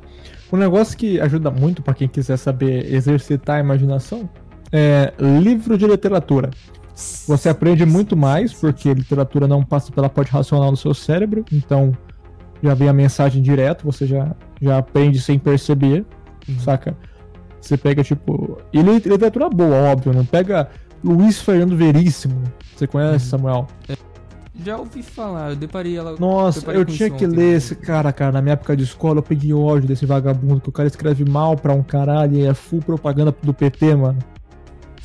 [0.53, 4.29] Um negócio que ajuda muito para quem quiser saber exercitar a imaginação
[4.71, 6.51] é livro de literatura.
[7.27, 11.97] Você aprende muito mais, porque literatura não passa pela parte racional do seu cérebro, então
[12.63, 16.05] já vem a mensagem direto, você já, já aprende sem perceber,
[16.47, 16.59] uhum.
[16.59, 16.97] saca?
[17.61, 18.59] Você pega, tipo.
[18.73, 20.69] E literatura boa, óbvio, não pega
[21.03, 22.43] Luiz Fernando Veríssimo.
[22.74, 23.31] Você conhece, uhum.
[23.31, 23.66] Samuel?
[23.89, 23.97] É.
[24.65, 26.15] Já ouvi falar, eu deparei ela.
[26.19, 28.33] Nossa, deparei eu tinha que ler esse cara, cara.
[28.33, 31.57] Na minha época de escola, eu peguei ódio desse vagabundo, que o cara escreve mal
[31.57, 34.19] pra um caralho e é full propaganda do PT, mano.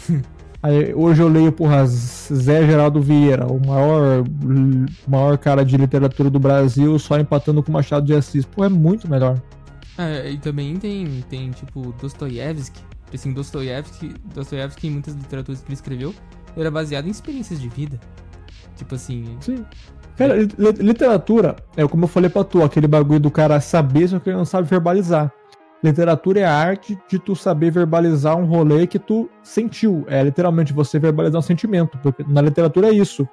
[0.61, 4.23] Aí, hoje eu leio, porra, Zé Geraldo Vieira, o maior,
[5.07, 8.43] maior cara de literatura do Brasil, só empatando com Machado de Assis.
[8.43, 9.39] Pô, é muito melhor.
[9.97, 12.81] É, e também tem, tem tipo, Dostoiévski.
[13.13, 16.13] Assim, Dostoiévski, Dostoiévski, em muitas literaturas que ele escreveu,
[16.55, 17.99] era baseado em experiências de vida.
[18.75, 19.37] Tipo assim.
[19.39, 19.65] Sim.
[20.17, 20.35] Cara,
[20.79, 24.37] literatura, é como eu falei pra tu, aquele bagulho do cara saber, só que ele
[24.37, 25.31] não sabe verbalizar.
[25.83, 30.03] Literatura é a arte de tu saber verbalizar um rolê que tu sentiu.
[30.07, 31.99] É literalmente você verbalizar um sentimento.
[31.99, 33.27] Porque na literatura é isso.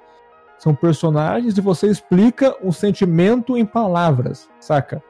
[0.59, 5.01] São personagens e você explica um sentimento em palavras, saca?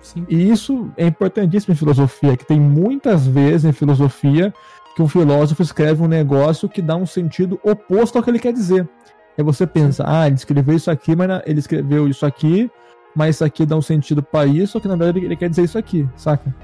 [0.00, 0.24] Sim.
[0.28, 4.52] E isso é importantíssimo em filosofia, que tem muitas vezes em filosofia
[4.94, 8.52] que um filósofo escreve um negócio que dá um sentido oposto ao que ele quer
[8.52, 8.88] dizer.
[9.36, 12.68] Aí você pensa, ah, ele escreveu isso aqui, mas ele escreveu isso aqui,
[13.14, 15.62] mas isso aqui dá um sentido para isso, só que na verdade ele quer dizer
[15.62, 16.54] isso aqui, saca?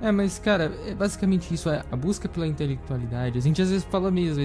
[0.00, 3.38] É, mas cara, é basicamente isso, é a busca pela intelectualidade.
[3.38, 4.42] A gente às vezes fala mesmo,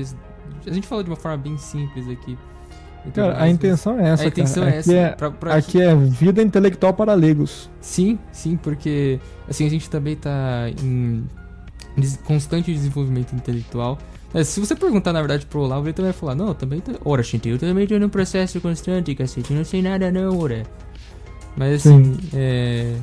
[0.65, 2.37] a gente fala de uma forma bem simples aqui.
[3.05, 4.75] Então, cara, a intenção é essa, A intenção cara.
[4.75, 4.93] é essa.
[4.93, 7.69] É, pra, pra aqui é vida intelectual para leigos.
[7.79, 9.19] Sim, sim, porque
[9.49, 11.23] assim, a gente também tá em
[12.23, 13.97] constante desenvolvimento intelectual.
[14.33, 16.93] É, se você perguntar, na verdade, pro Olavo, ele também vai falar, não, também tô...
[17.03, 20.63] Ora, gente, eu também tô num processo constante, cacete, não sei nada não, ora.
[21.57, 22.95] Mas assim, é...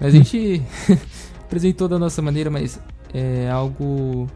[0.00, 0.62] A gente
[1.42, 2.78] apresentou da nossa maneira, mas
[3.14, 4.28] é algo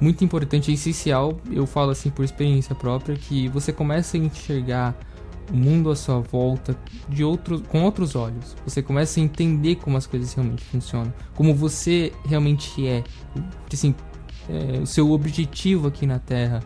[0.00, 4.96] muito importante, essencial, eu falo assim por experiência própria, que você começa a enxergar
[5.52, 6.76] o mundo à sua volta
[7.08, 8.56] de outros, com outros olhos.
[8.64, 13.02] Você começa a entender como as coisas realmente funcionam, como você realmente é,
[13.72, 13.94] assim,
[14.48, 16.60] é, o seu objetivo aqui na Terra.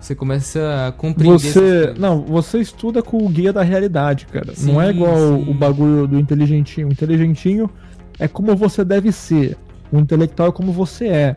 [0.00, 1.38] Você começa a compreender.
[1.38, 1.94] Você.
[1.98, 4.54] Não, você estuda com o guia da realidade, cara.
[4.54, 5.50] Sim, não é igual sim.
[5.50, 6.88] o bagulho do inteligentinho.
[6.88, 7.68] O inteligentinho
[8.18, 9.58] é como você deve ser.
[9.92, 11.36] O intelectual é como você é.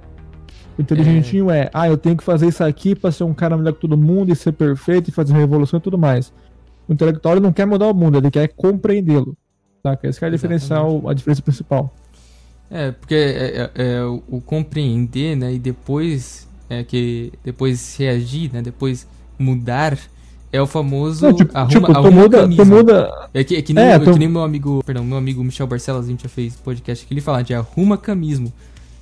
[0.81, 3.73] Inteligentinho é, é ah, eu tenho que fazer isso aqui pra ser um cara melhor
[3.73, 6.33] que todo mundo e ser perfeito e fazer revolução e tudo mais.
[6.87, 9.37] O intelectual não quer mudar o mundo, ele quer compreendê-lo.
[9.83, 10.07] Saca?
[10.07, 11.93] Esse é a diferencial, a diferença principal.
[12.71, 18.51] É, porque é, é, é o, o, compreender, né, e depois é que depois reagir,
[18.51, 19.97] né, depois mudar
[20.51, 23.29] é o famoso não, tipo, arruma, tipo, arruma tu muda, tu muda...
[23.33, 24.13] É que, é que nem, é, tu...
[24.13, 27.13] que nem meu amigo, perdão, meu amigo Michel Barcelos, a gente já fez podcast que
[27.13, 28.51] ele fala de arruma camismo.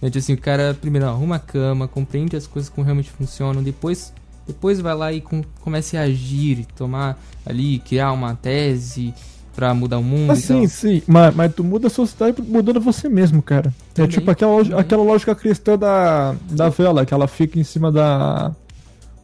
[0.09, 4.13] Tipo assim, o cara primeiro arruma a cama, compreende as coisas como realmente funcionam, depois
[4.47, 9.13] depois vai lá e com, comece a agir, tomar ali, criar uma tese,
[9.55, 10.31] pra mudar o mundo.
[10.31, 11.01] Ah, sim, sim.
[11.07, 13.69] Mas, mas tu muda a sociedade mudando você mesmo, cara.
[13.69, 17.63] É também, é tipo aquela, aquela lógica cristã da, da vela, que ela fica em
[17.63, 18.53] cima da.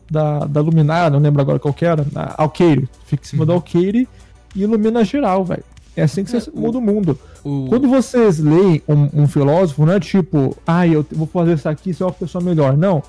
[0.10, 2.06] Da, da luminária, não lembro agora qual que era.
[2.38, 2.88] alqueire.
[3.06, 3.48] Fica em cima uhum.
[3.48, 4.08] do alqueire
[4.56, 5.66] e ilumina geral, velho.
[5.98, 7.20] É assim que você é, muda o, mundo.
[7.44, 7.66] O...
[7.70, 11.92] Quando vocês leem um, um, filósofo, não é tipo, ah, eu vou fazer isso aqui,
[11.92, 12.78] ser uma pessoa melhor.
[12.78, 13.02] Não.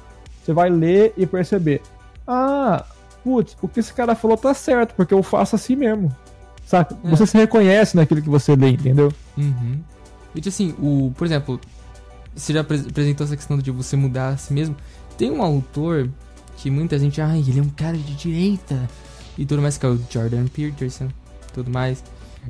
[0.43, 1.83] Você vai ler e perceber.
[2.27, 2.87] Ah,
[3.23, 6.11] putz, o que esse cara falou tá certo, porque eu faço assim mesmo.
[6.65, 6.97] Saca?
[7.05, 7.11] É.
[7.11, 9.13] Você se reconhece naquilo que você lê, entendeu?
[9.37, 9.81] Uhum.
[10.35, 11.61] E assim, o, por exemplo,
[12.35, 14.75] você já apresentou essa questão de você mudar a si mesmo.
[15.19, 16.09] Tem um autor
[16.57, 18.89] que muita gente, ah, ele é um cara de direita
[19.37, 21.09] e tudo mais, que é o Jordan Peterson,
[21.53, 22.03] tudo mais.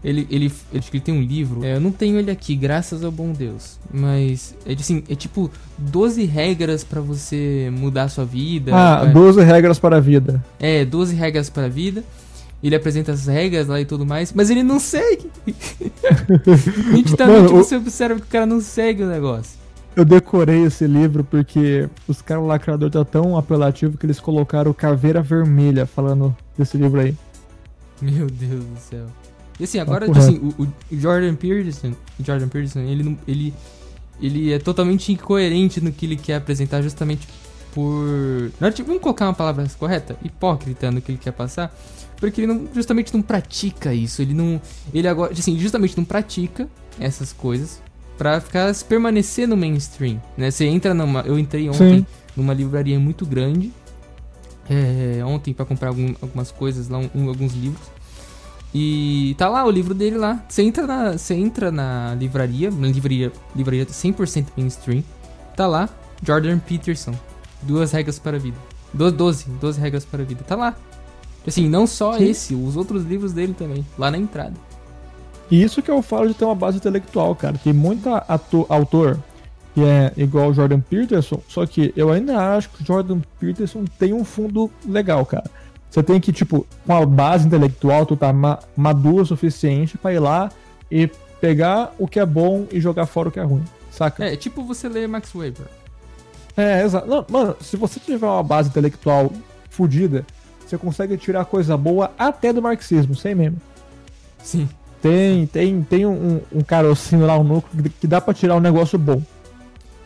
[0.04, 3.10] Ele, ele, ele, ele tem um livro, é, eu não tenho ele aqui, graças ao
[3.10, 3.78] bom Deus.
[3.92, 8.70] Mas é, assim, é tipo 12 regras para você mudar a sua vida.
[8.74, 10.44] Ah, é, 12 regras para a vida.
[10.60, 12.04] É, 12 regras para a vida
[12.62, 15.30] ele apresenta as regras lá e tudo mais, mas ele não segue.
[16.92, 19.58] Nitidamente Mano, você observa que o cara não segue o negócio.
[19.94, 25.22] Eu decorei esse livro porque os caras lacrador tá tão apelativo que eles colocaram Caveira
[25.22, 27.14] Vermelha falando desse livro aí.
[28.00, 29.06] Meu Deus do céu.
[29.58, 33.54] E assim, agora, tá assim, o, o, Jordan Peterson, Jordan Peterson, ele, ele
[34.20, 37.26] ele é totalmente incoerente no que ele quer apresentar, justamente
[37.72, 38.50] por.
[38.60, 40.16] Não, tipo, vamos colocar uma palavra correta?
[40.22, 41.74] Hipócrita no que ele quer passar.
[42.16, 44.20] Porque ele não, justamente não pratica isso.
[44.20, 44.60] Ele não.
[44.92, 45.32] Ele agora.
[45.32, 46.68] Assim, justamente não pratica
[46.98, 47.80] essas coisas
[48.16, 50.20] pra ficar permanecer no mainstream.
[50.36, 50.50] Né?
[50.50, 51.20] Você entra numa.
[51.20, 52.06] Eu entrei ontem Sim.
[52.36, 53.72] numa livraria muito grande.
[54.68, 57.97] É, ontem para comprar algum, algumas coisas lá, um, alguns livros.
[58.74, 60.44] E tá lá o livro dele lá.
[60.48, 65.02] Você entra na, você entra na livraria, na livraria, livraria 100% mainstream.
[65.56, 65.88] Tá lá,
[66.22, 67.14] Jordan Peterson.
[67.62, 68.56] Duas regras para a vida.
[68.92, 70.44] Doze, doze regras para a vida.
[70.46, 70.76] Tá lá.
[71.46, 72.28] Assim, não só Sim.
[72.28, 74.54] esse, os outros livros dele também, lá na entrada.
[75.50, 77.56] E isso que eu falo de ter uma base intelectual, cara.
[77.56, 79.18] Tem muito ator, autor
[79.74, 83.84] que é igual o Jordan Peterson, só que eu ainda acho que o Jordan Peterson
[83.98, 85.48] tem um fundo legal, cara.
[85.90, 90.12] Você tem que, tipo, com a base intelectual, tu tá ma maduro o suficiente para
[90.12, 90.50] ir lá
[90.90, 91.10] e
[91.40, 94.24] pegar o que é bom e jogar fora o que é ruim, saca?
[94.24, 95.66] É, tipo você ler Max Weber.
[96.56, 97.06] É, exato.
[97.06, 99.32] Não, mano, se você tiver uma base intelectual
[99.70, 100.26] fodida,
[100.66, 103.58] você consegue tirar coisa boa até do marxismo, sem mesmo.
[104.42, 104.68] Sim.
[105.00, 108.98] Tem, tem, tem um, um carocinho lá, um núcleo, que dá pra tirar um negócio
[108.98, 109.22] bom.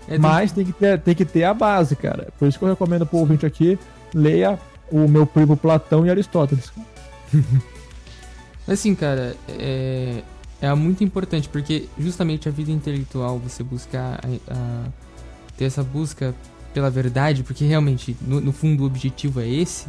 [0.06, 0.64] É, Mas tem...
[0.64, 2.28] tem, que ter, tem que ter a base, cara.
[2.38, 3.78] Por isso que eu recomendo pro ouvinte aqui,
[4.14, 4.58] leia
[4.90, 6.72] o meu primo Platão e Aristóteles.
[8.66, 10.22] assim, cara, é,
[10.60, 14.84] é muito importante, porque justamente a vida intelectual, você buscar a, a,
[15.56, 16.34] ter essa busca
[16.72, 19.86] pela verdade, porque realmente, no, no fundo, o objetivo é esse,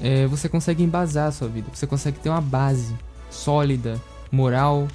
[0.00, 2.94] é, você consegue embasar a sua vida, você consegue ter uma base
[3.30, 4.88] sólida, moral,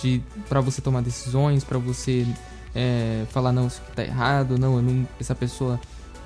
[0.00, 2.26] de para você tomar decisões, para você
[2.74, 5.78] é, falar, não, isso aqui tá errado, não, não essa pessoa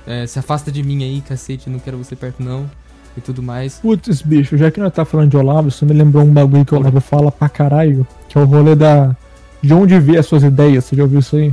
[0.09, 2.68] é, se afasta de mim aí, cacete, não quero você perto não.
[3.14, 3.74] E tudo mais.
[3.74, 6.72] Putz, bicho, já que nós tá falando de Olavo, você me lembrou um bagulho que
[6.72, 9.14] o Olavo fala pra caralho, que é o rolê da.
[9.60, 11.52] De onde vê as suas ideias, você já ouviu isso aí?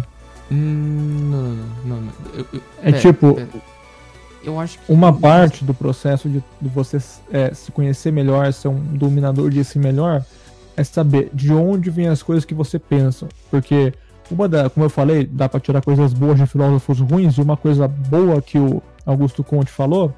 [0.51, 1.55] Hum, não, não,
[1.85, 2.01] não.
[2.01, 2.13] não.
[2.33, 3.33] Eu, eu, é pera, tipo.
[3.33, 3.49] Pera.
[4.43, 4.91] Eu acho que.
[4.91, 6.97] Uma parte do processo de, de você
[7.31, 10.23] é, se conhecer melhor, ser um dominador de si melhor,
[10.77, 13.27] é saber de onde vêm as coisas que você pensa.
[13.49, 13.91] Porque
[14.31, 17.57] uma da, como eu falei, dá para tirar coisas boas de filósofos ruins, e uma
[17.57, 20.13] coisa boa que o Augusto Conte falou,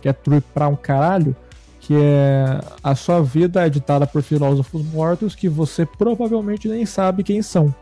[0.00, 1.34] que é true pra um caralho,
[1.80, 7.24] que é a sua vida é ditada por filósofos mortos que você provavelmente nem sabe
[7.24, 7.74] quem são.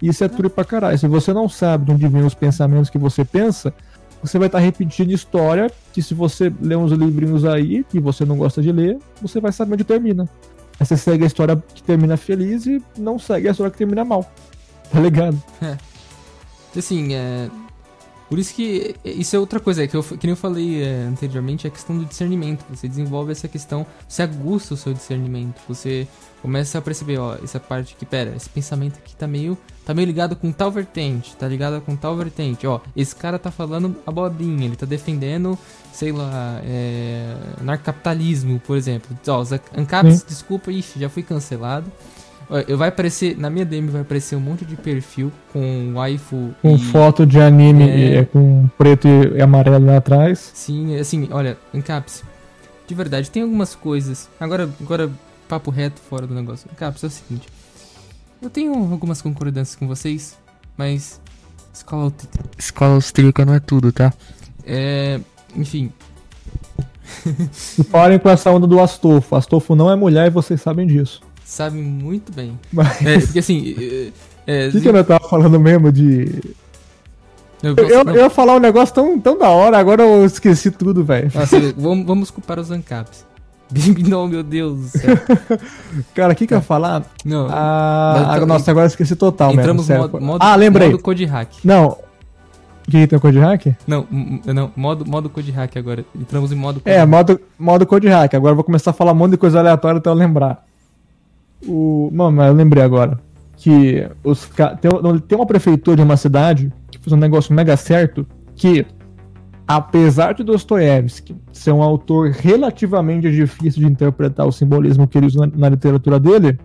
[0.00, 0.98] Isso é true pra caralho.
[0.98, 3.72] Se você não sabe de onde vêm os pensamentos que você pensa,
[4.22, 8.24] você vai estar tá repetindo história que se você ler uns livrinhos aí que você
[8.24, 10.28] não gosta de ler, você vai saber onde termina.
[10.78, 14.04] Aí você segue a história que termina feliz e não segue a história que termina
[14.04, 14.30] mal.
[14.90, 15.42] Tá ligado?
[15.62, 15.76] É.
[16.78, 17.48] Assim, é.
[18.28, 21.06] Por isso que isso é outra coisa, é que, eu, que nem eu falei é,
[21.08, 22.64] anteriormente, é a questão do discernimento.
[22.70, 25.60] Você desenvolve essa questão, você aguça o seu discernimento.
[25.68, 26.08] Você
[26.42, 30.06] começa a perceber, ó, essa parte aqui, pera, esse pensamento aqui tá meio, tá meio
[30.06, 32.66] ligado com tal vertente, tá ligado com tal vertente.
[32.66, 35.56] Ó, esse cara tá falando abobrinha, ele tá defendendo,
[35.92, 39.16] sei lá, é, narcocapitalismo, por exemplo.
[39.28, 41.90] Ó, os ANCAPs, desculpa, ixi, já fui cancelado.
[42.68, 46.54] Eu vai aparecer, na minha DM vai aparecer um monte de perfil com waifu.
[46.62, 48.24] Com e, foto de anime é...
[48.24, 50.52] com preto e amarelo lá atrás.
[50.54, 52.22] Sim, assim, olha, Encaps,
[52.86, 54.28] de verdade, tem algumas coisas.
[54.38, 55.10] Agora, agora
[55.48, 56.70] papo reto fora do negócio.
[56.72, 57.48] Encaps, é o seguinte.
[58.40, 60.38] Eu tenho algumas concordâncias com vocês,
[60.76, 61.20] mas
[61.74, 62.12] escola,
[62.56, 64.12] escola austríaca não é tudo, tá?
[64.64, 65.18] É,
[65.56, 65.92] enfim.
[67.76, 69.34] e parem com essa onda do Astolfo.
[69.34, 72.58] Astolfo não é mulher e vocês sabem disso sabe muito bem.
[72.72, 73.06] Mas...
[73.06, 73.74] É, porque assim.
[74.46, 76.42] É, é, o que, que eu tava falando mesmo de.
[77.62, 81.02] Eu, eu, eu, ia falar um negócio tão, tão da hora, agora eu esqueci tudo,
[81.02, 81.30] velho.
[81.76, 83.24] Vamos, vamos culpar os ANCAPs.
[84.06, 85.16] Não, meu Deus do céu.
[86.14, 87.02] Cara, o que que eu ia falar?
[87.24, 87.48] Não.
[87.50, 90.02] Ah, então, nossa, agora eu esqueci total entramos mesmo.
[90.02, 90.90] Modo, modo, ah, lembrei.
[90.90, 91.50] Modo code hack.
[91.64, 91.88] Não.
[92.86, 93.66] O que, que tem o code hack?
[93.84, 94.06] Não,
[94.44, 96.04] não, modo, modo code hack agora.
[96.14, 97.08] Entramos em modo code É, hack.
[97.08, 98.34] modo, modo code hack.
[98.34, 100.64] Agora eu vou começar a falar um monte de coisa aleatória até eu lembrar.
[101.66, 103.18] O, mano, eu lembrei agora
[103.56, 104.50] que os
[104.80, 104.90] tem,
[105.26, 108.84] tem uma prefeitura de uma cidade que fez um negócio mega certo que
[109.66, 115.40] apesar de Dostoiévski ser um autor relativamente difícil de interpretar o simbolismo que ele usa
[115.40, 116.58] na, na literatura dele,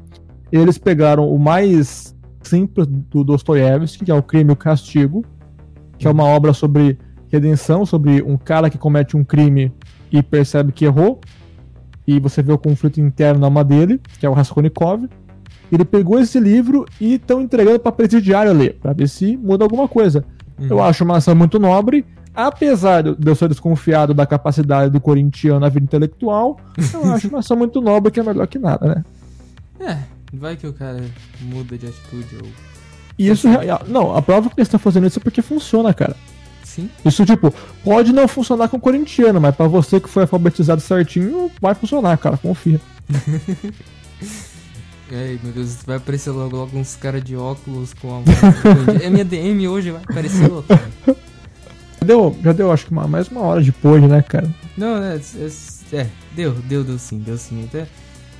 [0.51, 5.23] eles pegaram o mais simples do Dostoiévski, que é o Crime e o Castigo,
[5.97, 6.99] que é uma obra sobre
[7.29, 9.71] redenção, sobre um cara que comete um crime
[10.11, 11.21] e percebe que errou,
[12.15, 15.07] e você vê o conflito interno na alma dele, que é o Raskolnikov.
[15.71, 19.87] Ele pegou esse livro e estão entregando para presidiário ler, para ver se muda alguma
[19.87, 20.25] coisa.
[20.59, 20.67] Uhum.
[20.69, 22.05] Eu acho uma ação muito nobre,
[22.35, 26.59] apesar de eu ser desconfiado da capacidade do corintiano na vida intelectual,
[26.93, 29.05] eu acho uma ação muito nobre que é melhor que nada, né?
[29.79, 29.97] É,
[30.33, 31.01] vai que o cara
[31.41, 32.49] muda de atitude ou
[33.17, 33.47] isso,
[33.87, 36.15] não, a prova que eles estão fazendo isso é porque funciona, cara.
[36.75, 36.89] Sim.
[37.03, 37.53] Isso, tipo,
[37.83, 42.17] pode não funcionar com o corintiano, mas pra você que foi alfabetizado certinho, vai funcionar,
[42.17, 42.79] cara, confia.
[45.11, 49.03] Ai, meu Deus, vai aparecer logo, logo uns caras de óculos com a.
[49.03, 50.65] é minha DM hoje, vai aparecer logo.
[50.69, 54.49] Já deu, já deu, acho que uma, mais uma hora depois, né, cara?
[54.77, 57.65] Não, é, é, é, deu, deu, deu sim, deu sim.
[57.65, 57.85] Até.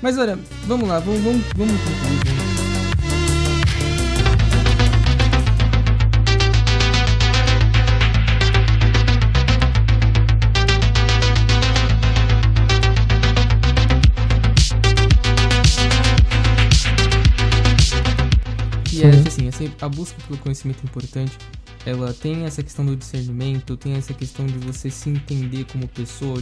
[0.01, 2.40] Mas olha, vamos lá, vamos, vamos, vamos concluir.
[19.01, 21.37] E é assim, a busca pelo conhecimento é importante.
[21.85, 26.41] Ela tem essa questão do discernimento, tem essa questão de você se entender como pessoa,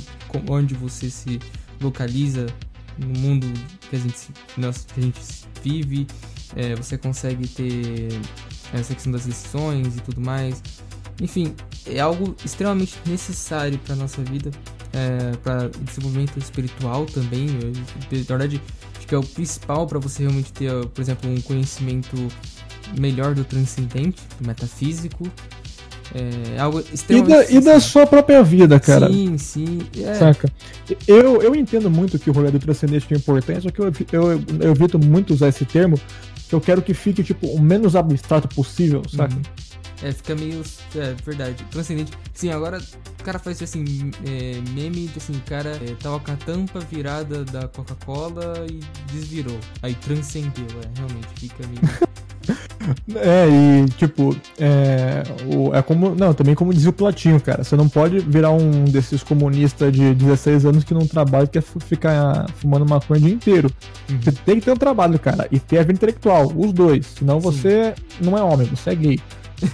[0.49, 1.40] onde você se
[1.80, 2.48] localiza
[2.98, 3.48] no mundo
[3.90, 4.18] que a gente,
[4.57, 5.22] nós, que a gente
[5.64, 6.07] vive.
[6.56, 8.10] É, você consegue ter
[8.73, 10.61] essa questão das decisões e tudo mais.
[11.22, 11.56] Enfim,
[11.86, 14.52] é algo extremamente necessário para nossa vida,
[14.94, 17.48] é, para desenvolvimento espiritual também.
[17.48, 18.61] Na verdade,
[19.10, 22.15] que é o principal para você realmente ter, por exemplo, um conhecimento
[22.98, 25.27] melhor do transcendente, do metafísico.
[26.14, 27.52] É algo extremamente.
[27.52, 29.11] E da, e da, sua própria vida, cara.
[29.11, 29.80] Sim, sim.
[29.98, 30.14] É.
[30.14, 30.52] Saca?
[31.07, 34.44] Eu, eu entendo muito que o rolê do transcendente tem importância, só que eu, eu,
[34.60, 35.99] eu evito muito usar esse termo,
[36.48, 39.36] que eu quero que fique, tipo, o menos abstrato possível, saca?
[39.36, 39.41] Uhum.
[40.02, 40.64] É, fica meio.
[40.96, 41.64] É, verdade.
[41.72, 42.12] Transcendente.
[42.34, 42.80] Sim, agora
[43.20, 47.44] o cara faz assim, é, meme de assim, cara é, tava com a tampa virada
[47.46, 48.80] da Coca-Cola e
[49.12, 49.60] desvirou.
[49.82, 52.10] Aí transcendeu, é, realmente, fica meio.
[53.16, 56.16] É, e tipo, é, o, é como.
[56.16, 57.64] Não, também como dizia o Platinho, cara.
[57.64, 61.62] Você não pode virar um desses comunistas de 16 anos que não trabalha e quer
[61.62, 63.72] ficar fumando maconha o dia inteiro.
[64.10, 64.20] Uhum.
[64.22, 67.06] Você tem que ter um trabalho, cara, e ter a vida intelectual, os dois.
[67.06, 68.26] Senão você Sim.
[68.26, 69.20] não é homem, você é gay.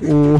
[0.01, 0.39] O...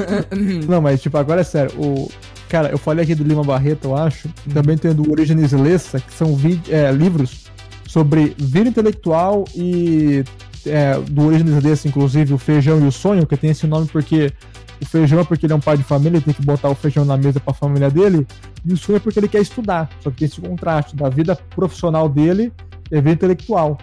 [0.68, 1.72] não, mas tipo, agora é sério.
[1.78, 2.10] O...
[2.48, 4.28] Cara, eu falei aqui do Lima Barreto, eu acho.
[4.28, 4.52] Uhum.
[4.54, 6.38] Também tem do Origenes Lessa, que são
[6.68, 7.46] é, livros
[7.88, 10.24] sobre vida intelectual e
[10.64, 14.32] é, do Origenes Lessa, inclusive, o Feijão e o Sonho, que tem esse nome porque
[14.80, 16.74] o feijão é porque ele é um pai de família, ele tem que botar o
[16.74, 18.26] feijão na mesa para a família dele,
[18.64, 19.88] e o sonho é porque ele quer estudar.
[20.00, 22.52] Só que tem esse contraste da vida profissional dele
[22.90, 23.78] e a vida intelectual.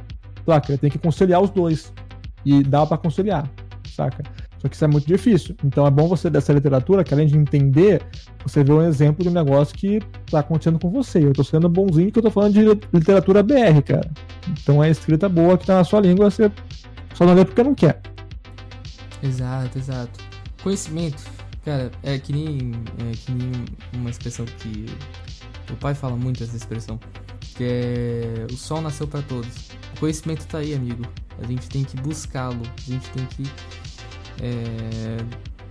[0.46, 0.72] Saca?
[0.72, 1.92] Ele tem que conciliar os dois.
[2.46, 3.50] E dá para conciliar,
[3.96, 4.24] saca?
[4.64, 5.58] Só que isso é muito difícil.
[5.62, 8.02] Então é bom você dessa literatura, que além de entender,
[8.46, 11.22] você vê um exemplo de um negócio que está acontecendo com você.
[11.22, 12.64] Eu estou sendo bonzinho que eu estou falando de
[12.98, 14.10] literatura BR, cara.
[14.48, 16.50] Então é escrita boa que está na sua língua, você
[17.14, 18.02] só não lê porque não quer.
[19.22, 20.18] Exato, exato.
[20.64, 21.22] Conhecimento,
[21.66, 23.52] cara, é que nem, é que nem
[23.94, 24.86] uma expressão que
[25.70, 26.98] o pai fala muito essa expressão,
[27.58, 29.72] que é o sol nasceu para todos.
[29.98, 31.04] O conhecimento está aí, amigo.
[31.42, 33.44] A gente tem que buscá-lo, a gente tem que
[34.42, 35.18] é,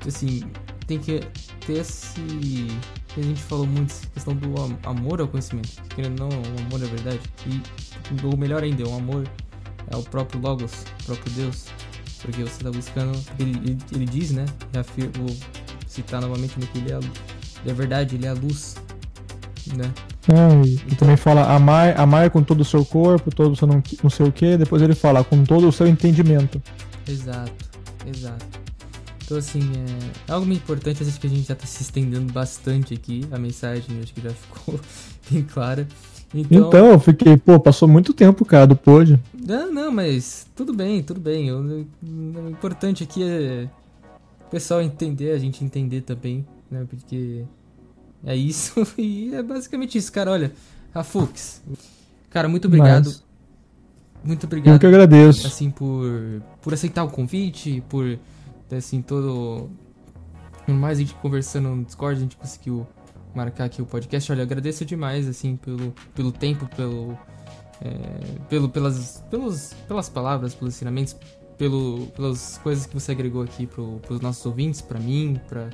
[0.06, 0.42] assim,
[0.86, 1.20] tem que
[1.66, 2.20] ter esse.
[3.16, 5.70] A gente falou muito essa questão do amor ao conhecimento.
[5.94, 7.20] Querendo ou não, o amor é verdade.
[7.46, 9.26] E o melhor ainda, o amor
[9.90, 10.72] é o próprio Logos,
[11.02, 11.66] o próprio Deus.
[12.22, 13.18] Porque você está buscando.
[13.38, 14.46] Ele, ele, ele, diz, né?
[15.18, 15.36] vou
[15.86, 18.76] citar novamente que ele é, ele é verdade, ele é a luz.
[19.76, 19.92] Né?
[20.28, 23.66] É, e então, também fala amar, amar com todo o seu corpo, todo o seu
[23.66, 26.62] não, não sei o que, depois ele fala com todo o seu entendimento.
[27.08, 27.71] Exato.
[28.06, 28.60] Exato.
[29.24, 29.60] Então, assim,
[30.28, 31.02] é algo muito importante.
[31.02, 33.24] Acho que a gente já está se estendendo bastante aqui.
[33.30, 34.78] A mensagem acho que já ficou
[35.30, 35.86] bem clara.
[36.34, 39.20] Então, então eu fiquei, pô, passou muito tempo, cara, do pod.
[39.34, 41.52] Não, não, mas tudo bem, tudo bem.
[41.52, 43.68] O, o importante aqui é
[44.46, 46.86] o pessoal entender, a gente entender também, né?
[46.88, 47.44] Porque
[48.24, 50.30] é isso e é basicamente isso, cara.
[50.30, 50.52] Olha,
[50.94, 51.62] a Fux.
[52.30, 53.06] Cara, muito obrigado.
[53.06, 53.31] Mas...
[54.24, 54.74] Muito obrigado.
[54.74, 55.46] Eu que agradeço.
[55.46, 58.18] Assim, por, por aceitar o convite, por,
[58.76, 59.70] assim, todo...
[60.68, 62.86] Mais a gente conversando no Discord, a gente conseguiu
[63.34, 64.30] marcar aqui o podcast.
[64.30, 67.18] Olha, agradeço demais, assim, pelo, pelo tempo, pelo...
[67.80, 71.16] É, pelo, pelas, pelos, pelas palavras, pelos ensinamentos,
[71.58, 75.68] pelo, pelas coisas que você agregou aqui pro, pros nossos ouvintes, para mim, para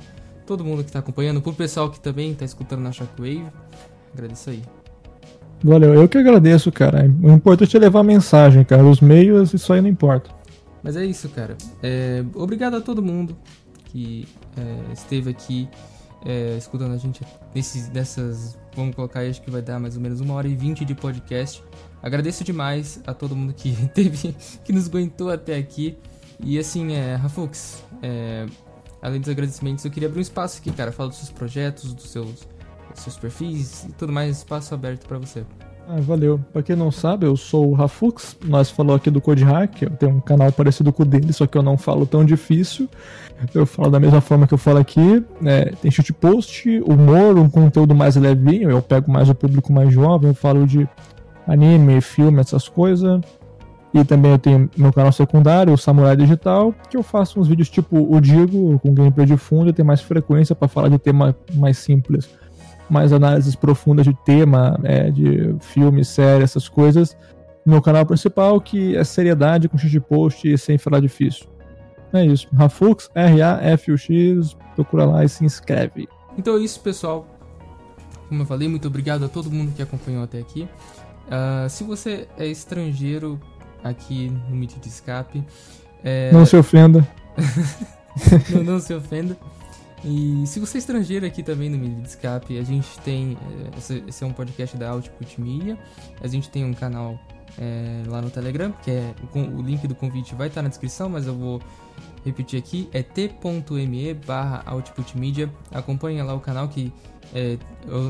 [0.47, 3.47] todo mundo que tá acompanhando, pro pessoal que também tá escutando na Shockwave.
[4.15, 4.63] Agradeço aí.
[5.63, 7.11] Valeu, eu que agradeço, cara.
[7.23, 8.85] O importante é levar a mensagem, cara.
[8.85, 10.31] Os meios, isso aí não importa.
[10.83, 11.57] Mas é isso, cara.
[11.83, 13.37] É, obrigado a todo mundo
[13.87, 15.69] que é, esteve aqui
[16.25, 17.23] é, escutando a gente
[17.55, 18.57] nesses, nessas.
[18.77, 20.95] Vamos colocar aí, acho que vai dar mais ou menos uma hora e vinte de
[20.95, 21.63] podcast.
[22.01, 25.97] Agradeço demais a todo mundo que teve, que nos aguentou até aqui.
[26.41, 28.47] E assim, é, Rafux, é,
[29.03, 30.93] além dos agradecimentos, eu queria abrir um espaço aqui, cara.
[30.93, 32.47] Fala dos seus projetos, dos seus
[33.01, 35.45] seus perfis e tudo mais, espaço aberto para você.
[35.91, 36.39] Ah, valeu.
[36.53, 38.37] Pra quem não sabe, eu sou o Rafux.
[38.45, 39.81] Nós falou aqui do Code Hack.
[39.81, 42.87] Eu tenho um canal parecido com o dele, só que eu não falo tão difícil.
[43.55, 45.25] Eu falo da mesma forma que eu falo aqui.
[45.43, 48.71] É, tem chute post, humor, um conteúdo mais levinho.
[48.71, 50.29] Eu pego mais o público mais jovem.
[50.29, 50.87] Eu falo de
[51.47, 53.23] anime, filme, essas coisas.
[53.95, 57.71] E também eu tenho meu canal secundário, o Samurai Digital, que eu faço uns vídeos
[57.71, 61.35] tipo o Digo, com gameplay de fundo, e tem mais frequência para falar de tema
[61.55, 62.29] mais simples
[62.89, 67.17] mais análises profundas de tema, é, de filme, série, essas coisas,
[67.65, 71.47] no meu canal principal, que é seriedade com de post e sem falar difícil.
[72.13, 72.49] É isso.
[72.55, 76.09] Rafux, R-A-F-U-X, procura lá e se inscreve.
[76.37, 77.27] Então é isso, pessoal.
[78.29, 80.69] Como eu falei, muito obrigado a todo mundo que acompanhou até aqui.
[81.27, 83.39] Uh, se você é estrangeiro
[83.85, 85.45] aqui no Meet de Escape...
[86.03, 86.33] É...
[86.33, 87.07] Não se ofenda.
[88.55, 89.37] não, não se ofenda.
[90.05, 93.37] E se você é estrangeiro aqui também no Mídia de Escape, a gente tem.
[93.91, 95.77] Eh, esse é um podcast da Output Media.
[96.21, 97.19] A gente tem um canal
[97.59, 99.13] é, lá no Telegram, que é.
[99.35, 101.61] O link do convite vai estar na descrição, mas eu vou
[102.25, 102.89] repetir aqui.
[102.93, 105.53] É t.me barra outputmedia.
[105.73, 106.93] Acompanha lá o canal que.
[107.35, 107.59] É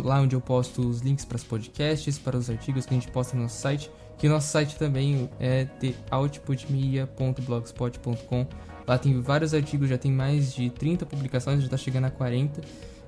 [0.04, 3.10] lá onde eu posto os links para os podcasts, para os artigos que a gente
[3.10, 3.90] posta no nosso site.
[4.16, 5.66] Que o nosso site também é
[6.10, 8.46] outputmedia.blogspot.com
[8.88, 12.62] Lá tem vários artigos, já tem mais de 30 publicações, já está chegando a 40,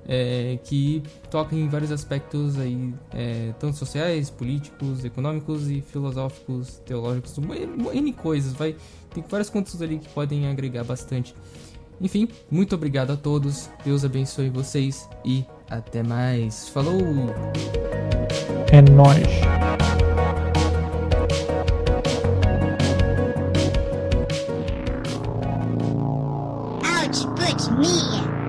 [0.07, 7.35] é, que tocam em vários aspectos aí, é, tanto sociais, políticos, econômicos e filosóficos, teológicos,
[7.39, 8.77] N coisas, vai,
[9.15, 11.35] tem vários contos ali que podem agregar bastante.
[11.98, 16.69] Enfim, muito obrigado a todos, Deus abençoe vocês e até mais.
[16.69, 17.01] Falou!
[18.70, 19.90] É nóis!
[27.81, 28.40] Me.